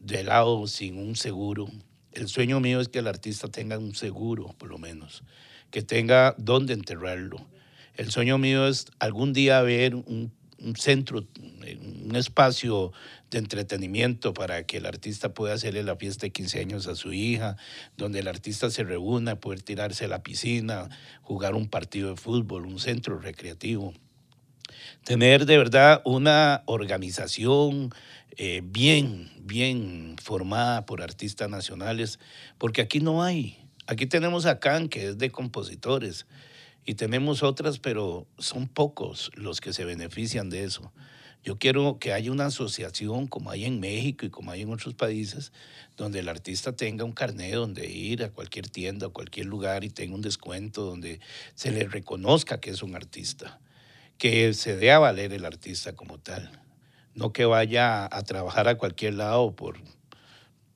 de 0.00 0.24
lado 0.24 0.66
sin 0.66 0.98
un 0.98 1.14
seguro. 1.14 1.68
El 2.12 2.28
sueño 2.28 2.58
mío 2.58 2.80
es 2.80 2.88
que 2.88 2.98
el 2.98 3.06
artista 3.06 3.48
tenga 3.48 3.78
un 3.78 3.94
seguro, 3.94 4.54
por 4.58 4.68
lo 4.68 4.78
menos, 4.78 5.22
que 5.70 5.82
tenga 5.82 6.34
dónde 6.38 6.74
enterrarlo. 6.74 7.46
El 7.94 8.10
sueño 8.10 8.38
mío 8.38 8.66
es 8.66 8.86
algún 8.98 9.32
día 9.32 9.60
ver 9.62 9.94
un, 9.94 10.32
un 10.58 10.76
centro, 10.76 11.26
un 11.38 12.16
espacio 12.16 12.92
de 13.30 13.38
entretenimiento 13.38 14.34
para 14.34 14.64
que 14.64 14.78
el 14.78 14.86
artista 14.86 15.32
pueda 15.32 15.54
hacerle 15.54 15.82
la 15.82 15.96
fiesta 15.96 16.26
de 16.26 16.30
15 16.30 16.60
años 16.60 16.86
a 16.86 16.94
su 16.94 17.12
hija, 17.12 17.56
donde 17.96 18.20
el 18.20 18.28
artista 18.28 18.70
se 18.70 18.84
reúna, 18.84 19.36
poder 19.36 19.62
tirarse 19.62 20.06
a 20.06 20.08
la 20.08 20.22
piscina, 20.22 20.88
jugar 21.22 21.54
un 21.54 21.68
partido 21.68 22.10
de 22.10 22.16
fútbol, 22.16 22.66
un 22.66 22.78
centro 22.78 23.18
recreativo. 23.18 23.94
Tener 25.04 25.46
de 25.46 25.58
verdad 25.58 26.02
una 26.04 26.62
organización 26.66 27.90
eh, 28.36 28.62
bien, 28.64 29.30
bien 29.40 30.16
formada 30.22 30.86
por 30.86 31.02
artistas 31.02 31.48
nacionales, 31.48 32.18
porque 32.58 32.82
aquí 32.82 33.00
no 33.00 33.22
hay. 33.22 33.58
Aquí 33.86 34.06
tenemos 34.06 34.46
a 34.46 34.60
Can, 34.60 34.88
que 34.88 35.08
es 35.08 35.18
de 35.18 35.30
compositores, 35.30 36.26
y 36.84 36.94
tenemos 36.94 37.42
otras, 37.42 37.78
pero 37.78 38.26
son 38.38 38.68
pocos 38.68 39.30
los 39.34 39.60
que 39.60 39.72
se 39.72 39.84
benefician 39.84 40.48
de 40.48 40.64
eso. 40.64 40.92
Yo 41.42 41.58
quiero 41.58 41.98
que 41.98 42.12
haya 42.12 42.30
una 42.30 42.46
asociación 42.46 43.26
como 43.26 43.50
hay 43.50 43.64
en 43.64 43.80
México 43.80 44.26
y 44.26 44.30
como 44.30 44.50
hay 44.50 44.62
en 44.62 44.72
otros 44.72 44.94
países, 44.94 45.52
donde 45.96 46.18
el 46.18 46.28
artista 46.28 46.76
tenga 46.76 47.04
un 47.04 47.12
carnet 47.12 47.54
donde 47.54 47.90
ir 47.90 48.22
a 48.22 48.30
cualquier 48.30 48.68
tienda, 48.68 49.06
a 49.06 49.10
cualquier 49.10 49.46
lugar 49.46 49.82
y 49.82 49.88
tenga 49.88 50.14
un 50.14 50.20
descuento, 50.20 50.84
donde 50.84 51.20
se 51.54 51.70
le 51.70 51.84
reconozca 51.88 52.60
que 52.60 52.70
es 52.70 52.82
un 52.82 52.94
artista, 52.94 53.58
que 54.18 54.52
se 54.52 54.76
dé 54.76 54.92
a 54.92 54.98
valer 54.98 55.32
el 55.32 55.46
artista 55.46 55.94
como 55.96 56.18
tal, 56.18 56.50
no 57.14 57.32
que 57.32 57.44
vaya 57.44 58.04
a 58.04 58.22
trabajar 58.22 58.68
a 58.68 58.76
cualquier 58.76 59.14
lado 59.14 59.54
por, 59.54 59.76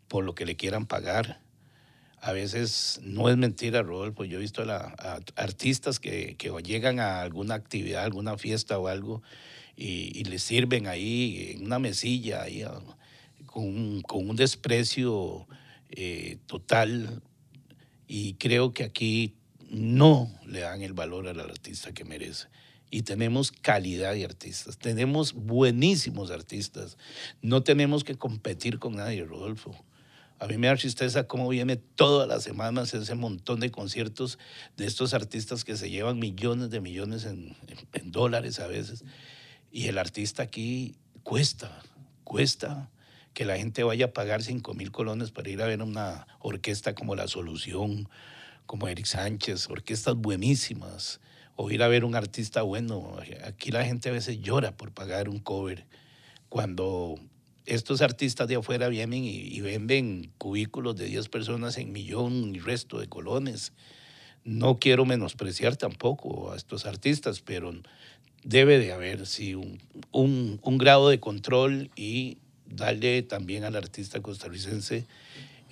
por 0.09 0.25
lo 0.25 0.35
que 0.35 0.47
le 0.47 0.57
quieran 0.57 0.87
pagar. 0.87 1.41
A 2.21 2.33
veces 2.33 3.01
no 3.03 3.29
es 3.29 3.37
mentira, 3.37 3.83
Rodolfo. 3.83 4.25
Yo 4.25 4.39
he 4.39 4.41
visto 4.41 4.63
a, 4.63 5.21
artistas 5.37 6.01
que, 6.01 6.37
que 6.37 6.51
llegan 6.63 6.99
a 6.99 7.21
alguna 7.21 7.55
actividad, 7.55 8.05
alguna 8.05 8.39
fiesta 8.39 8.79
o 8.79 8.89
algo 8.89 9.23
y, 9.77 10.19
y 10.19 10.25
le 10.25 10.39
sirven 10.39 10.87
ahí 10.87 11.55
en 11.55 11.67
una 11.67 11.79
mesilla, 11.79 12.43
ahí, 12.43 12.63
ah, 12.63 12.81
con, 13.47 13.65
un, 13.65 14.03
con, 14.03 14.29
un, 14.29 14.37
desprecio 14.37 15.47
eh, 15.91 16.39
total. 16.47 17.23
Y 18.07 18.35
creo 18.35 18.73
que 18.73 18.85
aquí 18.85 19.35
no 19.71 20.31
le 20.47 20.61
dan 20.61 20.83
el 20.83 20.93
valor 20.93 21.29
al 21.29 21.41
artista 21.41 21.93
que 21.93 22.05
merece. 22.05 22.49
Y 22.95 23.03
tenemos 23.03 23.51
calidad 23.51 24.13
de 24.13 24.25
artistas, 24.25 24.79
tenemos 24.79 25.33
buenísimos 25.33 26.31
artistas. 26.31 26.97
No 27.43 27.65
tenemos 27.65 28.05
que 28.05 28.15
competir 28.15 28.79
con 28.79 28.95
nadie, 28.95 29.25
Rodolfo. 29.25 29.75
A 30.39 30.47
mí 30.47 30.59
me 30.59 30.69
da 30.69 30.77
tristeza 30.77 31.27
cómo 31.27 31.49
viene 31.49 31.75
todas 31.75 32.29
las 32.29 32.45
semanas 32.45 32.95
ese 32.95 33.17
montón 33.17 33.59
de 33.59 33.73
conciertos 33.73 34.39
de 34.77 34.87
estos 34.87 35.13
artistas 35.13 35.65
que 35.65 35.77
se 35.77 35.91
llevan 35.91 36.21
millones 36.21 36.71
de 36.71 36.81
millones 36.81 37.25
en, 37.25 37.57
dólares 38.13 38.61
a 38.61 38.69
veces 38.69 39.05
y 39.73 39.89
el 39.89 39.99
artista 39.99 40.45
aquí 40.45 40.95
cuesta, 41.25 41.83
cuesta 42.23 42.93
que 43.33 43.45
la 43.45 43.57
gente 43.57 43.83
vaya 43.83 44.05
a 44.05 44.13
pagar 44.13 44.41
5 44.41 44.73
mil 44.75 44.93
colones 44.93 45.33
para 45.33 45.51
ir 45.51 45.61
a 45.63 45.67
ver 45.67 45.83
una 45.83 46.29
orquesta 46.39 46.95
como 46.95 47.17
La 47.17 47.27
Solución, 47.27 48.09
como 48.67 48.87
Eric 48.87 49.07
Sánchez, 49.07 49.69
orquestas 49.69 50.15
buenísimas, 50.15 51.19
o 51.57 51.71
ir 51.71 51.83
a 51.83 51.89
ver 51.89 52.05
un 52.05 52.15
artista 52.15 52.63
bueno. 52.63 53.17
Aquí 53.45 53.71
la 53.71 53.85
gente 53.85 54.09
a 54.09 54.13
veces 54.13 54.41
llora 54.41 54.77
por 54.77 54.93
pagar 54.93 55.29
un 55.29 55.39
cover, 55.39 55.87
cuando 56.49 57.17
estos 57.67 58.03
artistas 58.03 58.49
de 58.49 58.57
afuera 58.57 58.89
vienen 58.89 59.25
y, 59.25 59.37
y 59.37 59.61
venden 59.61 60.31
cubículos 60.39 60.97
de 60.97 61.07
10 61.07 61.29
personas 61.29 61.79
en 61.79 61.93
millón 61.93 62.55
y 62.55 62.59
resto 62.59 62.99
de 62.99 63.09
colones. 63.09 63.73
No 64.45 64.79
quiero 64.79 65.07
menospreciar 65.07 65.77
tampoco 65.77 66.53
a 66.53 66.57
estos 66.57 66.85
artistas, 66.85 67.41
pero 67.41 67.73
debe 68.43 68.79
de 68.79 68.93
haber, 68.93 69.27
sí, 69.27 69.55
un, 69.55 69.81
un, 70.13 70.61
un, 70.63 70.79
grado 70.79 71.09
de 71.09 71.19
control 71.19 71.91
y 71.97 72.37
darle 72.67 73.23
también 73.23 73.65
al 73.65 73.77
artista 73.77 74.21
costarricense 74.21 75.07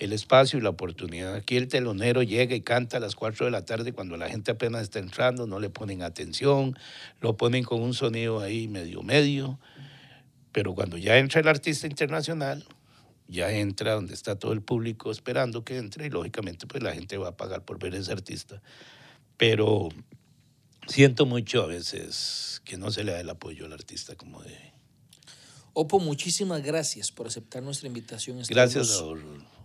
el 0.03 0.13
espacio 0.13 0.59
y 0.59 0.61
la 0.61 0.69
oportunidad. 0.69 1.35
Aquí 1.35 1.57
el 1.57 1.67
telonero 1.67 2.23
llega 2.23 2.55
y 2.55 2.61
canta 2.61 2.97
a 2.97 2.99
las 2.99 3.15
4 3.15 3.45
de 3.45 3.51
la 3.51 3.65
tarde 3.65 3.93
cuando 3.93 4.17
la 4.17 4.29
gente 4.29 4.51
apenas 4.51 4.83
está 4.83 4.99
entrando, 4.99 5.47
no 5.47 5.59
le 5.59 5.69
ponen 5.69 6.01
atención, 6.01 6.77
lo 7.21 7.37
ponen 7.37 7.63
con 7.63 7.81
un 7.81 7.93
sonido 7.93 8.39
ahí 8.39 8.67
medio 8.67 9.03
medio, 9.03 9.59
pero 10.51 10.75
cuando 10.75 10.97
ya 10.97 11.17
entra 11.17 11.41
el 11.41 11.47
artista 11.47 11.87
internacional, 11.87 12.65
ya 13.27 13.51
entra 13.51 13.93
donde 13.93 14.13
está 14.13 14.37
todo 14.37 14.53
el 14.53 14.61
público 14.61 15.11
esperando 15.11 15.63
que 15.63 15.77
entre 15.77 16.07
y 16.07 16.09
lógicamente 16.09 16.67
pues 16.67 16.83
la 16.83 16.93
gente 16.93 17.17
va 17.17 17.29
a 17.29 17.37
pagar 17.37 17.63
por 17.63 17.79
ver 17.79 17.93
a 17.93 17.97
ese 17.97 18.11
artista. 18.11 18.61
Pero 19.37 19.89
siento 20.87 21.25
mucho 21.25 21.63
a 21.63 21.65
veces 21.65 22.61
que 22.65 22.77
no 22.77 22.91
se 22.91 23.03
le 23.03 23.13
da 23.13 23.19
el 23.19 23.29
apoyo 23.29 23.65
al 23.65 23.73
artista 23.73 24.15
como 24.15 24.41
debe. 24.43 24.73
Opo, 25.73 25.99
muchísimas 25.99 26.61
gracias 26.61 27.11
por 27.11 27.27
aceptar 27.27 27.63
nuestra 27.63 27.87
invitación. 27.87 28.39
Gracias. 28.47 29.01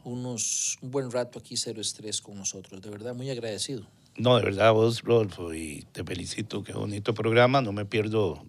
Unos, 0.09 0.79
un 0.81 0.91
buen 0.91 1.11
rato 1.11 1.39
aquí, 1.39 1.57
Cero 1.57 1.81
Estrés, 1.81 2.21
con 2.21 2.37
nosotros. 2.37 2.81
De 2.81 2.91
verdad, 2.91 3.15
muy 3.15 3.31
agradecido. 3.31 3.87
No, 4.17 4.37
de 4.37 4.45
verdad, 4.45 4.73
vos, 4.73 5.03
Rodolfo, 5.03 5.55
y 5.55 5.87
te 5.93 6.03
felicito. 6.03 6.65
Qué 6.65 6.73
bonito 6.73 7.15
programa. 7.15 7.63
No 7.63 7.73
me 7.73 7.85
pierdo 7.85 8.43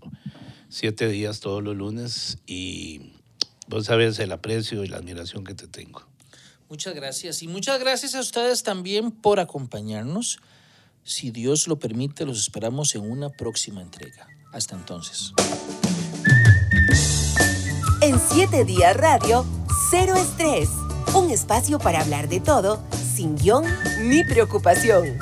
siete 0.69 1.07
días 1.07 1.39
todos 1.39 1.61
los 1.63 1.75
lunes 1.75 2.37
y 2.47 3.13
vos 3.67 3.85
sabes 3.85 4.17
el 4.19 4.31
aprecio 4.31 4.83
y 4.83 4.87
la 4.87 4.97
admiración 4.97 5.43
que 5.43 5.53
te 5.53 5.67
tengo. 5.67 6.03
Muchas 6.69 6.95
gracias. 6.95 7.43
Y 7.43 7.47
muchas 7.47 7.79
gracias 7.79 8.15
a 8.15 8.19
ustedes 8.19 8.63
también 8.63 9.11
por 9.11 9.39
acompañarnos. 9.39 10.39
Si 11.03 11.31
Dios 11.31 11.67
lo 11.67 11.79
permite, 11.79 12.25
los 12.25 12.39
esperamos 12.39 12.95
en 12.95 13.01
una 13.01 13.29
próxima 13.29 13.81
entrega. 13.81 14.27
Hasta 14.51 14.75
entonces. 14.75 15.33
En 18.01 18.19
7 18.19 18.65
días 18.65 18.95
radio, 18.95 19.45
cero 19.89 20.15
estrés. 20.15 20.69
Un 21.15 21.31
espacio 21.31 21.79
para 21.79 22.01
hablar 22.01 22.29
de 22.29 22.39
todo, 22.39 22.79
sin 23.15 23.35
guion 23.35 23.65
ni 24.01 24.23
preocupación. 24.23 25.17